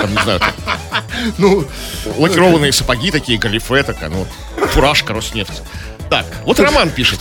Там, 0.00 0.12
не 0.14 0.22
знаю, 0.22 0.40
Ну, 1.38 1.66
лакированные 2.16 2.72
сапоги 2.72 3.10
такие, 3.10 3.38
галифе 3.38 3.82
такая, 3.82 4.10
ну, 4.10 4.26
фуражка 4.68 5.12
Роснефти. 5.12 5.62
Так, 6.08 6.26
вот 6.44 6.58
Роман 6.60 6.90
пишет. 6.90 7.20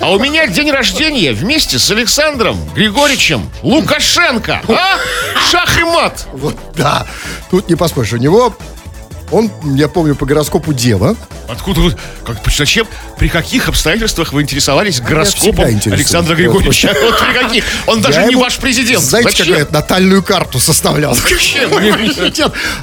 А 0.00 0.12
у 0.12 0.18
меня 0.18 0.46
день 0.46 0.70
рождения 0.70 1.32
вместе 1.32 1.78
с 1.78 1.90
Александром 1.90 2.56
Григорьевичем 2.74 3.50
Лукашенко. 3.62 4.62
А? 4.68 4.98
Шах 5.50 5.78
и 5.80 5.82
мат. 5.82 6.26
вот, 6.32 6.56
да. 6.76 7.04
Тут 7.50 7.68
не 7.68 7.74
поспоришь. 7.74 8.12
У 8.12 8.16
него, 8.16 8.56
он, 9.30 9.50
я 9.74 9.88
помню, 9.88 10.14
по 10.14 10.26
гороскопу 10.26 10.72
Дева. 10.72 11.16
Откуда 11.48 11.80
вы, 11.80 11.96
как, 12.24 12.38
зачем, 12.56 12.86
при 13.18 13.28
каких 13.28 13.68
обстоятельствах 13.68 14.32
вы 14.32 14.42
интересовались 14.42 15.00
гороскопом. 15.00 15.64
Александра 15.64 16.34
Григорьевича? 16.34 16.94
Вот 17.02 17.18
при 17.18 17.32
каких? 17.32 17.64
Он 17.86 18.00
даже 18.00 18.24
не 18.24 18.36
ваш 18.36 18.58
президент. 18.58 19.02
Знаете, 19.02 19.44
какая 19.44 19.66
натальную 19.70 20.22
карту 20.22 20.58
составлял? 20.58 21.16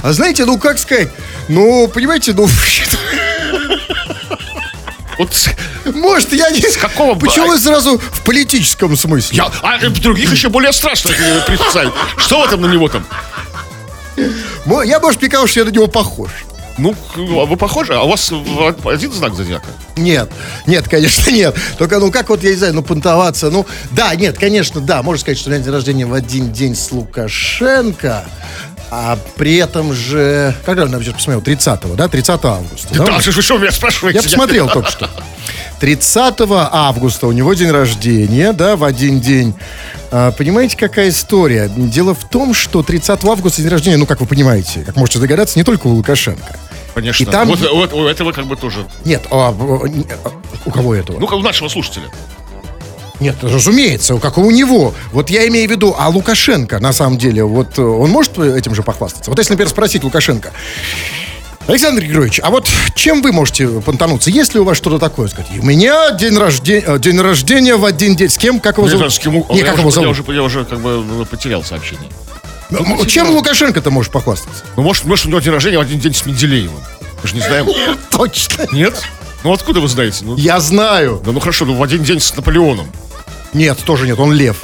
А 0.02 0.12
знаете, 0.12 0.44
ну 0.44 0.58
как 0.58 0.78
сказать, 0.78 1.08
ну, 1.48 1.88
понимаете, 1.88 2.32
ну, 2.32 2.48
Вот 5.18 5.32
может, 5.94 6.32
я 6.32 6.50
не... 6.50 6.60
С 6.60 6.76
какого 6.76 7.18
Почему 7.18 7.48
вы 7.48 7.58
сразу 7.58 7.98
в 7.98 8.22
политическом 8.22 8.96
смысле? 8.96 9.36
я, 9.36 9.50
а 9.62 9.78
э, 9.78 9.88
других 9.88 10.32
еще 10.32 10.48
более 10.48 10.72
страшно 10.72 11.10
это 11.10 11.44
представить. 11.46 11.92
Что 12.18 12.42
в 12.42 12.44
этом 12.44 12.60
на 12.60 12.66
него 12.66 12.88
там? 12.88 13.06
Я, 14.16 15.00
может, 15.00 15.20
мне 15.20 15.30
кажется, 15.30 15.50
что 15.50 15.60
я 15.60 15.66
на 15.66 15.70
него 15.70 15.86
похож. 15.86 16.30
Ну, 16.78 16.94
а 17.16 17.46
вы 17.46 17.56
похожи, 17.56 17.94
а 17.94 18.02
у 18.02 18.08
вас 18.08 18.30
один 18.84 19.12
знак 19.12 19.34
зодиака? 19.34 19.68
Нет, 19.96 20.30
нет, 20.66 20.86
конечно, 20.88 21.30
нет. 21.30 21.56
Только, 21.78 21.98
ну, 21.98 22.10
как 22.10 22.28
вот, 22.28 22.42
я 22.42 22.50
не 22.50 22.56
знаю, 22.56 22.74
ну, 22.74 22.82
понтоваться, 22.82 23.50
ну, 23.50 23.66
да, 23.92 24.14
нет, 24.14 24.38
конечно, 24.38 24.80
да, 24.80 25.02
можно 25.02 25.20
сказать, 25.20 25.38
что 25.38 25.48
у 25.48 25.52
меня 25.52 25.62
день 25.62 25.72
рождения 25.72 26.06
в 26.06 26.12
один 26.12 26.52
день 26.52 26.74
с 26.74 26.92
Лукашенко, 26.92 28.26
а 28.90 29.18
при 29.36 29.56
этом 29.56 29.94
же, 29.94 30.54
когда 30.66 30.84
я 30.84 30.88
сейчас 31.00 31.14
посмотрел, 31.14 31.40
30 31.40 31.96
да, 31.96 32.08
30 32.08 32.44
августа. 32.44 32.88
да, 32.94 33.04
Да, 33.06 33.18
вы 33.24 33.42
что 33.42 33.58
меня 33.58 33.72
спрашиваете? 33.72 34.18
Я 34.18 34.22
посмотрел 34.22 34.68
только 34.68 34.90
что. 34.90 35.10
30 35.80 36.34
августа 36.72 37.26
у 37.26 37.32
него 37.32 37.54
день 37.54 37.70
рождения, 37.70 38.52
да, 38.52 38.76
в 38.76 38.84
один 38.84 39.20
день. 39.20 39.54
А, 40.10 40.32
понимаете, 40.32 40.76
какая 40.76 41.10
история? 41.10 41.68
Дело 41.68 42.14
в 42.14 42.24
том, 42.28 42.54
что 42.54 42.82
30 42.82 43.24
августа 43.24 43.60
день 43.62 43.70
рождения, 43.70 43.96
ну, 43.96 44.06
как 44.06 44.20
вы 44.20 44.26
понимаете, 44.26 44.82
как 44.84 44.96
можете 44.96 45.18
догадаться, 45.18 45.58
не 45.58 45.64
только 45.64 45.86
у 45.86 45.94
Лукашенко. 45.94 46.56
Конечно. 46.94 47.22
И 47.22 47.26
там- 47.26 47.48
Вот, 47.48 47.60
вот 47.60 47.92
у 47.92 48.06
этого 48.06 48.32
как 48.32 48.46
бы 48.46 48.56
тоже. 48.56 48.86
Нет, 49.04 49.22
а, 49.30 49.48
а, 49.50 50.30
у 50.64 50.70
кого 50.70 50.94
этого? 50.94 51.18
Ну, 51.18 51.26
у 51.26 51.42
нашего 51.42 51.68
слушателя. 51.68 52.04
Нет, 53.20 53.36
разумеется, 53.42 54.16
как 54.18 54.36
и 54.36 54.40
у 54.40 54.50
него. 54.50 54.94
Вот 55.12 55.30
я 55.30 55.46
имею 55.48 55.68
в 55.68 55.70
виду, 55.70 55.94
а 55.98 56.08
Лукашенко, 56.08 56.78
на 56.80 56.92
самом 56.92 57.16
деле, 57.16 57.44
вот 57.44 57.78
э, 57.78 57.82
он 57.82 58.10
может 58.10 58.38
этим 58.38 58.74
же 58.74 58.82
похвастаться? 58.82 59.30
Вот 59.30 59.38
если, 59.38 59.54
например, 59.54 59.70
спросить 59.70 60.04
Лукашенко, 60.04 60.52
Александр 61.68 62.02
Григорьевич, 62.02 62.40
а 62.42 62.50
вот 62.50 62.68
чем 62.94 63.22
вы 63.22 63.32
можете 63.32 63.66
понтануться? 63.80 64.30
Есть 64.30 64.54
ли 64.54 64.60
у 64.60 64.64
вас 64.64 64.76
что-то 64.76 64.98
такое? 65.00 65.26
Сказать, 65.26 65.50
у 65.58 65.64
меня 65.64 66.12
день, 66.12 66.36
рождения, 66.38 66.98
день 66.98 67.20
рождения 67.20 67.74
в 67.76 67.84
один 67.84 68.14
день. 68.14 68.28
С 68.28 68.38
кем? 68.38 68.60
Как 68.60 68.78
его 68.78 68.88
зовут? 68.88 69.12
с 69.12 69.18
кем 69.18 69.32
Не, 69.34 69.38
я 69.58 69.64
как 69.64 69.74
уже- 69.74 69.80
его 69.80 69.88
Я 69.88 69.90
зовут? 69.90 70.10
уже, 70.20 70.32
я 70.36 70.42
уже 70.42 70.64
как 70.64 70.78
бы 70.80 71.02
ну, 71.04 71.24
потерял 71.26 71.64
сообщение. 71.64 72.08
Ну, 72.70 73.04
Чем 73.06 73.30
Лукашенко-то 73.30 73.90
можешь 73.90 74.12
похвастаться? 74.12 74.64
Ну, 74.76 74.82
может, 74.82 75.04
может, 75.04 75.26
у 75.26 75.28
него 75.28 75.40
день 75.40 75.52
рождения 75.52 75.78
в 75.78 75.82
один 75.82 75.98
день 75.98 76.14
с 76.14 76.24
Менделеевым. 76.24 76.80
Мы 77.22 77.28
же 77.28 77.34
не 77.34 77.40
знаем. 77.40 77.66
Точно. 78.10 78.66
Нет? 78.72 79.02
Ну, 79.42 79.52
откуда 79.52 79.80
вы 79.80 79.88
знаете? 79.88 80.18
Ну, 80.24 80.36
Я 80.36 80.60
знаю. 80.60 81.20
да 81.24 81.32
ну 81.32 81.40
хорошо, 81.40 81.64
ну 81.64 81.74
в 81.74 81.82
один 81.82 82.02
день 82.04 82.20
с 82.20 82.34
Наполеоном. 82.36 82.86
Нет, 83.52 83.78
тоже 83.84 84.06
нет, 84.06 84.18
он 84.20 84.32
лев. 84.32 84.56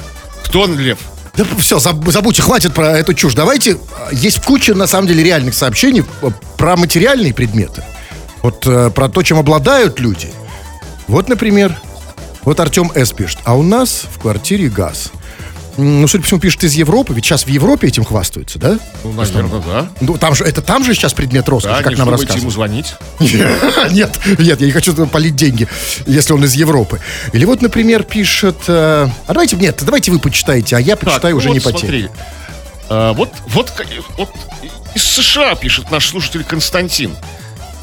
Кто 0.45 0.63
он, 0.63 0.79
Лев? 0.79 0.99
Да 1.37 1.45
все, 1.59 1.79
заб- 1.79 2.11
забудьте, 2.11 2.43
хватит 2.43 2.75
про 2.75 2.99
эту 2.99 3.15
чушь. 3.15 3.33
Давайте, 3.35 3.79
а, 3.97 4.09
есть 4.13 4.43
куча, 4.45 4.75
на 4.75 4.87
самом 4.87 5.07
деле, 5.09 5.23
реальных 5.25 5.55
сообщений 5.55 6.05
э, 6.21 6.31
про 6.63 6.77
материальные 6.77 7.35
предметы. 7.35 7.83
Вот 8.41 8.65
э, 8.69 8.91
про 8.91 9.09
то, 9.09 9.25
чем 9.25 9.37
обладают 9.37 9.99
люди. 9.99 10.29
Вот, 11.09 11.29
например, 11.29 11.77
вот 12.45 12.61
Артем 12.61 12.93
С. 12.95 13.11
пишет. 13.11 13.41
А 13.43 13.57
у 13.57 13.65
нас 13.65 14.05
в 14.09 14.21
квартире 14.21 14.69
газ. 14.69 15.11
ну, 15.77 16.07
судя 16.07 16.21
по 16.23 16.27
всему, 16.29 16.39
пишет 16.39 16.63
из 16.63 16.75
Европы, 16.75 17.15
ведь 17.15 17.25
сейчас 17.25 17.47
в 17.47 17.49
Европе 17.49 17.89
этим 17.89 18.05
хвастаются, 18.05 18.61
да? 18.61 18.79
Ну, 19.03 19.11
наверное, 19.11 19.61
да. 19.61 19.89
Ну, 20.01 20.17
там 20.19 20.37
же, 20.37 20.45
это 20.45 20.63
там 20.63 20.85
же 20.85 20.95
сейчас 20.95 21.13
предмет 21.15 21.49
роскоши, 21.49 21.79
Да, 21.79 21.83
как 21.83 21.99
нам 21.99 22.09
вздумайте 22.09 22.39
ему 22.39 22.49
рассказывают. 22.51 22.87
звонить. 23.19 23.91
Нет, 23.93 24.17
нет, 24.39 24.61
я 24.61 24.67
не 24.67 24.71
хочу 24.73 24.95
полить 25.09 25.35
деньги, 25.35 25.67
если 26.07 26.33
он 26.33 26.45
из 26.45 26.55
Европы. 26.55 27.01
Или 27.33 27.45
вот, 27.45 27.61
например, 27.61 28.05
пишет... 28.05 28.59
э, 28.69 29.09
а 29.27 29.33
давайте, 29.33 29.57
нет, 29.57 29.83
давайте 29.85 30.13
вы 30.13 30.21
почитаете, 30.21 30.77
а 30.77 30.79
я 30.79 30.95
почитаю 30.97 31.21
Так, 31.23 31.35
уже 31.35 31.49
ну 31.49 31.55
не 31.55 31.59
вот 31.59 31.73
по 31.73 31.77
теме. 31.81 32.09
смотри. 32.09 32.09
А, 32.89 33.13
вот, 33.15 33.31
вот, 33.49 33.71
к- 33.73 33.85
вот 34.17 34.29
из 34.95 35.05
США 35.05 35.55
пишет 35.55 35.91
наш 35.91 36.09
слушатель 36.09 36.45
Константин. 36.45 37.15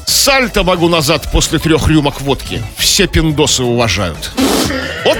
Сальто 0.06 0.64
могу 0.64 0.88
назад 0.88 1.30
после 1.32 1.58
трех 1.58 1.86
рюмок 1.88 2.20
водки. 2.20 2.62
Все 2.76 3.06
пиндосы 3.06 3.62
уважают. 3.62 4.32
Вот 5.04 5.18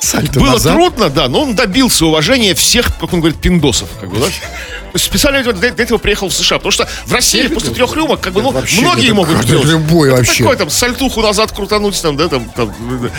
Сальто 0.00 0.40
было 0.40 0.52
назад. 0.52 0.74
трудно, 0.74 1.10
да, 1.10 1.28
но 1.28 1.42
он 1.42 1.54
добился 1.54 2.04
уважения 2.06 2.54
всех, 2.54 2.86
как 2.98 3.12
он 3.12 3.20
говорит, 3.20 3.40
пиндосов, 3.40 3.88
как 4.00 4.10
бы, 4.10 4.18
да? 4.18 4.26
Специально 4.98 5.42
для 5.42 5.70
для 5.70 5.84
этого 5.84 5.98
приехал 5.98 6.28
в 6.28 6.34
США, 6.34 6.58
потому 6.58 6.72
что 6.72 6.88
в 7.06 7.12
России 7.14 7.46
после 7.46 7.70
трех 7.72 7.94
рюмок, 7.94 8.20
как 8.20 8.32
бы, 8.32 8.42
ну, 8.42 8.50
Вообще, 8.50 8.80
многие 8.80 9.12
могут 9.12 9.36
как- 9.38 9.46
любой 9.48 10.08
Это 10.08 10.16
вообще. 10.18 10.42
Такой 10.42 10.56
там 10.56 10.70
сальтуху 10.70 11.22
назад 11.22 11.52
крутануть, 11.52 12.00
там, 12.02 12.16
да, 12.16 12.28
там, 12.28 12.44
там, 12.50 12.74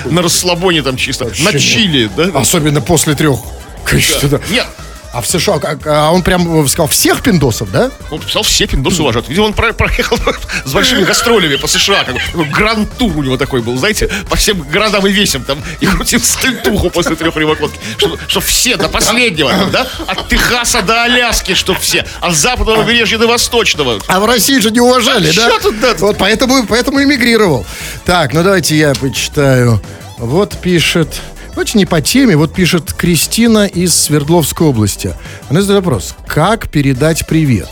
на 0.05 0.21
расслабоне 0.21 0.83
там 0.83 0.97
чисто, 0.97 1.25
на 1.39 1.45
Вообще 1.45 1.59
чили, 1.59 2.09
да? 2.17 2.29
Особенно 2.37 2.81
после 2.81 3.15
трех. 3.15 3.39
Конечно, 3.85 4.27
да. 4.29 4.39
Нет, 4.51 4.67
А 5.13 5.21
в 5.21 5.27
США, 5.27 5.59
как- 5.59 5.85
а 5.85 6.09
он 6.11 6.23
прям 6.23 6.63
э, 6.65 6.67
сказал 6.67 6.87
всех 6.87 7.21
пиндосов, 7.21 7.71
да? 7.71 7.91
Он 8.09 8.19
писал, 8.19 8.41
все 8.41 8.65
пиндосы 8.65 9.01
уважают. 9.03 9.29
Видимо, 9.29 9.45
он 9.45 9.53
про- 9.53 9.71
проехал 9.71 10.17
с 10.65 10.73
большими 10.73 11.03
гастролями 11.03 11.55
по 11.55 11.67
США. 11.67 12.03
Как 12.03 12.15
бы, 12.15 12.21
такой 12.31 12.45
гранд-тур 12.45 13.15
у 13.17 13.21
него 13.21 13.37
такой 13.37 13.61
был, 13.61 13.77
знаете, 13.77 14.09
по 14.27 14.35
всем 14.35 14.59
городам 14.61 15.05
и 15.05 15.11
весям 15.11 15.43
там. 15.43 15.61
И 15.81 15.85
крутил 15.85 16.19
стыльтуху 16.19 16.89
после 16.89 17.15
трех 17.15 17.35
рюмок 17.35 17.59
водки. 17.59 17.77
Чтобы 17.99 18.17
чтоб 18.27 18.43
все 18.43 18.75
до 18.75 18.89
последнего, 18.89 19.51
там, 19.51 19.69
да? 19.69 19.87
От 20.07 20.29
Техаса 20.29 20.81
до 20.81 21.03
Аляски, 21.03 21.53
чтоб 21.53 21.77
все. 21.79 22.05
От 22.19 22.35
западного 22.35 22.81
побережья 22.81 23.19
до 23.19 23.27
восточного. 23.27 23.99
А 24.07 24.19
в 24.19 24.25
России 24.25 24.57
же 24.59 24.71
не 24.71 24.79
уважали, 24.79 25.29
А 25.29 25.33
да? 25.35 25.49
чё 25.51 25.59
тут, 25.59 25.79
да? 25.79 25.93
Вот 25.99 26.17
поэтому, 26.17 26.65
поэтому 26.65 27.03
эмигрировал. 27.03 27.67
Так, 28.05 28.33
ну 28.33 28.41
давайте 28.41 28.75
я 28.75 28.93
почитаю. 28.95 29.79
Вот 30.17 30.57
пишет... 30.59 31.21
Очень 31.55 31.79
не 31.79 31.85
по 31.85 32.01
теме. 32.01 32.35
Вот 32.35 32.53
пишет 32.53 32.93
Кристина 32.93 33.65
из 33.65 33.93
Свердловской 33.95 34.67
области. 34.67 35.13
Она 35.49 35.61
задает 35.61 35.83
вопрос. 35.83 36.15
Как 36.27 36.69
передать 36.69 37.27
привет? 37.27 37.69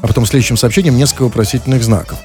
А 0.00 0.06
потом 0.06 0.24
в 0.24 0.28
следующем 0.28 0.56
сообщении 0.56 0.90
несколько 0.90 1.22
вопросительных 1.22 1.82
знаков. 1.82 2.18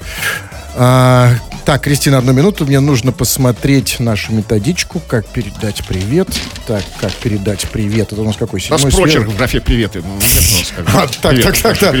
А, 0.76 1.32
так, 1.64 1.82
Кристина, 1.82 2.18
одну 2.18 2.32
минуту. 2.32 2.66
Мне 2.66 2.80
нужно 2.80 3.12
посмотреть 3.12 4.00
нашу 4.00 4.32
методичку. 4.32 5.00
Как 5.06 5.26
передать 5.26 5.82
привет. 5.86 6.28
Так, 6.66 6.82
как 7.00 7.12
передать 7.12 7.66
привет. 7.70 8.12
Это 8.12 8.20
у 8.20 8.24
нас 8.24 8.36
какой? 8.36 8.62
У 8.68 8.72
нас 8.72 8.82
Седьмой 8.82 9.02
прочерк 9.02 9.28
в 9.28 9.36
графе 9.36 9.60
приветы. 9.60 10.02
Ну, 10.04 10.18
А, 10.86 11.06
так, 11.06 11.32
привет 11.32 11.62
так, 11.62 11.78
так. 11.78 11.94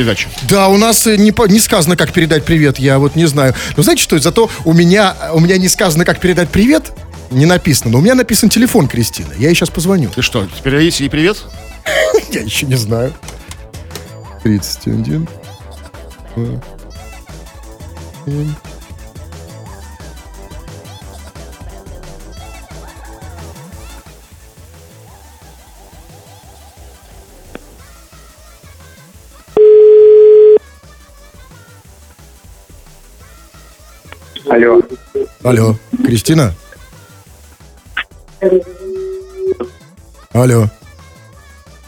Да, 0.48 0.68
у 0.68 0.76
нас 0.76 1.06
э, 1.06 1.16
не, 1.16 1.32
не 1.52 1.60
сказано, 1.60 1.96
как 1.96 2.12
передать 2.12 2.44
привет, 2.44 2.78
я 2.78 2.98
вот 2.98 3.16
не 3.16 3.26
знаю. 3.26 3.54
Но 3.76 3.82
знаете 3.82 4.02
что, 4.02 4.18
зато 4.18 4.50
у 4.64 4.72
меня, 4.72 5.14
у 5.32 5.40
меня 5.40 5.56
не 5.56 5.68
сказано, 5.68 6.04
как 6.04 6.20
передать 6.20 6.48
привет, 6.50 6.92
не 7.30 7.46
написано, 7.46 7.92
но 7.92 7.98
у 7.98 8.00
меня 8.00 8.14
написан 8.14 8.48
телефон 8.48 8.88
Кристины. 8.88 9.34
Я 9.38 9.48
ей 9.48 9.54
сейчас 9.54 9.70
позвоню. 9.70 10.10
Ты 10.10 10.22
что, 10.22 10.46
передадите 10.62 11.04
ей 11.04 11.10
привет? 11.10 11.42
Я 12.32 12.40
еще 12.40 12.66
не 12.66 12.76
знаю. 12.76 13.12
31. 14.42 15.28
два, 16.36 16.60
семь. 18.26 18.48
Алло. 34.50 34.82
Алло, 35.42 35.76
Кристина? 36.04 36.54
Алло. 40.32 40.70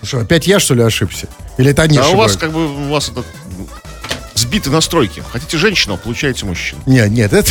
Ну 0.02 0.06
Что, 0.06 0.18
опять 0.20 0.46
я, 0.46 0.60
что 0.60 0.74
ли, 0.74 0.82
ошибся? 0.82 1.26
Или 1.58 1.70
это 1.72 1.82
они 1.82 1.98
А 1.98 2.02
у 2.08 2.16
вас 2.16 2.32
ошибаются? 2.36 2.38
как 2.38 2.52
бы 2.52 2.66
у 2.86 2.88
вас 2.90 3.08
это 3.08 3.24
сбиты 4.34 4.70
настройки. 4.70 5.22
Хотите 5.32 5.56
женщину, 5.58 5.94
а 5.94 5.96
получаете 5.96 6.44
мужчину. 6.44 6.80
Нет, 6.86 7.10
нет, 7.10 7.32
это... 7.32 7.50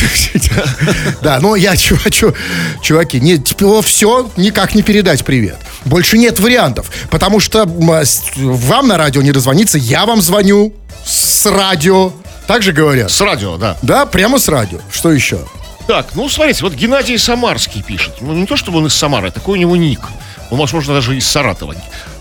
Да, 1.22 1.40
но 1.40 1.56
я, 1.56 1.76
чу- 1.76 1.98
чу- 2.12 2.34
чуваки, 2.82 3.20
не, 3.20 3.42
все, 3.82 4.30
никак 4.38 4.76
не 4.76 4.84
передать 4.84 5.26
привет. 5.26 5.58
Больше 5.86 6.18
нет 6.18 6.40
вариантов, 6.40 6.90
потому 7.10 7.40
что 7.40 7.64
а, 7.64 8.04
вам 8.36 8.88
на 8.88 8.98
радио 8.98 9.22
не 9.24 9.32
дозвониться, 9.32 9.78
я 9.80 10.06
вам 10.06 10.22
звоню 10.22 10.74
с 11.04 11.46
радио. 11.50 12.14
Так 12.48 12.62
же 12.62 12.72
говорят? 12.72 13.10
С 13.12 13.20
радио, 13.22 13.58
да. 13.58 13.76
Да, 13.82 14.06
прямо 14.06 14.38
с 14.38 14.48
радио. 14.48 14.80
Что 14.92 15.12
еще? 15.12 15.40
Так, 15.88 16.16
ну 16.16 16.28
смотрите, 16.30 16.64
вот 16.64 16.74
Геннадий 16.74 17.18
Самарский 17.18 17.84
пишет. 17.84 18.16
Ну, 18.22 18.34
не 18.34 18.46
то, 18.46 18.56
чтобы 18.58 18.80
он 18.80 18.88
из 18.88 18.96
Самары, 18.96 19.32
такой 19.32 19.58
у 19.58 19.62
него 19.62 19.76
ник. 19.76 20.02
Он, 20.50 20.58
возможно, 20.58 20.94
даже 20.94 21.16
из 21.16 21.28
Саратова. 21.28 21.76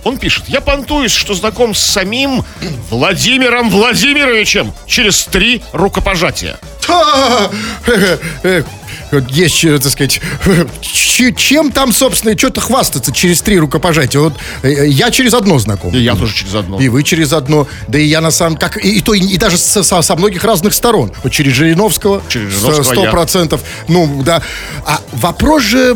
Он 0.04 0.18
пишет, 0.18 0.44
я 0.48 0.60
понтуюсь, 0.60 1.12
что 1.12 1.34
знаком 1.34 1.74
с 1.74 1.80
самим 1.80 2.44
Владимиром 2.90 3.70
Владимировичем 3.70 4.72
через 4.86 5.24
три 5.24 5.62
рукопожатия. 5.72 6.58
Есть, 9.28 9.64
э, 9.64 9.78
так 9.78 9.92
сказать, 9.92 10.20
чем 11.36 11.70
там, 11.72 11.92
собственно, 11.92 12.36
что-то 12.36 12.60
хвастаться 12.60 13.12
через 13.12 13.40
три 13.42 13.58
рукопожатия. 13.58 14.20
Вот 14.20 14.34
э, 14.62 14.68
э, 14.70 14.88
я 14.88 15.10
через 15.10 15.34
одно 15.34 15.58
знаком. 15.58 15.94
И 15.94 15.98
я 15.98 16.14
тоже 16.14 16.34
через 16.34 16.54
одно. 16.54 16.80
И 16.80 16.88
вы 16.88 17.02
через 17.02 17.32
одно. 17.32 17.66
Да 17.88 17.98
и 17.98 18.04
я 18.06 18.20
на 18.20 18.30
самом... 18.30 18.56
Как, 18.56 18.82
и, 18.84 18.98
и 18.98 19.00
то, 19.00 19.14
и, 19.14 19.20
и 19.20 19.36
даже 19.36 19.56
со, 19.58 19.82
со- 19.82 20.02
со 20.02 20.16
многих 20.16 20.44
разных 20.44 20.74
сторон. 20.74 21.12
Вот 21.22 21.32
через 21.32 21.52
Жириновского. 21.52 22.22
Через 22.28 22.52
Жириновского 22.52 22.82
Сто 22.84 23.04
я. 23.04 23.10
процентов. 23.10 23.60
Ну, 23.88 24.22
да. 24.24 24.42
А 24.84 25.00
вопрос 25.12 25.62
же... 25.62 25.94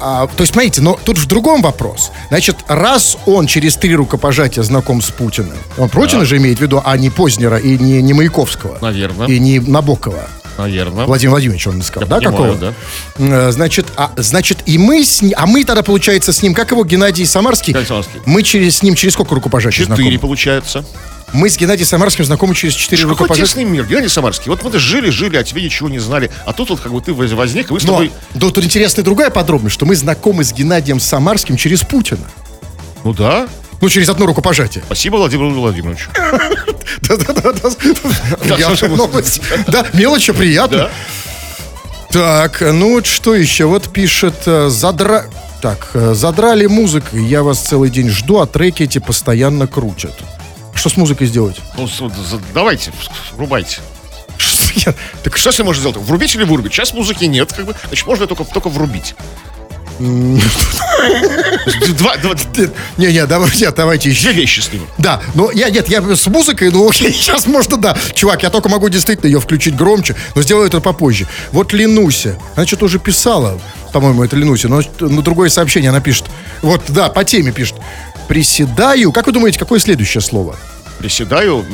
а, 0.00 0.26
то 0.26 0.42
есть, 0.42 0.52
смотрите, 0.52 0.80
но 0.80 0.98
тут 1.04 1.18
в 1.18 1.26
другом 1.26 1.62
вопрос. 1.62 2.10
Значит, 2.28 2.56
раз 2.68 3.16
он 3.26 3.46
через 3.46 3.76
три 3.76 3.94
рукопожатия 3.94 4.62
знаком 4.62 5.00
с 5.00 5.10
Путиным, 5.10 5.56
он 5.78 5.88
Путина 5.88 6.24
же 6.24 6.36
имеет 6.38 6.58
в 6.58 6.60
виду, 6.60 6.82
а 6.84 6.96
не 6.96 7.10
Познера 7.10 7.56
и 7.58 7.78
не, 7.78 8.02
не 8.02 8.12
Маяковского. 8.12 8.78
Наверно. 8.80 9.24
И 9.24 9.38
не 9.38 9.60
Набокова. 9.60 10.28
Наверное. 10.58 11.06
Владимир 11.06 11.30
Владимирович 11.30 11.66
он 11.66 11.82
сказал, 11.82 12.08
да, 12.08 12.16
понимаю, 12.16 12.54
какого? 12.58 12.74
Э, 13.18 13.50
Значит, 13.52 13.86
а, 13.96 14.12
значит, 14.16 14.58
и 14.66 14.78
мы 14.78 15.04
с 15.04 15.22
ним, 15.22 15.32
а 15.36 15.46
мы 15.46 15.64
тогда, 15.64 15.82
получается, 15.82 16.32
с 16.32 16.42
ним, 16.42 16.54
как 16.54 16.70
его, 16.72 16.84
Геннадий 16.84 17.24
Самарский? 17.26 17.72
Геннадий 17.72 17.88
Самарский. 17.88 18.20
Мы 18.26 18.42
через, 18.42 18.78
с 18.78 18.82
ним 18.82 18.94
через 18.94 19.14
сколько 19.14 19.34
рукопожатий 19.34 19.78
Четыре, 19.84 19.96
знакомы? 19.96 20.18
получается. 20.18 20.84
Мы 21.32 21.48
с 21.48 21.56
Геннадием 21.56 21.86
Самарским 21.88 22.26
знакомы 22.26 22.54
через 22.54 22.74
четыре 22.74 23.02
Какой 23.02 23.12
рукопожатия. 23.12 23.46
тесный 23.46 23.64
мир, 23.64 23.86
Геннадий 23.86 24.10
Самарский. 24.10 24.50
Вот 24.50 24.62
мы-то 24.62 24.78
жили, 24.78 25.08
жили, 25.08 25.38
а 25.38 25.42
тебе 25.44 25.62
ничего 25.62 25.88
не 25.88 25.98
знали. 25.98 26.30
А 26.44 26.52
тут 26.52 26.68
вот 26.68 26.80
как 26.80 26.92
бы 26.92 27.00
ты 27.00 27.14
воз- 27.14 27.32
возник, 27.32 27.70
и 27.70 27.72
вы 27.72 27.80
с 27.80 27.84
Но, 27.84 27.92
тобой... 27.92 28.12
да, 28.34 28.50
тут 28.50 28.62
интересная 28.64 29.02
другая 29.02 29.30
подробность, 29.30 29.74
что 29.74 29.86
мы 29.86 29.96
знакомы 29.96 30.44
с 30.44 30.52
Геннадием 30.52 31.00
Самарским 31.00 31.56
через 31.56 31.80
Путина. 31.80 32.26
Ну 33.04 33.14
да. 33.14 33.48
Ну, 33.82 33.88
через 33.88 34.08
одно 34.08 34.26
рукопожатие. 34.26 34.84
Спасибо 34.86 35.16
Владимиру 35.16 35.50
Владимировичу. 35.50 36.08
Да-да-да. 37.02 37.52
Приятная 38.38 38.88
новость. 38.90 39.42
Да, 39.66 39.84
мелочь, 39.92 40.30
а 40.30 40.34
приятно. 40.34 40.88
Так, 42.10 42.60
ну 42.60 42.92
вот 42.94 43.06
что 43.06 43.34
еще? 43.34 43.64
Вот 43.64 43.92
пишет 43.92 44.34
э, 44.46 44.68
задра... 44.68 45.24
Так, 45.60 45.90
э, 45.94 46.14
задрали 46.14 46.66
музыку, 46.66 47.16
я 47.16 47.42
вас 47.42 47.58
целый 47.58 47.90
день 47.90 48.08
жду, 48.08 48.38
а 48.38 48.46
треки 48.46 48.84
эти 48.84 48.98
постоянно 48.98 49.66
крутят. 49.66 50.12
Что 50.74 50.88
с 50.88 50.96
музыкой 50.96 51.26
сделать? 51.26 51.56
Ну, 51.76 51.88
давайте, 52.54 52.92
врубайте. 53.32 53.80
Что 54.38 54.90
я- 54.90 54.94
Так 55.24 55.36
что 55.36 55.50
с 55.50 55.58
ним 55.58 55.66
можно 55.66 55.80
сделать? 55.80 55.96
Врубить 55.96 56.34
или 56.36 56.44
вырубить? 56.44 56.72
Сейчас 56.72 56.92
музыки 56.92 57.24
нет, 57.24 57.52
как 57.52 57.66
бы. 57.66 57.74
Значит, 57.88 58.06
можно 58.06 58.26
только, 58.28 58.44
только 58.44 58.68
врубить. 58.68 59.14
Два, 61.96 62.16
два- 62.16 62.34
Не-не, 62.96 63.26
давайте, 63.26 63.70
давайте 63.70 64.10
еще. 64.10 64.22
две 64.24 64.32
вещи 64.32 64.60
с 64.60 64.72
ним. 64.72 64.86
Да, 64.98 65.20
но 65.34 65.50
я, 65.50 65.70
нет, 65.70 65.88
я 65.88 66.00
с 66.16 66.26
музыкой, 66.26 66.70
ну 66.70 66.88
окей, 66.90 67.12
сейчас 67.12 67.46
можно, 67.46 67.76
да. 67.76 67.96
Чувак, 68.14 68.42
я 68.42 68.50
только 68.50 68.68
могу 68.68 68.88
действительно 68.88 69.26
ее 69.28 69.40
включить 69.40 69.76
громче, 69.76 70.16
но 70.34 70.42
сделаю 70.42 70.66
это 70.66 70.80
попозже. 70.80 71.26
Вот 71.52 71.72
Ленуся, 71.72 72.38
она 72.56 72.66
что-то 72.66 72.86
уже 72.86 72.98
писала, 72.98 73.60
по-моему, 73.92 74.24
это 74.24 74.36
Ленуся, 74.36 74.68
но 74.68 74.82
на 75.00 75.22
другое 75.22 75.48
сообщение 75.50 75.90
она 75.90 76.00
пишет. 76.00 76.24
Вот, 76.62 76.82
да, 76.88 77.08
по 77.08 77.24
теме 77.24 77.52
пишет. 77.52 77.76
Приседаю. 78.28 79.12
Как 79.12 79.26
вы 79.26 79.32
думаете, 79.32 79.58
какое 79.58 79.78
следующее 79.80 80.20
слово? 80.20 80.56
Приседаю 80.98 81.64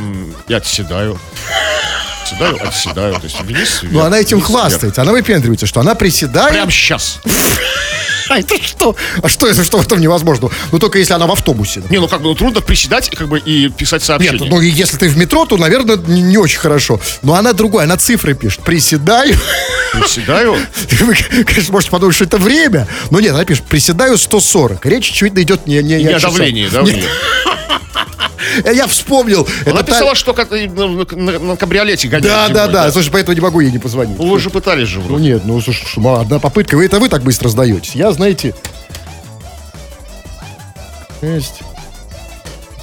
и 0.48 0.54
отседаю. 0.54 1.18
Седаю, 2.28 2.58
отседаю. 2.66 3.14
То 3.14 3.24
есть 3.24 3.40
вниз, 3.40 3.80
Ну, 3.82 4.00
она 4.00 4.18
этим 4.18 4.38
вниз, 4.38 4.48
вверх. 4.48 4.60
хвастается, 4.62 5.02
она 5.02 5.12
выпендривается, 5.12 5.66
что 5.66 5.80
она 5.80 5.94
приседает. 5.94 6.52
Прямо 6.52 6.70
сейчас. 6.70 7.20
А 8.28 8.38
это 8.38 8.62
что? 8.62 8.94
А 9.22 9.28
что 9.28 9.46
это, 9.46 9.64
что 9.64 9.78
в 9.78 9.86
этом 9.86 10.00
невозможно? 10.00 10.50
Ну, 10.72 10.78
только 10.78 10.98
если 10.98 11.14
она 11.14 11.26
в 11.26 11.32
автобусе. 11.32 11.82
Не, 11.90 11.98
ну 11.98 12.08
как 12.08 12.20
бы 12.20 12.28
ну, 12.28 12.34
трудно 12.34 12.60
приседать 12.60 13.10
как 13.10 13.28
бы, 13.28 13.38
и 13.38 13.68
писать 13.68 14.02
сообщение. 14.02 14.40
Нет, 14.40 14.50
ну 14.50 14.60
и 14.60 14.68
если 14.68 14.96
ты 14.96 15.08
в 15.08 15.16
метро, 15.16 15.44
то, 15.46 15.56
наверное, 15.56 15.96
не, 15.96 16.22
не 16.22 16.36
очень 16.36 16.58
хорошо. 16.58 17.00
Но 17.22 17.34
она 17.34 17.52
другая, 17.52 17.84
она 17.84 17.96
цифры 17.96 18.34
пишет. 18.34 18.62
Приседаю. 18.62 19.34
Приседаю. 19.92 20.56
Вы, 21.00 21.44
конечно, 21.44 21.72
можете 21.72 21.90
подумать, 21.90 22.14
что 22.14 22.24
это 22.24 22.38
время. 22.38 22.86
Но 23.10 23.20
нет, 23.20 23.34
она 23.34 23.44
пишет, 23.44 23.64
приседаю 23.64 24.18
140. 24.18 24.84
Речь, 24.86 25.10
очевидно, 25.10 25.42
идет 25.42 25.66
не, 25.66 25.82
не, 25.82 25.96
не 25.96 26.12
о 26.12 26.20
давлении, 26.20 26.68
да? 26.68 26.84
Нее? 28.62 28.74
Я 28.76 28.86
вспомнил. 28.86 29.46
Она 29.66 29.80
Это 29.80 29.84
та- 29.84 29.92
написала, 29.92 30.14
что 30.14 30.34
как, 30.34 30.52
э, 30.52 30.68
на, 30.68 30.86
на- 30.88 31.38
на 31.38 31.56
кабриолете 31.56 32.08
гоняет. 32.08 32.24
Да, 32.24 32.48
да, 32.48 32.66
зимой, 32.66 32.72
да. 32.72 32.92
Слушай, 32.92 33.10
поэтому 33.12 33.34
не 33.34 33.40
могу 33.40 33.60
ей 33.60 33.70
не 33.72 33.78
позвонить. 33.78 34.18
Вы 34.18 34.38
же 34.38 34.50
пытались 34.50 34.88
же 34.88 35.00
Ну 35.00 35.18
нет, 35.18 35.42
ну 35.44 35.60
слушай, 35.60 35.86
одна 36.20 36.38
попытка. 36.38 36.76
Вы 36.76 36.86
это 36.86 36.98
вы 36.98 37.08
так 37.08 37.22
быстро 37.22 37.48
сдаетесь. 37.48 37.94
Я, 37.94 38.12
знаете... 38.12 38.54
Есть. 41.22 41.60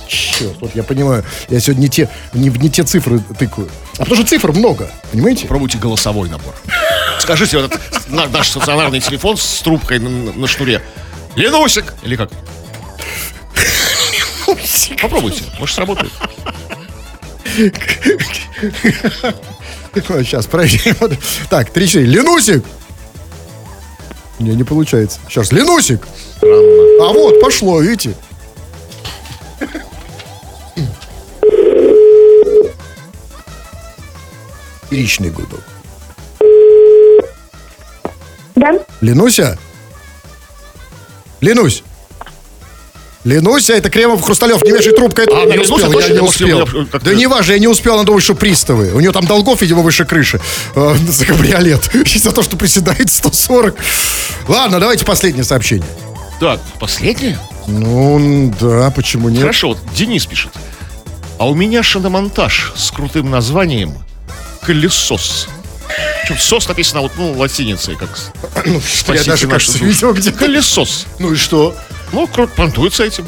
Черт, 0.08 0.58
вот 0.62 0.76
я 0.76 0.84
понимаю, 0.84 1.24
я 1.50 1.60
сегодня 1.60 1.84
не 1.84 1.90
те, 1.90 2.10
не, 2.34 2.50
не 2.50 2.70
те 2.70 2.84
цифры 2.84 3.20
тыкаю. 3.40 3.70
А 3.94 4.00
потому 4.00 4.16
что 4.18 4.26
цифр 4.28 4.52
много, 4.52 4.90
понимаете? 5.12 5.44
Попробуйте 5.44 5.78
голосовой 5.78 6.30
набор. 6.30 6.54
Скажите, 7.20 7.58
вот 7.58 7.72
этот 7.74 8.10
на- 8.10 8.28
наш 8.28 8.50
стационарный 8.50 9.00
телефон 9.00 9.38
с 9.38 9.62
трубкой 9.62 10.00
на, 10.00 10.10
на 10.10 10.48
шнуре. 10.48 10.82
Ленусик! 11.36 11.94
Или 12.04 12.16
как? 12.18 12.30
Попробуйте, 15.02 15.44
может 15.60 15.76
сработает. 15.76 16.12
Сейчас, 19.96 20.46
проверим. 20.46 21.18
Так, 21.50 21.70
три 21.72 21.88
четыре. 21.88 22.06
Ленусик! 22.08 22.64
Не, 24.40 24.56
не 24.56 24.64
получается. 24.64 25.20
Сейчас, 25.30 25.52
Ленусик! 25.52 26.08
А 26.42 27.14
вот, 27.14 27.40
пошло, 27.40 27.80
видите? 27.82 28.16
Иричный 34.92 35.30
гудок. 35.30 35.64
Да? 38.56 38.80
Ленуся? 39.02 39.58
Ленусь? 41.42 41.84
Ленуся, 43.26 43.74
это 43.74 43.90
Кремов 43.90 44.22
Хрусталев, 44.22 44.64
не 44.64 44.72
вешай 44.72 44.94
трубку, 44.94 45.20
это 45.22 45.36
А, 45.36 45.46
не 45.46 45.58
успел, 45.58 46.00
я 46.00 46.10
не 46.10 46.20
успел. 46.20 46.70
Да 47.02 47.14
не 47.14 47.26
важно, 47.26 47.54
я 47.54 47.60
не 47.60 47.68
успел, 47.68 47.96
она 47.96 48.04
думает, 48.04 48.24
что 48.24 48.36
приставы. 48.36 48.92
У 48.94 49.00
нее 49.00 49.12
там 49.12 49.26
долгов, 49.26 49.62
видимо, 49.62 49.82
выше 49.82 50.06
крыши 50.06 50.40
э, 50.76 50.96
за 51.08 51.26
кабриолет. 51.26 51.90
За 52.16 52.32
то, 52.32 52.44
что 52.44 52.56
приседает 52.56 53.12
140. 53.12 53.76
Ладно, 54.48 54.80
давайте 54.80 55.06
последнее 55.06 55.44
сообщение. 55.44 55.88
Так, 56.40 56.60
последнее? 56.80 57.40
Ну, 57.68 58.54
да, 58.62 58.92
почему 58.92 59.30
нет? 59.30 59.42
Хорошо, 59.42 59.70
вот 59.70 59.80
Денис 59.96 60.26
пишет. 60.28 60.52
А 61.40 61.50
у 61.50 61.56
меня 61.56 61.82
шиномонтаж 61.82 62.74
с 62.76 62.92
крутым 62.92 63.32
названием 63.32 63.94
«Колесос». 64.62 65.48
Причем 66.22 66.38
сос 66.40 66.68
написано 66.68 67.02
вот, 67.02 67.14
ну, 67.18 67.34
латиницей, 67.34 67.96
как 67.96 68.10
с- 68.18 68.32
Я 69.14 69.24
даже, 69.24 69.48
кажется, 69.48 69.78
видел 69.80 70.14
где-то. 70.14 70.38
Колесос. 70.38 71.06
Ну 71.20 71.34
и 71.34 71.36
что? 71.36 71.76
Ну, 72.16 72.28
понтуется 72.48 73.04
этим. 73.04 73.28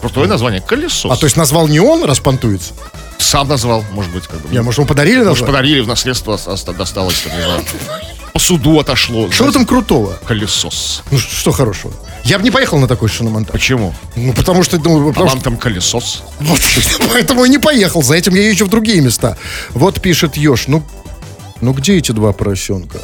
Крутое 0.00 0.28
название. 0.28 0.60
Колесос. 0.60 1.10
А 1.10 1.16
то 1.16 1.24
есть 1.26 1.36
назвал 1.36 1.66
не 1.66 1.80
он, 1.80 2.04
распонтуется? 2.04 2.74
Сам 3.18 3.48
назвал, 3.48 3.84
может 3.92 4.12
быть, 4.12 4.26
как 4.28 4.40
бы. 4.40 4.54
Я, 4.54 4.62
может, 4.62 4.78
ему 4.78 4.86
подарили 4.86 5.16
Может, 5.18 5.30
название? 5.30 5.52
подарили 5.56 5.80
в 5.80 5.88
наследство, 5.88 6.34
оста- 6.34 6.52
оста- 6.52 6.72
досталось, 6.72 7.24
не 7.26 7.32
знаю. 7.32 7.64
По 8.32 8.38
суду 8.38 8.78
отошло. 8.78 9.28
Что 9.30 9.44
в 9.44 9.48
этом 9.48 9.66
крутого? 9.66 10.16
Колесос. 10.24 11.02
Ну, 11.10 11.18
что 11.18 11.50
хорошего? 11.50 11.92
Я 12.22 12.38
бы 12.38 12.44
не 12.44 12.50
поехал 12.52 12.78
на 12.78 12.86
такой 12.86 13.08
шиномонтаж. 13.08 13.52
Почему? 13.52 13.92
Ну, 14.14 14.32
потому 14.34 14.62
что, 14.62 14.78
ну, 14.78 15.08
А 15.08 15.12
потому 15.12 15.28
что 15.28 15.36
вам 15.36 15.42
там 15.42 15.56
колесос? 15.56 16.22
Вот, 16.38 16.60
поэтому 17.12 17.44
и 17.44 17.48
не 17.48 17.58
поехал. 17.58 18.02
За 18.02 18.14
этим 18.14 18.34
я 18.34 18.48
езжу 18.48 18.66
в 18.66 18.68
другие 18.68 19.00
места. 19.00 19.36
Вот 19.70 20.00
пишет 20.00 20.36
Ёж. 20.36 20.68
Ну, 20.68 20.84
ну 21.60 21.72
где 21.72 21.96
эти 21.96 22.12
два 22.12 22.32
поросенка? 22.32 23.00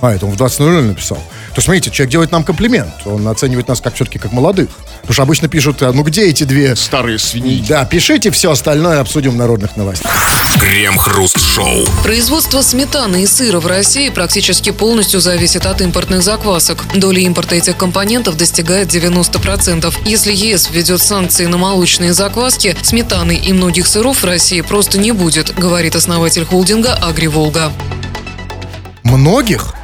А, 0.00 0.14
это 0.14 0.24
он 0.26 0.32
в 0.32 0.36
20.00 0.40 0.82
написал. 0.82 1.18
То 1.54 1.60
есть, 1.60 1.66
смотрите, 1.66 1.90
человек 1.92 2.10
делает 2.10 2.32
нам 2.32 2.42
комплимент. 2.42 2.92
Он 3.04 3.28
оценивает 3.28 3.68
нас 3.68 3.80
как 3.80 3.94
все-таки 3.94 4.18
как 4.18 4.32
молодых. 4.32 4.70
Потому 5.02 5.12
что 5.12 5.22
обычно 5.22 5.46
пишут, 5.46 5.82
а, 5.82 5.92
ну 5.92 6.02
где 6.02 6.26
эти 6.28 6.42
две... 6.42 6.74
Старые 6.74 7.20
свиньи. 7.20 7.64
Да, 7.68 7.84
пишите 7.84 8.32
все 8.32 8.50
остальное, 8.50 8.98
обсудим 8.98 9.30
в 9.32 9.36
народных 9.36 9.76
новостях. 9.76 10.10
Крем-хруст-шоу. 10.58 11.86
Производство 12.02 12.60
сметаны 12.60 13.22
и 13.22 13.26
сыра 13.26 13.60
в 13.60 13.68
России 13.68 14.08
практически 14.08 14.70
полностью 14.70 15.20
зависит 15.20 15.64
от 15.66 15.80
импортных 15.80 16.24
заквасок. 16.24 16.84
Доля 16.96 17.20
импорта 17.20 17.54
этих 17.54 17.76
компонентов 17.76 18.36
достигает 18.36 18.88
90%. 18.88 19.94
Если 20.06 20.32
ЕС 20.32 20.70
введет 20.72 21.00
санкции 21.00 21.46
на 21.46 21.56
молочные 21.56 22.12
закваски, 22.14 22.74
сметаны 22.82 23.36
и 23.36 23.52
многих 23.52 23.86
сыров 23.86 24.22
в 24.22 24.24
России 24.24 24.60
просто 24.60 24.98
не 24.98 25.12
будет, 25.12 25.54
говорит 25.54 25.94
основатель 25.94 26.44
холдинга 26.44 26.94
«Агри-Волга». 26.94 27.70
Многих? 29.04 29.74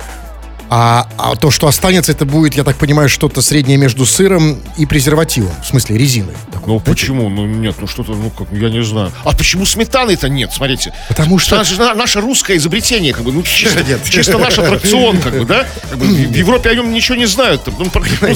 А, 0.73 1.09
а 1.19 1.35
то, 1.35 1.51
что 1.51 1.67
останется, 1.67 2.13
это 2.13 2.25
будет, 2.25 2.55
я 2.55 2.63
так 2.63 2.77
понимаю, 2.77 3.09
что-то 3.09 3.43
среднее 3.43 3.77
между 3.77 4.07
сыром 4.07 4.61
и 4.77 4.87
презервативом. 4.87 5.51
В 5.65 5.67
смысле, 5.67 5.99
резиной. 5.99 6.35
Ну 6.65 6.79
почему? 6.79 7.29
Ну 7.29 7.45
нет, 7.47 7.75
ну 7.81 7.89
что-то, 7.89 8.13
ну 8.13 8.31
как, 8.31 8.47
я 8.53 8.71
не 8.71 8.85
знаю. 8.85 9.11
А 9.25 9.33
почему 9.33 9.67
сметаны-то 9.67 10.29
нет? 10.29 10.53
Смотрите. 10.53 10.93
Потому 11.09 11.39
что- 11.39 11.57
Это 11.57 11.65
же 11.65 11.77
на- 11.79 11.95
наше 11.95 12.21
русское 12.21 12.57
изобретение, 12.57 13.13
как 13.13 13.25
бы, 13.25 13.33
ну 13.33 13.43
чисто, 13.43 13.83
Нет. 13.83 14.01
чисто 14.09 14.39
наш 14.39 14.59
аттракцион, 14.59 15.21
как 15.21 15.33
бы, 15.37 15.45
да? 15.45 15.67
Как 15.89 15.99
бы, 15.99 16.05
в 16.07 16.35
Европе 16.37 16.71
о 16.71 16.75
нем 16.75 16.93
ничего 16.93 17.17
не 17.17 17.27
знают. 17.27 17.65
там, 17.65 17.75
ну, 17.79 17.87
ну, 17.93 18.35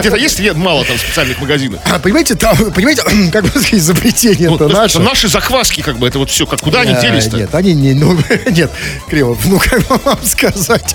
Где-то 0.00 0.16
есть 0.16 0.38
ли 0.38 0.52
мало 0.52 0.84
там 0.84 0.96
специальных 0.98 1.40
магазинов? 1.40 1.80
А, 1.84 1.98
понимаете, 1.98 2.36
там, 2.36 2.56
понимаете, 2.72 3.02
как 3.32 3.44
бы 3.44 3.50
изобретение 3.72 4.54
это 4.54 4.66
это 4.66 4.68
наше. 4.74 4.98
наши 5.00 5.28
закваски, 5.28 5.80
как 5.80 5.98
бы, 5.98 6.06
это 6.06 6.18
вот 6.20 6.30
все, 6.30 6.46
как 6.46 6.60
куда 6.60 6.82
они 6.82 6.92
А, 6.92 7.00
делись-то? 7.00 7.36
Нет, 7.38 7.54
они 7.54 7.74
не, 7.74 7.94
ну, 7.94 8.16
нет, 8.50 8.70
Кремов, 9.08 9.38
ну, 9.46 9.58
как 9.58 10.04
вам 10.04 10.18
сказать, 10.24 10.94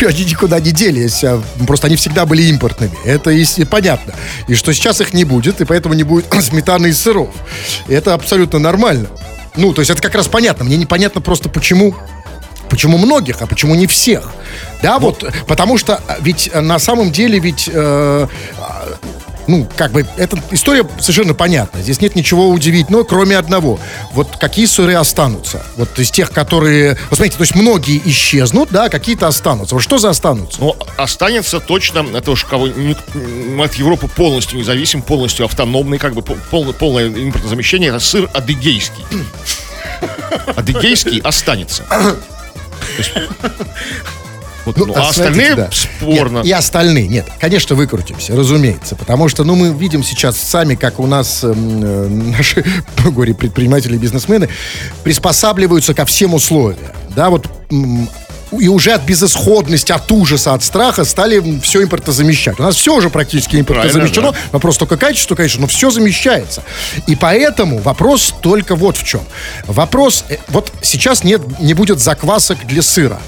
они 0.08 0.24
никуда 0.24 0.60
не 0.60 0.70
делись, 0.70 1.24
а 1.24 1.42
просто 1.66 1.86
они 1.86 1.96
всегда 1.96 2.26
были 2.26 2.42
импортными, 2.44 2.96
это 3.04 3.30
и, 3.30 3.44
понятно. 3.64 4.14
И 4.48 4.54
что 4.54 4.72
сейчас 4.72 5.00
их 5.00 5.14
не 5.14 5.24
будет, 5.24 5.60
и 5.60 5.64
поэтому 5.64 5.94
не 5.94 6.02
будет 6.02 6.26
сметаны 6.42 6.88
и 6.88 6.92
сыров. 6.92 7.30
Это 7.88 8.14
абсолютно 8.14 8.58
нормально. 8.58 9.08
Ну, 9.56 9.72
то 9.72 9.80
есть 9.80 9.90
это 9.90 10.02
как 10.02 10.14
раз 10.14 10.26
понятно, 10.26 10.64
мне 10.64 10.76
непонятно 10.76 11.20
просто 11.20 11.48
почему 11.48 11.94
Почему 12.68 12.98
многих, 12.98 13.42
а 13.42 13.46
почему 13.46 13.74
не 13.74 13.86
всех? 13.86 14.32
Да, 14.82 14.98
вот, 14.98 15.24
потому 15.46 15.78
что 15.78 16.00
а, 16.08 16.16
ведь 16.20 16.50
э, 16.52 16.60
на 16.60 16.78
самом 16.78 17.12
деле 17.12 17.38
ведь, 17.38 17.70
э, 17.72 18.26
ну, 19.46 19.66
как 19.76 19.92
бы, 19.92 20.06
эта 20.16 20.38
история 20.50 20.86
совершенно 20.98 21.34
понятна. 21.34 21.82
Здесь 21.82 22.00
нет 22.00 22.16
ничего 22.16 22.48
удивительного, 22.48 23.04
кроме 23.04 23.36
одного. 23.36 23.78
Вот 24.12 24.36
какие 24.38 24.66
сыры 24.66 24.94
останутся? 24.94 25.64
Вот 25.76 25.98
из 25.98 26.10
тех, 26.10 26.30
которые... 26.30 26.96
Вот 27.10 27.16
смотрите, 27.16 27.36
то 27.36 27.42
есть 27.42 27.54
многие 27.54 28.00
исчезнут, 28.04 28.70
да, 28.70 28.88
какие-то 28.88 29.26
останутся. 29.26 29.74
Вот 29.74 29.82
что 29.82 29.98
за 29.98 30.10
останутся? 30.10 30.60
Но 30.60 30.76
останется 30.96 31.60
точно, 31.60 32.06
это 32.14 32.30
уж 32.30 32.44
кого 32.44 32.66
мы 32.66 33.64
от 33.64 33.74
Европы 33.74 34.08
полностью 34.08 34.58
независим, 34.58 35.02
полностью 35.02 35.46
автономный, 35.46 35.98
как 35.98 36.14
бы 36.14 36.22
пол- 36.22 36.38
полное, 36.50 36.72
полное 36.72 37.08
импортозамещение, 37.08 37.90
это 37.90 38.00
сыр 38.00 38.28
адыгейский. 38.32 39.04
Адыгейский 40.56 41.20
останется. 41.20 41.84
Вот, 44.64 44.76
ну, 44.76 44.92
а 44.94 45.12
смотрите, 45.12 45.20
остальные 45.20 45.54
да. 45.54 45.70
спорно. 45.72 46.38
Нет, 46.38 46.46
и 46.46 46.52
остальные, 46.52 47.08
нет, 47.08 47.26
конечно, 47.40 47.76
выкрутимся, 47.76 48.34
разумеется. 48.34 48.96
Потому 48.96 49.28
что, 49.28 49.44
ну, 49.44 49.54
мы 49.54 49.70
видим 49.70 50.02
сейчас 50.02 50.36
сами, 50.38 50.74
как 50.74 51.00
у 51.00 51.06
нас 51.06 51.44
эм, 51.44 51.84
э, 51.84 52.08
наши 52.08 52.64
горе 53.04 53.34
предприниматели 53.34 53.94
и 53.94 53.98
бизнесмены 53.98 54.48
приспосабливаются 55.02 55.94
ко 55.94 56.04
всем 56.04 56.34
условиям. 56.34 56.92
Да, 57.14 57.30
вот 57.30 57.48
и 58.60 58.68
уже 58.68 58.92
от 58.92 59.02
безысходности, 59.02 59.92
от 59.92 60.10
ужаса, 60.10 60.54
от 60.54 60.62
страха 60.62 61.04
стали 61.04 61.60
все 61.60 61.82
импортозамещать. 61.82 62.58
У 62.60 62.62
нас 62.62 62.76
все 62.76 62.94
уже 62.94 63.10
практически 63.10 63.56
импортозамещено. 63.56 64.30
Правильно, 64.30 64.50
Вопрос 64.52 64.78
только 64.78 64.96
качества, 64.96 65.34
конечно, 65.34 65.62
но 65.62 65.66
все 65.66 65.90
замещается. 65.90 66.62
И 67.06 67.16
поэтому 67.16 67.78
вопрос 67.78 68.34
только 68.40 68.76
вот 68.76 68.96
в 68.96 69.04
чем. 69.04 69.22
Вопрос, 69.66 70.24
э, 70.28 70.36
вот 70.48 70.72
сейчас 70.82 71.24
нет, 71.24 71.42
не 71.60 71.74
будет 71.74 72.00
заквасок 72.00 72.58
для 72.66 72.82
сыра. 72.82 73.20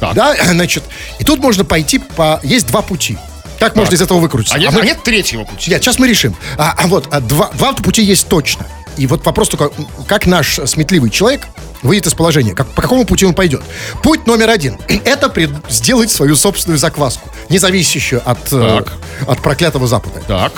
Так. 0.00 0.14
Да, 0.14 0.34
значит, 0.52 0.84
и 1.18 1.24
тут 1.24 1.40
можно 1.40 1.64
пойти 1.64 1.98
по... 1.98 2.40
Есть 2.42 2.66
два 2.68 2.82
пути. 2.82 3.18
Как 3.58 3.76
можно 3.76 3.94
из 3.94 4.02
этого 4.02 4.18
выкрутиться? 4.18 4.54
А 4.54 4.58
нет, 4.58 4.72
мы- 4.72 4.80
а 4.80 4.84
нет 4.84 5.02
третьего 5.02 5.44
пути. 5.44 5.70
Нет, 5.70 5.82
сейчас 5.82 5.98
мы 5.98 6.08
решим. 6.08 6.36
А, 6.58 6.74
а 6.76 6.86
вот, 6.86 7.08
а 7.12 7.20
два, 7.20 7.50
два 7.54 7.72
пути 7.72 8.02
есть 8.02 8.28
точно. 8.28 8.66
И 8.96 9.06
вот 9.06 9.24
вопрос 9.24 9.48
только, 9.48 9.70
как 10.06 10.26
наш 10.26 10.56
сметливый 10.66 11.10
человек 11.10 11.46
выйдет 11.82 12.06
из 12.06 12.14
положения, 12.14 12.54
как, 12.54 12.66
по 12.68 12.82
какому 12.82 13.04
пути 13.04 13.24
он 13.26 13.34
пойдет. 13.34 13.62
Путь 14.02 14.26
номер 14.26 14.50
один– 14.50 14.78
это 15.04 15.28
пред- 15.28 15.50
сделать 15.68 16.10
свою 16.10 16.36
собственную 16.36 16.78
закваску, 16.78 17.28
не 17.48 17.58
зависящую 17.58 18.22
от, 18.24 18.38
э, 18.52 18.82
Так. 18.84 18.92
от 19.28 19.40
проклятого 19.42 19.86
Запада. 19.86 20.20
Так. 20.26 20.52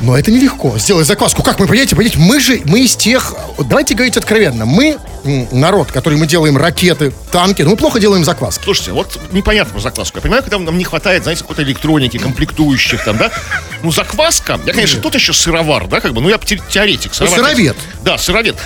Но 0.00 0.16
это 0.16 0.30
нелегко. 0.30 0.78
Сделать 0.78 1.06
закваску. 1.06 1.42
Как 1.42 1.58
мы, 1.58 1.66
понимаете, 1.66 1.94
понимаете, 1.94 2.18
мы 2.18 2.40
же, 2.40 2.60
мы 2.64 2.80
из 2.80 2.96
тех, 2.96 3.34
давайте 3.58 3.94
говорить 3.94 4.16
откровенно, 4.16 4.64
мы 4.64 4.98
народ, 5.52 5.92
который 5.92 6.18
мы 6.18 6.26
делаем 6.26 6.56
ракеты, 6.56 7.12
танки, 7.30 7.62
но 7.62 7.70
мы 7.70 7.76
плохо 7.76 8.00
делаем 8.00 8.24
закваски. 8.24 8.64
Слушайте, 8.64 8.92
вот 8.92 9.18
непонятно 9.32 9.74
про 9.74 9.80
закваску. 9.80 10.16
Я 10.18 10.22
понимаю, 10.22 10.42
когда 10.42 10.58
нам 10.58 10.78
не 10.78 10.84
хватает, 10.84 11.24
знаете, 11.24 11.42
какой-то 11.42 11.62
электроники, 11.62 12.16
комплектующих 12.18 13.04
там, 13.04 13.18
да? 13.18 13.30
Ну, 13.82 13.92
закваска, 13.92 14.58
я, 14.64 14.72
конечно, 14.72 15.00
тот 15.00 15.14
еще 15.14 15.32
сыровар, 15.34 15.86
да, 15.86 16.00
как 16.00 16.14
бы, 16.14 16.20
ну, 16.22 16.30
я 16.30 16.38
те- 16.38 16.60
теоретик. 16.70 17.12
сыровед. 17.14 17.76
Да, 18.02 18.16
сыровед. 18.16 18.56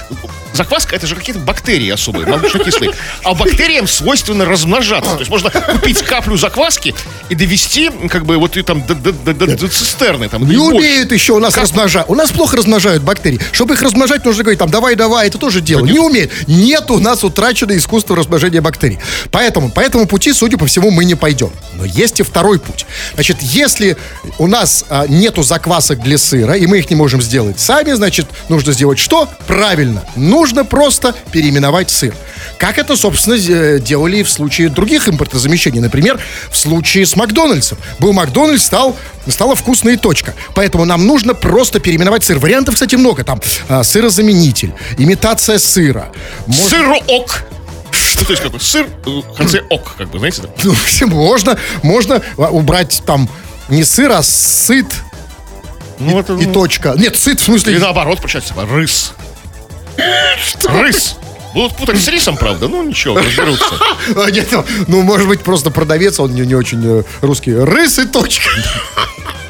Закваска 0.54 0.94
это 0.94 1.06
же 1.06 1.16
какие-то 1.16 1.40
бактерии 1.40 1.90
особые, 1.90 2.26
молочно-кислые. 2.26 2.92
А 3.24 3.34
бактериям 3.34 3.88
свойственно 3.88 4.44
размножаться. 4.44 5.10
То 5.14 5.18
есть 5.18 5.30
можно 5.30 5.50
купить 5.50 5.98
каплю 6.02 6.36
закваски 6.36 6.94
и 7.28 7.34
довести, 7.34 7.90
как 8.08 8.24
бы, 8.24 8.36
вот 8.38 8.56
и 8.56 8.62
там 8.62 8.86
до, 8.86 8.94
до- 8.94 9.12
до- 9.12 9.34
до- 9.34 9.68
цистерны. 9.68 10.28
Там, 10.28 10.48
Не 10.48 10.56
умеют 10.56 11.10
еще 11.10 11.32
у 11.32 11.40
нас 11.40 11.56
размножать. 11.56 12.06
У 12.08 12.14
нас 12.14 12.30
плохо 12.30 12.56
размножают 12.56 13.02
бактерии. 13.02 13.40
Чтобы 13.52 13.74
их 13.74 13.82
размножать, 13.82 14.24
нужно 14.24 14.44
говорить, 14.44 14.60
там, 14.60 14.70
давай, 14.70 14.94
давай, 14.94 15.26
это 15.26 15.38
тоже 15.38 15.60
дело. 15.60 15.84
Не 15.84 15.98
умеют. 15.98 16.30
Нет 16.46 16.88
у 16.90 17.00
нас 17.00 17.24
утрачено 17.24 17.76
искусство 17.76 18.14
размножения 18.14 18.60
бактерий. 18.60 19.00
Поэтому, 19.32 19.70
по 19.70 19.80
этому 19.80 20.06
пути, 20.06 20.32
судя 20.32 20.56
по 20.56 20.66
всему, 20.66 20.90
мы 20.92 21.04
не 21.04 21.16
пойдем. 21.16 21.50
Но 21.74 21.84
есть 21.84 22.20
и 22.20 22.22
второй 22.22 22.60
путь. 22.60 22.86
Значит, 23.14 23.38
если 23.42 23.96
у 24.38 24.46
нас 24.46 24.84
а, 24.88 25.06
нету 25.08 25.42
заквасок 25.42 26.00
для 26.00 26.16
сыра, 26.16 26.54
и 26.56 26.66
мы 26.66 26.78
их 26.78 26.90
не 26.90 26.96
можем 26.96 27.20
сделать 27.20 27.58
сами, 27.58 27.92
значит, 27.92 28.26
нужно 28.48 28.72
сделать 28.72 29.00
что? 29.00 29.28
Правильно. 29.48 30.04
Нужно 30.14 30.43
просто 30.64 31.14
переименовать 31.32 31.90
сыр. 31.90 32.14
Как 32.58 32.78
это, 32.78 32.96
собственно, 32.96 33.34
э, 33.34 33.78
делали 33.78 34.18
и 34.18 34.22
в 34.22 34.30
случае 34.30 34.68
других 34.68 35.08
импортозамещений. 35.08 35.80
Например, 35.80 36.20
в 36.50 36.56
случае 36.56 37.06
с 37.06 37.16
Макдональдсом. 37.16 37.78
Был 37.98 38.12
Макдональдс, 38.12 38.64
стал, 38.64 38.96
стала 39.28 39.56
вкусная 39.56 39.96
точка. 39.96 40.34
Поэтому 40.54 40.84
нам 40.84 41.06
нужно 41.06 41.34
просто 41.34 41.80
переименовать 41.80 42.24
сыр. 42.24 42.38
Вариантов, 42.38 42.74
кстати, 42.74 42.96
много. 42.96 43.24
Там 43.24 43.40
а, 43.68 43.82
сырозаменитель, 43.82 44.74
имитация 44.98 45.58
сыра. 45.58 46.10
Может, 46.46 46.70
Сыроок. 46.70 47.44
Ну, 48.16 48.24
то 48.24 48.30
есть 48.30 48.42
какой 48.42 48.60
сыр, 48.60 48.86
э, 49.06 49.10
в 49.10 49.36
конце 49.36 49.60
ок, 49.70 49.94
как 49.98 50.10
бы, 50.10 50.18
знаете, 50.18 50.42
да? 50.42 50.48
ну, 50.62 50.74
можно, 51.08 51.58
можно 51.82 52.22
а, 52.38 52.50
убрать 52.50 53.02
там 53.06 53.28
не 53.68 53.84
сыр, 53.84 54.12
а 54.12 54.22
сыт 54.22 54.86
Ну, 55.98 56.18
это, 56.18 56.34
и 56.34 56.46
ну, 56.46 56.52
точка. 56.52 56.94
Нет, 56.96 57.16
сыт 57.16 57.40
в 57.40 57.44
смысле... 57.44 57.72
Или 57.72 57.80
наоборот, 57.80 58.20
прочитать, 58.20 58.46
типа, 58.46 58.66
рыс. 59.96 60.56
Рыс. 60.64 61.16
Будут 61.54 61.76
путать 61.76 62.02
с 62.02 62.08
рисом, 62.08 62.36
правда? 62.36 62.66
Ну, 62.66 62.82
ничего, 62.82 63.16
разберутся. 63.18 63.64
А, 64.16 64.30
нет, 64.30 64.48
ну, 64.50 64.64
ну, 64.88 65.02
может 65.02 65.28
быть, 65.28 65.40
просто 65.40 65.70
продавец, 65.70 66.20
он 66.20 66.34
не, 66.34 66.42
не 66.42 66.54
очень 66.54 66.82
э, 66.84 67.02
русский. 67.22 67.54
Рыс 67.54 67.98
и 67.98 68.04
точка. 68.06 68.50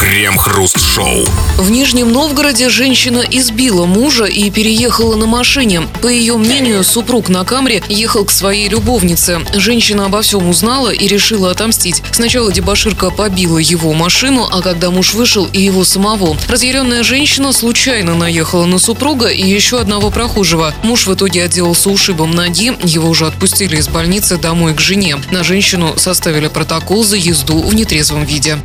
Крем-хруст-шоу. 0.00 1.26
В 1.58 1.70
Нижнем 1.70 2.10
Новгороде 2.10 2.70
женщина 2.70 3.22
избила 3.30 3.84
мужа 3.84 4.24
и 4.24 4.50
переехала 4.50 5.14
на 5.14 5.26
машине. 5.26 5.82
По 6.00 6.06
ее 6.06 6.38
мнению, 6.38 6.82
супруг 6.84 7.28
на 7.28 7.44
камре 7.44 7.82
ехал 7.86 8.24
к 8.24 8.30
своей 8.30 8.70
любовнице. 8.70 9.40
Женщина 9.54 10.06
обо 10.06 10.22
всем 10.22 10.48
узнала 10.48 10.88
и 10.88 11.06
решила 11.06 11.50
отомстить. 11.50 12.02
Сначала 12.12 12.50
дебоширка 12.50 13.10
побила 13.10 13.58
его 13.58 13.92
машину, 13.92 14.48
а 14.50 14.62
когда 14.62 14.90
муж 14.90 15.12
вышел, 15.12 15.46
и 15.52 15.60
его 15.60 15.84
самого. 15.84 16.34
Разъяренная 16.48 17.02
женщина 17.02 17.52
случайно 17.52 18.14
наехала 18.14 18.64
на 18.64 18.78
супруга 18.78 19.26
и 19.26 19.46
еще 19.46 19.80
одного 19.80 20.10
прохожего. 20.10 20.72
Муж 20.82 21.06
в 21.06 21.14
итоге 21.14 21.44
отделался 21.44 21.90
ушибом 21.90 22.30
ноги, 22.30 22.72
его 22.84 23.10
уже 23.10 23.26
отпустили 23.26 23.76
из 23.76 23.88
больницы 23.88 24.38
домой 24.38 24.72
к 24.72 24.80
жене. 24.80 25.18
На 25.30 25.44
женщину 25.44 25.92
составили 25.98 26.48
протокол 26.48 27.04
за 27.04 27.18
езду 27.18 27.60
в 27.60 27.74
нетрезвом 27.74 28.24
виде. 28.24 28.56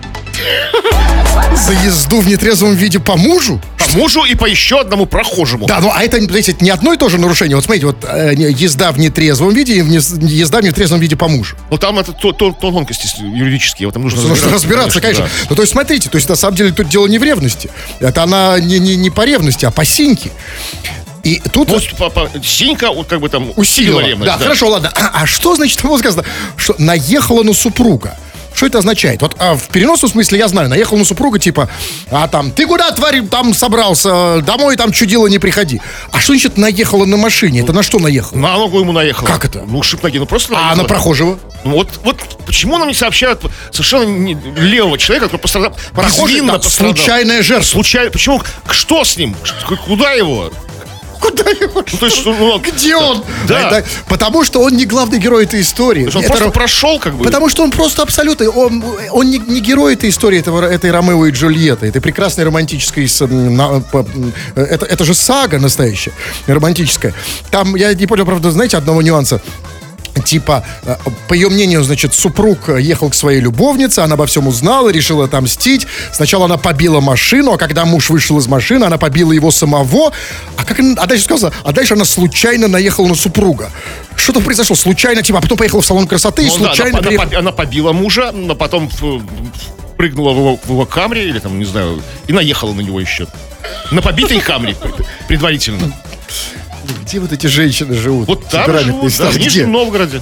За 1.56 1.74
езду 1.74 2.19
в 2.21 2.28
нетрезвом 2.28 2.76
виде 2.76 3.00
по 3.00 3.15
мужу? 3.15 3.62
По 3.78 3.98
мужу 3.98 4.24
и 4.26 4.36
по 4.36 4.45
еще 4.45 4.80
одному 4.82 5.06
прохожему. 5.06 5.67
Да, 5.67 5.80
ну 5.80 5.91
а 5.93 6.04
это, 6.04 6.19
знаете, 6.21 6.56
не 6.60 6.69
одно 6.69 6.93
и 6.93 6.98
то 6.98 7.08
же 7.10 7.17
нарушение. 7.17 7.56
Вот 7.56 7.63
смотрите, 7.65 7.86
вот 7.88 8.04
э, 8.04 8.34
езда 8.36 8.91
в 8.91 9.00
нетрезвом 9.00 9.54
виде 9.54 9.76
и 9.78 9.82
в 9.82 9.88
не- 9.89 10.28
езда 10.32 10.60
в 10.60 10.63
нетрезвом 10.63 11.00
виде 11.00 11.15
по 11.15 11.28
мужу. 11.28 11.56
Ну, 11.69 11.78
там 11.78 11.98
это 12.00 12.12
то- 12.12 12.32
то- 12.32 12.52
тонкости 12.52 13.08
юридические, 13.21 13.88
в 13.88 13.91
этом 13.91 14.04
нужно 14.04 14.21
Нужно 14.21 14.52
разбираться, 14.52 15.00
конечно. 15.02 15.26
да. 15.26 15.30
Ну, 15.50 15.56
то 15.56 15.62
есть, 15.62 15.71
смотрите, 15.71 16.10
то 16.10 16.17
есть, 16.17 16.28
на 16.30 16.36
самом 16.36 16.56
деле, 16.58 16.71
тут 16.71 16.89
дело 16.89 17.08
не 17.08 17.19
в 17.19 17.24
ревности. 17.24 17.69
Это 18.00 18.24
она 18.24 18.60
не, 18.60 18.80
не, 18.80 18.95
не 18.95 19.10
по 19.10 19.26
ревности, 19.26 19.65
а 19.65 19.71
по 19.71 19.86
синьке. 19.86 20.32
И 21.24 21.41
тут 21.52 21.69
Вот 21.69 21.84
по- 21.98 22.10
по- 22.10 22.30
синька, 22.43 22.91
вот 22.91 23.08
как 23.08 23.19
бы 23.19 23.30
там 23.30 23.52
усилила. 23.56 23.62
усилила 23.98 24.00
ревность. 24.02 24.32
да, 24.32 24.38
хорошо, 24.38 24.69
ладно. 24.69 24.91
А, 24.95 25.21
а 25.24 25.26
что 25.26 25.56
значит, 25.56 25.80
там 25.82 25.89
вот 25.89 26.00
сказано, 26.02 26.24
что 26.58 26.76
наехала 26.78 27.43
на 27.43 27.54
супруга? 27.54 28.15
Что 28.56 28.65
это 28.68 28.78
означает? 28.80 29.22
Вот 29.22 29.36
а, 29.39 29.56
в 29.56 29.68
переносном 29.68 30.10
смысле 30.12 30.39
я 30.39 30.48
знаю, 30.48 30.70
наехал 30.70 30.98
на 30.98 31.04
супруга, 31.06 31.39
типа, 31.39 31.70
а 32.10 32.28
там, 32.28 32.52
ты 32.52 32.65
куда, 32.65 32.89
тварь, 32.91 33.22
там 33.24 33.54
собрался, 33.54 34.41
домой 34.41 34.78
там 34.78 34.91
чудило, 34.91 35.28
не 35.28 35.39
приходи. 35.39 35.82
А 36.12 36.20
что 36.20 36.34
значит 36.34 36.58
наехала 36.58 37.06
на 37.06 37.18
машине? 37.18 37.60
Это 37.62 37.74
на 37.74 37.84
что 37.84 38.00
наехала? 38.00 38.38
На 38.39 38.54
ногу 38.54 38.80
ему 38.80 38.91
наехала. 38.94 39.28
Как 39.28 39.44
это? 39.46 39.63
Ну, 39.68 39.84
шип 39.84 40.02
ноги, 40.04 40.18
ну 40.20 40.26
просто 40.26 40.54
А 40.56 40.62
наехала. 40.62 40.82
на 40.84 40.88
прохожего? 40.88 41.39
Ну, 41.65 41.72
вот, 41.72 41.89
вот 42.04 42.18
почему 42.46 42.78
нам 42.78 42.88
не 42.88 42.94
сообщают 42.94 43.41
совершенно 43.72 44.04
не- 44.06 44.38
левого 44.58 44.98
человека, 44.98 45.26
который 45.28 45.41
пострадал, 45.41 45.76
Прохожий, 45.94 46.41
да, 46.41 46.54
пострадал? 46.54 46.96
случайная 46.96 47.44
жертва. 47.44 47.65
Случайно. 47.68 48.12
Почему? 48.12 48.41
Что 48.70 49.04
с 49.04 49.18
ним? 49.18 49.36
Куда 49.86 50.13
его? 50.13 50.52
Куда 51.19 51.49
его? 51.49 51.84
Ну, 51.91 51.97
то 51.97 52.06
есть, 52.06 52.25
ну, 52.25 52.60
Где 52.60 52.95
он? 52.95 53.23
Да. 53.47 53.60
Это- 53.80 53.88
потому 54.08 54.43
что 54.43 54.62
он 54.62 54.73
не 54.75 54.86
главный 54.86 55.19
герой 55.19 55.43
этой 55.45 55.62
истории. 55.62 56.04
Он 56.04 56.10
Это 56.21 56.28
просто 56.28 56.45
ро- 56.45 56.51
прошел, 56.51 56.99
как 56.99 57.15
бы. 57.15 57.23
Потому 57.23 57.49
что 57.49 57.63
он 57.63 57.71
просто 57.71 58.01
абсолютно, 58.04 58.49
он, 58.49 58.84
он 59.12 59.30
не, 59.30 59.38
не 59.39 59.60
герой 59.60 59.93
этой 59.93 60.10
истории, 60.10 60.39
этого, 60.39 60.63
этой 60.65 60.91
Ромео 60.91 61.25
и 61.28 61.32
Джульетты, 61.32 61.88
этой 61.88 62.01
прекрасной 62.01 62.43
романтической, 62.45 63.06
это, 64.56 64.86
это 64.86 65.04
же 65.06 65.13
сага 65.13 65.60
настоящая, 65.60 66.12
романтическая. 66.47 67.13
Там, 67.51 67.75
я 67.75 67.93
не 67.93 68.08
понял, 68.08 68.25
правда, 68.25 68.51
знаете, 68.51 68.78
одного 68.78 69.01
нюанса. 69.01 69.41
Типа, 70.26 70.66
э, 70.84 70.96
по 71.28 71.34
ее 71.34 71.50
мнению, 71.50 71.84
значит, 71.84 72.14
супруг 72.14 72.70
ехал 72.78 73.10
к 73.10 73.16
своей 73.16 73.40
любовнице, 73.40 74.00
она 74.00 74.16
обо 74.16 74.26
всем 74.26 74.48
узнала, 74.48 74.90
решила 74.90 75.26
отомстить. 75.26 75.88
Сначала 76.12 76.46
она 76.46 76.58
побила 76.58 77.00
машину, 77.00 77.54
а 77.54 77.58
когда 77.58 77.86
муж 77.86 78.10
вышел 78.10 78.38
из 78.40 78.48
машины, 78.48 78.84
она 78.86 78.98
побила 78.98 79.32
его 79.32 79.52
самого. 79.52 80.12
А 80.58 80.66
как 80.66 80.80
она, 80.80 80.96
а 81.02 81.06
дальше 81.06 81.24
сказала, 81.26 81.54
а 81.64 81.72
дальше 81.72 81.94
она 81.94 82.06
случайно 82.06 82.68
наехала 82.68 83.08
на 83.08 83.16
супруга. 83.16 83.72
Что-то 84.16 84.40
произошло 84.42 84.76
случайно, 84.76 85.22
типа, 85.22 85.40
а 85.40 85.42
потом 85.42 85.58
поехала 85.58 85.82
в 85.82 85.86
салон 85.86 86.08
красоты 86.08 86.44
и 86.44 86.48
Ну, 86.48 86.58
да, 86.60 86.66
случайно 86.74 86.98
она, 87.00 87.08
приехала. 87.08 87.28
поб- 87.30 87.36
она 87.38 87.52
побила 87.52 87.92
мужа, 87.94 88.32
но 88.34 88.56
потом 88.56 88.90
прыгнула 89.98 90.34
в 90.34 90.38
его, 90.38 90.60
в 90.64 90.70
его 90.70 90.86
камре, 90.86 91.30
или 91.30 91.40
там, 91.40 91.58
не 91.60 91.66
знаю, 91.66 92.02
и 92.28 92.34
наехала 92.34 92.74
на 92.74 92.82
него 92.82 93.00
еще. 93.00 93.28
На 93.92 94.02
побитой 94.02 94.40
камре 94.40 94.76
пред- 94.76 95.06
предварительно. 95.28 95.94
Где 97.04 97.19
вот 97.19 97.32
эти 97.32 97.48
женщины 97.48 97.95
живут? 97.95 98.28
Вот 98.28 98.48
там 98.48 98.80
живут, 98.80 99.13
да, 99.17 99.30
в? 99.30 99.38
Нижнем 99.38 99.71
Новгороде. 99.71 100.21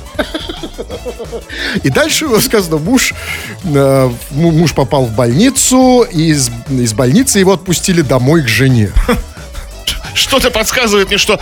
И 1.84 1.89
дальше 1.89 2.28
сказано, 2.41 2.78
муж, 2.78 3.13
э, 3.63 4.12
му- 4.32 4.52
муж 4.52 4.73
попал 4.73 5.06
в 5.06 5.15
больницу, 5.15 6.06
и 6.10 6.30
из, 6.30 6.49
из 6.69 6.93
больницы 6.93 7.39
его 7.39 7.54
отпустили 7.54 8.02
домой 8.02 8.43
к 8.43 8.47
жене. 8.47 8.91
Что-то 10.13 10.52
подсказывает 10.52 11.10
мне, 11.10 11.17
что 11.17 11.39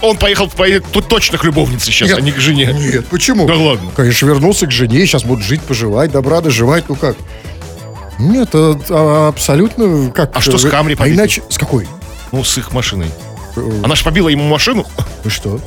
он 0.00 0.16
поехал 0.16 0.48
поедет 0.48 0.84
тут 0.92 1.08
точно 1.08 1.38
к 1.38 1.44
любовнице 1.44 1.86
сейчас, 1.86 2.08
Нет. 2.08 2.18
а 2.18 2.20
не 2.20 2.32
к 2.32 2.38
жене. 2.38 2.74
Нет, 2.78 3.06
почему? 3.06 3.46
Да 3.46 3.54
ладно. 3.54 3.90
Конечно, 3.94 4.26
вернулся 4.26 4.66
к 4.66 4.72
жене, 4.72 5.06
сейчас 5.06 5.24
будут 5.24 5.44
жить, 5.44 5.62
поживать, 5.62 6.10
добра 6.10 6.40
доживать, 6.40 6.88
ну 6.88 6.96
как? 6.96 7.16
Нет, 8.18 8.50
а, 8.52 9.28
абсолютно 9.28 10.10
как... 10.10 10.36
А 10.36 10.40
что 10.40 10.58
с 10.58 10.68
камрей 10.68 10.96
А 10.98 11.08
иначе... 11.08 11.42
С 11.48 11.58
какой? 11.58 11.88
Ну, 12.30 12.44
с 12.44 12.56
их 12.58 12.72
машиной. 12.72 13.08
Она 13.84 13.94
же 13.94 14.04
побила 14.04 14.28
ему 14.28 14.44
машину. 14.48 14.86
Ну 15.24 15.30
что? 15.30 15.60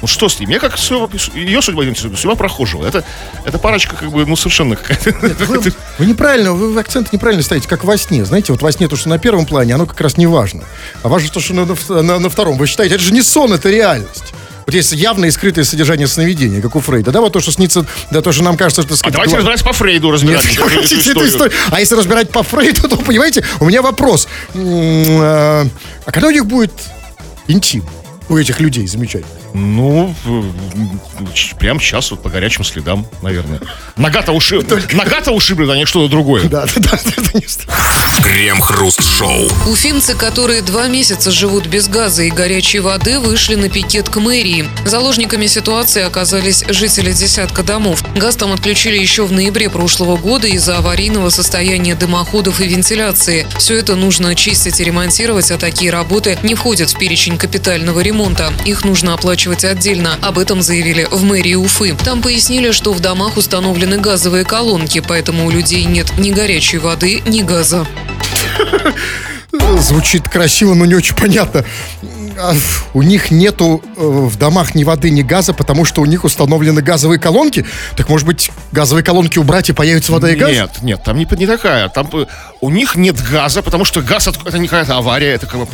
Ну 0.00 0.08
что 0.08 0.28
с 0.28 0.40
ним? 0.40 0.50
Я 0.50 0.58
как 0.58 0.76
судьба- 0.78 1.08
ее 1.34 1.62
судьба 1.62 1.84
интересует, 1.84 2.18
судьба 2.18 2.34
прохожего. 2.34 2.84
Это, 2.84 3.04
это 3.44 3.58
парочка 3.58 3.94
как 3.94 4.10
бы, 4.10 4.26
ну, 4.26 4.34
совершенно 4.34 4.74
какая-то. 4.74 5.12
Вы, 5.46 5.72
вы 5.98 6.06
неправильно, 6.06 6.52
вы 6.54 6.80
акцент 6.80 7.12
неправильно 7.12 7.44
ставите, 7.44 7.68
как 7.68 7.84
во 7.84 7.96
сне. 7.96 8.24
Знаете, 8.24 8.52
вот 8.52 8.62
во 8.62 8.72
сне 8.72 8.88
то, 8.88 8.96
что 8.96 9.08
на 9.08 9.18
первом 9.18 9.46
плане, 9.46 9.74
оно 9.76 9.86
как 9.86 10.00
раз 10.00 10.16
не 10.16 10.26
важно. 10.26 10.64
А 11.04 11.08
важно 11.08 11.28
то, 11.28 11.38
что 11.38 11.54
на, 11.54 11.66
на- 12.02 12.18
на- 12.18 12.28
втором. 12.30 12.58
Вы 12.58 12.66
считаете, 12.66 12.96
это 12.96 13.04
же 13.04 13.12
не 13.12 13.22
сон, 13.22 13.52
это 13.52 13.70
реальность. 13.70 14.34
Вот 14.66 14.74
есть 14.74 14.92
явное 14.92 15.28
и 15.28 15.32
скрытое 15.32 15.64
содержание 15.64 16.08
сновидения, 16.08 16.60
как 16.60 16.74
у 16.74 16.80
Фрейда. 16.80 17.12
Да, 17.12 17.20
вот 17.20 17.32
то, 17.32 17.40
что 17.40 17.52
снится, 17.52 17.84
да, 18.10 18.22
то, 18.22 18.32
что 18.32 18.42
нам 18.42 18.56
кажется, 18.56 18.82
что... 18.82 18.94
А 19.06 19.10
давайте 19.10 19.36
разбираться 19.36 19.64
по 19.64 19.72
Фрейду, 19.72 20.10
разбирать 20.10 20.44
Нет, 20.46 21.06
эту 21.06 21.26
историю. 21.28 21.52
А 21.70 21.78
если 21.78 21.94
разбирать 21.94 22.30
по 22.30 22.42
Фрейду, 22.42 22.88
то, 22.88 22.96
понимаете, 22.96 23.44
у 23.60 23.66
меня 23.66 23.82
вопрос. 23.82 24.26
Э, 24.54 25.64
А 26.04 26.10
когда 26.12 26.28
у 26.28 26.30
них 26.32 26.46
будет 26.46 26.72
intimo. 27.48 28.01
У 28.32 28.38
этих 28.38 28.60
людей 28.60 28.86
замечательных. 28.86 29.36
Ну, 29.52 30.14
прямо 31.58 31.78
сейчас 31.78 32.10
вот 32.12 32.22
по 32.22 32.30
горячим 32.30 32.64
следам, 32.64 33.06
наверное. 33.20 33.60
Нога-то 33.96 34.32
ушиб... 34.32 34.66
Нога-то 34.94 35.32
ушиблена, 35.32 35.74
а 35.74 35.76
не 35.76 35.84
что-то 35.84 36.08
другое. 36.08 36.48
Да, 36.48 36.64
да, 36.64 36.80
да, 36.80 36.98
это 37.14 37.38
не 37.38 37.46
страшно. 37.46 38.22
Крем-хруст-шоу. 38.22 39.50
Уфимцы, 39.70 40.14
которые 40.14 40.62
два 40.62 40.88
месяца 40.88 41.30
живут 41.30 41.66
без 41.66 41.88
газа 41.88 42.22
и 42.22 42.30
горячей 42.30 42.78
воды, 42.78 43.18
вышли 43.18 43.54
на 43.54 43.68
пикет 43.68 44.08
к 44.08 44.16
мэрии. 44.16 44.66
Заложниками 44.86 45.44
ситуации 45.44 46.02
оказались 46.02 46.64
жители 46.70 47.12
десятка 47.12 47.62
домов. 47.62 48.02
Газ 48.16 48.36
там 48.36 48.52
отключили 48.52 48.96
еще 48.96 49.26
в 49.26 49.32
ноябре 49.32 49.68
прошлого 49.68 50.16
года 50.16 50.46
из-за 50.46 50.78
аварийного 50.78 51.28
состояния 51.28 51.94
дымоходов 51.94 52.62
и 52.62 52.66
вентиляции. 52.66 53.46
Все 53.58 53.76
это 53.76 53.94
нужно 53.94 54.34
чистить 54.34 54.80
и 54.80 54.84
ремонтировать, 54.84 55.50
а 55.50 55.58
такие 55.58 55.90
работы 55.90 56.38
не 56.42 56.54
входят 56.54 56.88
в 56.88 56.98
перечень 56.98 57.36
капитального 57.36 58.00
ремонта. 58.00 58.21
Их 58.64 58.84
нужно 58.84 59.14
оплачивать 59.14 59.64
отдельно. 59.64 60.16
Об 60.22 60.38
этом 60.38 60.62
заявили 60.62 61.08
в 61.10 61.24
мэрии 61.24 61.54
Уфы. 61.54 61.96
Там 62.04 62.22
пояснили, 62.22 62.70
что 62.70 62.92
в 62.92 63.00
домах 63.00 63.36
установлены 63.36 63.98
газовые 63.98 64.44
колонки, 64.44 65.02
поэтому 65.06 65.46
у 65.46 65.50
людей 65.50 65.84
нет 65.84 66.12
ни 66.18 66.30
горячей 66.30 66.78
воды, 66.78 67.20
ни 67.26 67.42
газа. 67.42 67.86
Звучит 69.78 70.28
красиво, 70.28 70.74
но 70.74 70.84
не 70.84 70.94
очень 70.94 71.16
понятно. 71.16 71.64
А, 72.38 72.54
У 72.94 73.02
них 73.02 73.30
нету 73.30 73.82
э, 73.96 74.00
в 74.00 74.36
домах 74.36 74.74
ни 74.74 74.84
воды, 74.84 75.10
ни 75.10 75.22
газа, 75.22 75.52
потому 75.52 75.84
что 75.84 76.00
у 76.02 76.06
них 76.06 76.24
установлены 76.24 76.82
газовые 76.82 77.18
колонки. 77.18 77.64
Так 77.96 78.08
может 78.08 78.26
быть, 78.26 78.50
газовые 78.72 79.04
колонки 79.04 79.38
убрать 79.38 79.68
и 79.70 79.72
появится 79.72 80.12
вода 80.12 80.30
и 80.30 80.34
газ? 80.36 80.50
Нет, 80.50 80.70
нет, 80.82 81.02
там 81.04 81.16
не, 81.18 81.26
не 81.38 81.46
такая. 81.46 81.88
Там 81.88 82.08
у 82.60 82.70
них 82.70 82.96
нет 82.96 83.20
газа, 83.30 83.62
потому 83.62 83.84
что 83.84 84.02
газ 84.02 84.28
от- 84.28 84.46
это 84.46 84.58
не 84.58 84.68
какая-то 84.68 84.96
авария, 84.96 85.32
это 85.34 85.46
как 85.46 85.60
бы 85.60 85.66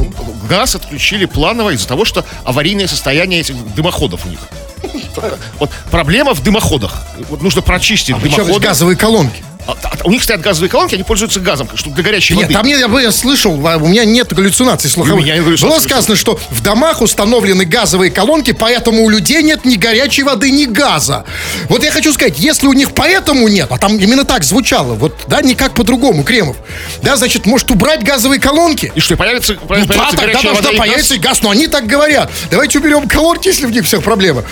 газ 0.48 0.74
отключили 0.74 1.24
планово 1.26 1.70
из-за 1.70 1.88
того, 1.88 2.04
что 2.04 2.24
аварийное 2.44 2.86
состояние 2.86 3.40
этих 3.40 3.54
дымоходов 3.74 4.26
у 4.26 4.28
них. 4.28 4.40
Вот 5.58 5.70
проблема 5.90 6.34
в 6.34 6.42
дымоходах. 6.42 7.02
Вот 7.28 7.42
нужно 7.42 7.62
прочистить 7.62 8.16
здесь 8.18 8.34
дымоходы. 8.36 8.66
газовые 8.66 8.96
колонки. 8.96 9.42
А- 9.68 9.76
а- 9.82 9.96
у 10.04 10.10
них 10.10 10.22
стоят 10.22 10.40
газовые 10.40 10.70
колонки, 10.70 10.94
они 10.94 11.04
пользуются 11.04 11.40
газом, 11.40 11.68
чтобы 11.74 11.94
для 11.96 12.04
горячей 12.04 12.32
Нет, 12.34 12.44
воды. 12.44 12.54
там 12.54 12.66
нет, 12.66 12.80
я, 12.80 12.88
бы- 12.88 13.02
я 13.02 13.12
слышал, 13.12 13.52
а, 13.66 13.76
у 13.76 13.86
меня 13.86 14.06
нет 14.06 14.32
галлюцинаций 14.32 14.88
слуховых. 14.88 15.22
Меня 15.22 15.42
Было 15.42 15.78
сказано, 15.78 16.16
что 16.16 16.40
в 16.48 16.62
домах 16.62 17.02
установлены 17.02 17.66
газовые 17.66 18.10
колонки, 18.10 18.52
поэтому 18.52 19.04
у 19.04 19.10
людей 19.10 19.42
нет 19.42 19.66
ни 19.66 19.76
горячей 19.76 20.22
воды, 20.22 20.50
ни 20.50 20.64
газа. 20.64 21.26
Вот 21.68 21.84
я 21.84 21.90
хочу 21.90 22.14
сказать, 22.14 22.38
если 22.38 22.66
у 22.66 22.72
них 22.72 22.94
поэтому 22.94 23.46
нет, 23.46 23.68
а 23.70 23.76
там 23.76 23.98
именно 23.98 24.24
так 24.24 24.42
звучало, 24.42 24.94
вот, 24.94 25.14
да, 25.26 25.42
никак 25.42 25.74
по-другому, 25.74 26.24
Кремов, 26.24 26.56
да, 27.02 27.16
значит, 27.16 27.44
может 27.44 27.70
убрать 27.70 28.02
газовые 28.02 28.40
колонки? 28.40 28.90
И 28.94 29.00
что, 29.00 29.18
появится, 29.18 29.52
Ну 29.60 29.66
появится 29.66 29.98
да, 29.98 30.10
тогда 30.16 30.40
должна 30.40 30.72
появиться 30.72 31.14
и 31.14 31.18
газ, 31.18 31.42
но 31.42 31.50
они 31.50 31.66
так 31.66 31.86
говорят. 31.86 32.30
Давайте 32.50 32.78
уберем 32.78 33.06
колонки, 33.06 33.48
если 33.48 33.66
в 33.66 33.70
них 33.70 33.84
всех 33.84 34.02
проблема. 34.02 34.44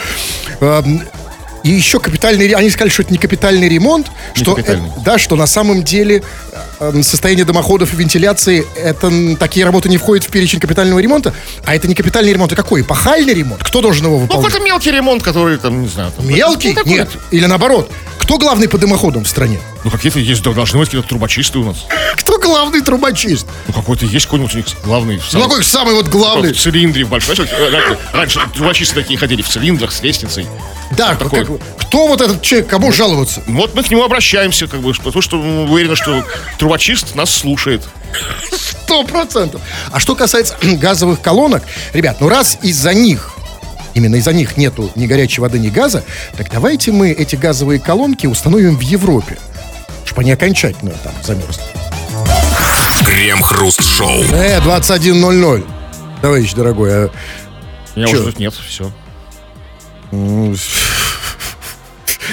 И 1.67 1.71
еще 1.71 1.99
капитальный, 1.99 2.49
они 2.53 2.71
сказали, 2.71 2.91
что 2.91 3.03
это 3.03 3.13
не 3.13 3.19
капитальный 3.19 3.69
ремонт, 3.69 4.07
Не 4.37 4.43
что, 4.45 4.55
капитальный. 4.55 4.89
э, 4.89 5.01
да, 5.05 5.19
что 5.19 5.35
на 5.35 5.47
самом 5.49 5.83
деле 5.83 6.23
э, 6.53 6.76
состояние 7.03 7.45
дымоходов 7.45 7.93
и 7.95 7.97
вентиляции, 7.97 8.67
это 8.77 9.37
такие 9.37 9.65
работы 9.65 9.89
не 9.89 9.97
входят 9.97 10.25
в 10.25 10.29
перечень 10.29 10.61
капитального 10.61 10.99
ремонта, 10.99 11.33
а 11.65 11.75
это 11.75 11.89
не 11.89 11.95
капитальный 11.95 12.33
ремонт, 12.33 12.53
а 12.53 12.57
какой? 12.57 12.83
Эпохальный 12.83 13.35
ремонт? 13.35 13.63
Кто 13.63 13.81
должен 13.81 14.07
его 14.07 14.17
Ну, 14.17 14.23
выполнять? 14.23 14.47
какой-то 14.47 14.65
мелкий 14.67 14.91
ремонт, 14.91 15.23
который 15.23 15.57
там, 15.59 15.83
не 15.83 15.89
знаю. 15.89 16.13
Там, 16.17 16.29
Мелкий? 16.29 16.75
ну, 16.75 16.83
Нет. 16.85 17.11
Или 17.31 17.47
наоборот. 17.47 17.91
Кто 18.19 18.39
главный 18.39 18.69
по 18.69 18.77
дымоходам 18.77 19.23
в 19.25 19.29
стране? 19.29 19.61
Ну, 19.85 19.91
какие-то 19.91 20.19
есть, 20.19 20.43
да, 20.43 20.51
должны 20.53 20.81
быть 20.81 20.89
какие-то 20.89 21.09
трубочисты 21.09 21.59
у 21.61 21.65
нас. 21.65 21.87
Кто 22.17 22.39
главный 22.41 22.81
трубочист? 22.81 23.47
Ну, 23.69 23.73
какой-то 23.73 24.05
есть 24.05 24.27
какой-нибудь 24.27 24.53
у 24.55 24.57
них 24.57 24.67
главный. 24.85 25.21
Ну, 25.33 25.41
какой 25.43 25.63
самый 25.63 25.95
вот 25.95 26.09
главный? 26.09 26.53
В 26.53 26.59
цилиндре 26.61 27.05
в 27.05 27.11
вот, 27.11 27.23
э, 27.29 27.97
Раньше 28.13 28.41
трубочисты 28.53 28.97
такие 28.97 29.17
ходили 29.17 29.43
в 29.43 29.49
цилиндрах 29.49 29.93
с 29.93 30.03
лестницей. 30.03 30.47
Да, 30.97 31.15
как- 31.15 31.31
кто 31.79 32.09
вот 32.09 32.21
этот 32.21 32.43
человек, 32.43 32.69
кому 32.69 32.91
жаловаться? 32.91 33.43
Вот 33.47 33.75
мы 33.77 33.83
к 33.85 33.91
нему 33.91 34.03
обращаемся, 34.03 34.67
как 34.67 34.81
бы, 34.81 34.93
потому 34.93 35.23
что 35.23 35.37
уверены, 35.39 35.95
что 35.95 36.25
трубочист 36.67 37.15
нас 37.15 37.31
слушает. 37.31 37.81
Сто 38.51 39.05
процентов. 39.05 39.61
А 39.93 40.01
что 40.01 40.17
касается 40.17 40.57
газовых 40.63 41.21
колонок, 41.21 41.63
ребят, 41.93 42.17
ну 42.21 42.29
раз 42.29 42.59
из-за 42.63 42.93
них 42.93 43.33
Именно 43.95 44.17
из-за 44.17 44.35
них 44.35 44.59
нету 44.59 44.91
ни 44.95 45.07
горячей 45.07 45.41
воды, 45.41 45.59
ни 45.59 45.71
газа. 45.71 46.05
Так 46.37 46.51
давайте 46.51 46.93
мы 46.93 47.13
эти 47.13 47.35
газовые 47.35 47.81
колонки 47.81 48.27
установим 48.27 48.77
в 48.77 48.81
Европе. 48.81 49.39
Чтобы 50.05 50.21
они 50.21 50.33
окончательно 50.33 50.91
там 51.03 51.15
замерзли. 51.23 51.63
Крем-хруст-шоу. 53.07 54.25
Э, 54.33 54.61
21.00. 54.61 55.67
Товарищ 56.21 56.53
дорогой, 56.53 56.91
а, 56.93 57.11
Меня 57.95 58.07
Чё? 58.09 58.17
уже 58.17 58.25
тут 58.25 58.39
нет, 58.39 58.53
все. 58.69 58.93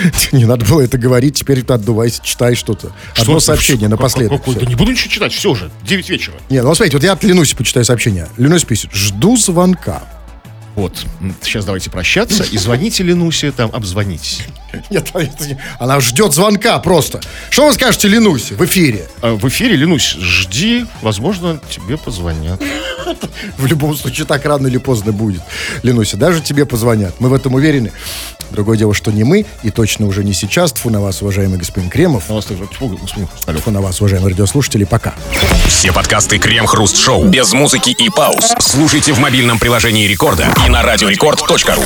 не 0.32 0.46
надо 0.46 0.66
было 0.66 0.82
это 0.82 0.98
говорить, 0.98 1.36
теперь 1.36 1.62
отдувайся, 1.62 2.22
читай 2.24 2.56
что-то. 2.56 2.92
Одно 3.18 3.40
сообщение 3.40 3.88
напоследок. 3.88 4.42
Да 4.46 4.66
не 4.66 4.76
буду 4.76 4.92
ничего 4.92 5.12
читать, 5.12 5.34
все 5.34 5.52
уже, 5.52 5.72
9 5.84 6.10
вечера. 6.10 6.36
Не, 6.50 6.62
ну 6.62 6.74
смотрите, 6.76 6.98
вот 6.98 7.04
я 7.04 7.14
от 7.14 7.24
Ленуси 7.24 7.56
почитаю 7.56 7.86
сообщение. 7.86 8.28
Ленусь 8.38 8.64
пишет, 8.64 8.92
жду 8.94 9.38
звонка. 9.38 10.04
Вот, 10.76 11.06
сейчас 11.42 11.66
давайте 11.66 11.92
прощаться 11.92 12.44
и 12.44 12.58
звоните 12.58 13.04
Ленусе, 13.04 13.52
там, 13.52 13.70
обзвонитесь. 13.74 14.42
Нет, 14.90 15.12
она 15.80 16.00
ждет 16.00 16.34
звонка 16.34 16.80
просто. 16.80 17.20
Что 17.50 17.68
вы 17.68 17.74
скажете 17.74 18.08
Ленусе 18.08 18.56
в 18.56 18.66
эфире? 18.66 19.08
А 19.22 19.36
В 19.36 19.48
эфире, 19.48 19.76
Ленусь, 19.76 20.16
жди, 20.20 20.86
возможно, 21.02 21.60
тебе 21.70 21.98
позвонят. 21.98 22.62
В 23.58 23.66
любом 23.66 23.96
случае, 23.96 24.26
так 24.26 24.46
рано 24.46 24.68
или 24.68 24.78
поздно 24.78 25.12
будет. 25.12 25.42
Ленуся, 25.84 26.18
даже 26.18 26.42
тебе 26.42 26.66
позвонят. 26.66 27.20
Мы 27.20 27.30
в 27.30 27.34
этом 27.34 27.54
уверены. 27.54 27.92
Другое 28.52 28.78
дело, 28.78 28.94
что 28.94 29.12
не 29.12 29.24
мы, 29.24 29.46
и 29.64 29.72
точно 29.72 30.08
уже 30.08 30.24
не 30.24 30.34
сейчас. 30.34 30.74
Тьфу 30.74 30.90
на 30.90 31.02
вас, 31.02 31.22
уважаемый 31.22 31.58
господин 31.58 31.90
Кремов. 31.90 32.30
На 32.30 32.36
вас 32.36 32.46
тоже, 32.46 32.66
тьфу, 32.68 32.88
господин 32.90 33.28
Хрусталев. 33.28 33.62
Тьфу 33.62 33.72
на 33.72 33.82
вас, 33.82 34.00
уважаемые 34.00 34.32
радиослушатели. 34.32 34.84
Пока. 34.86 35.14
Все 35.68 35.92
подкасты 35.92 36.38
Крем-хруст-шоу 36.38 37.26
без 37.26 37.52
музыки 37.54 37.90
и 37.90 38.10
пауз. 38.10 38.54
Слушайте 38.60 39.14
в 39.14 39.20
мобильном 39.20 39.60
приложении 39.60 40.08
Рекорда 40.08 40.54
и 40.66 40.70
на 40.70 40.82
радиорекорд.ру. 40.84 41.84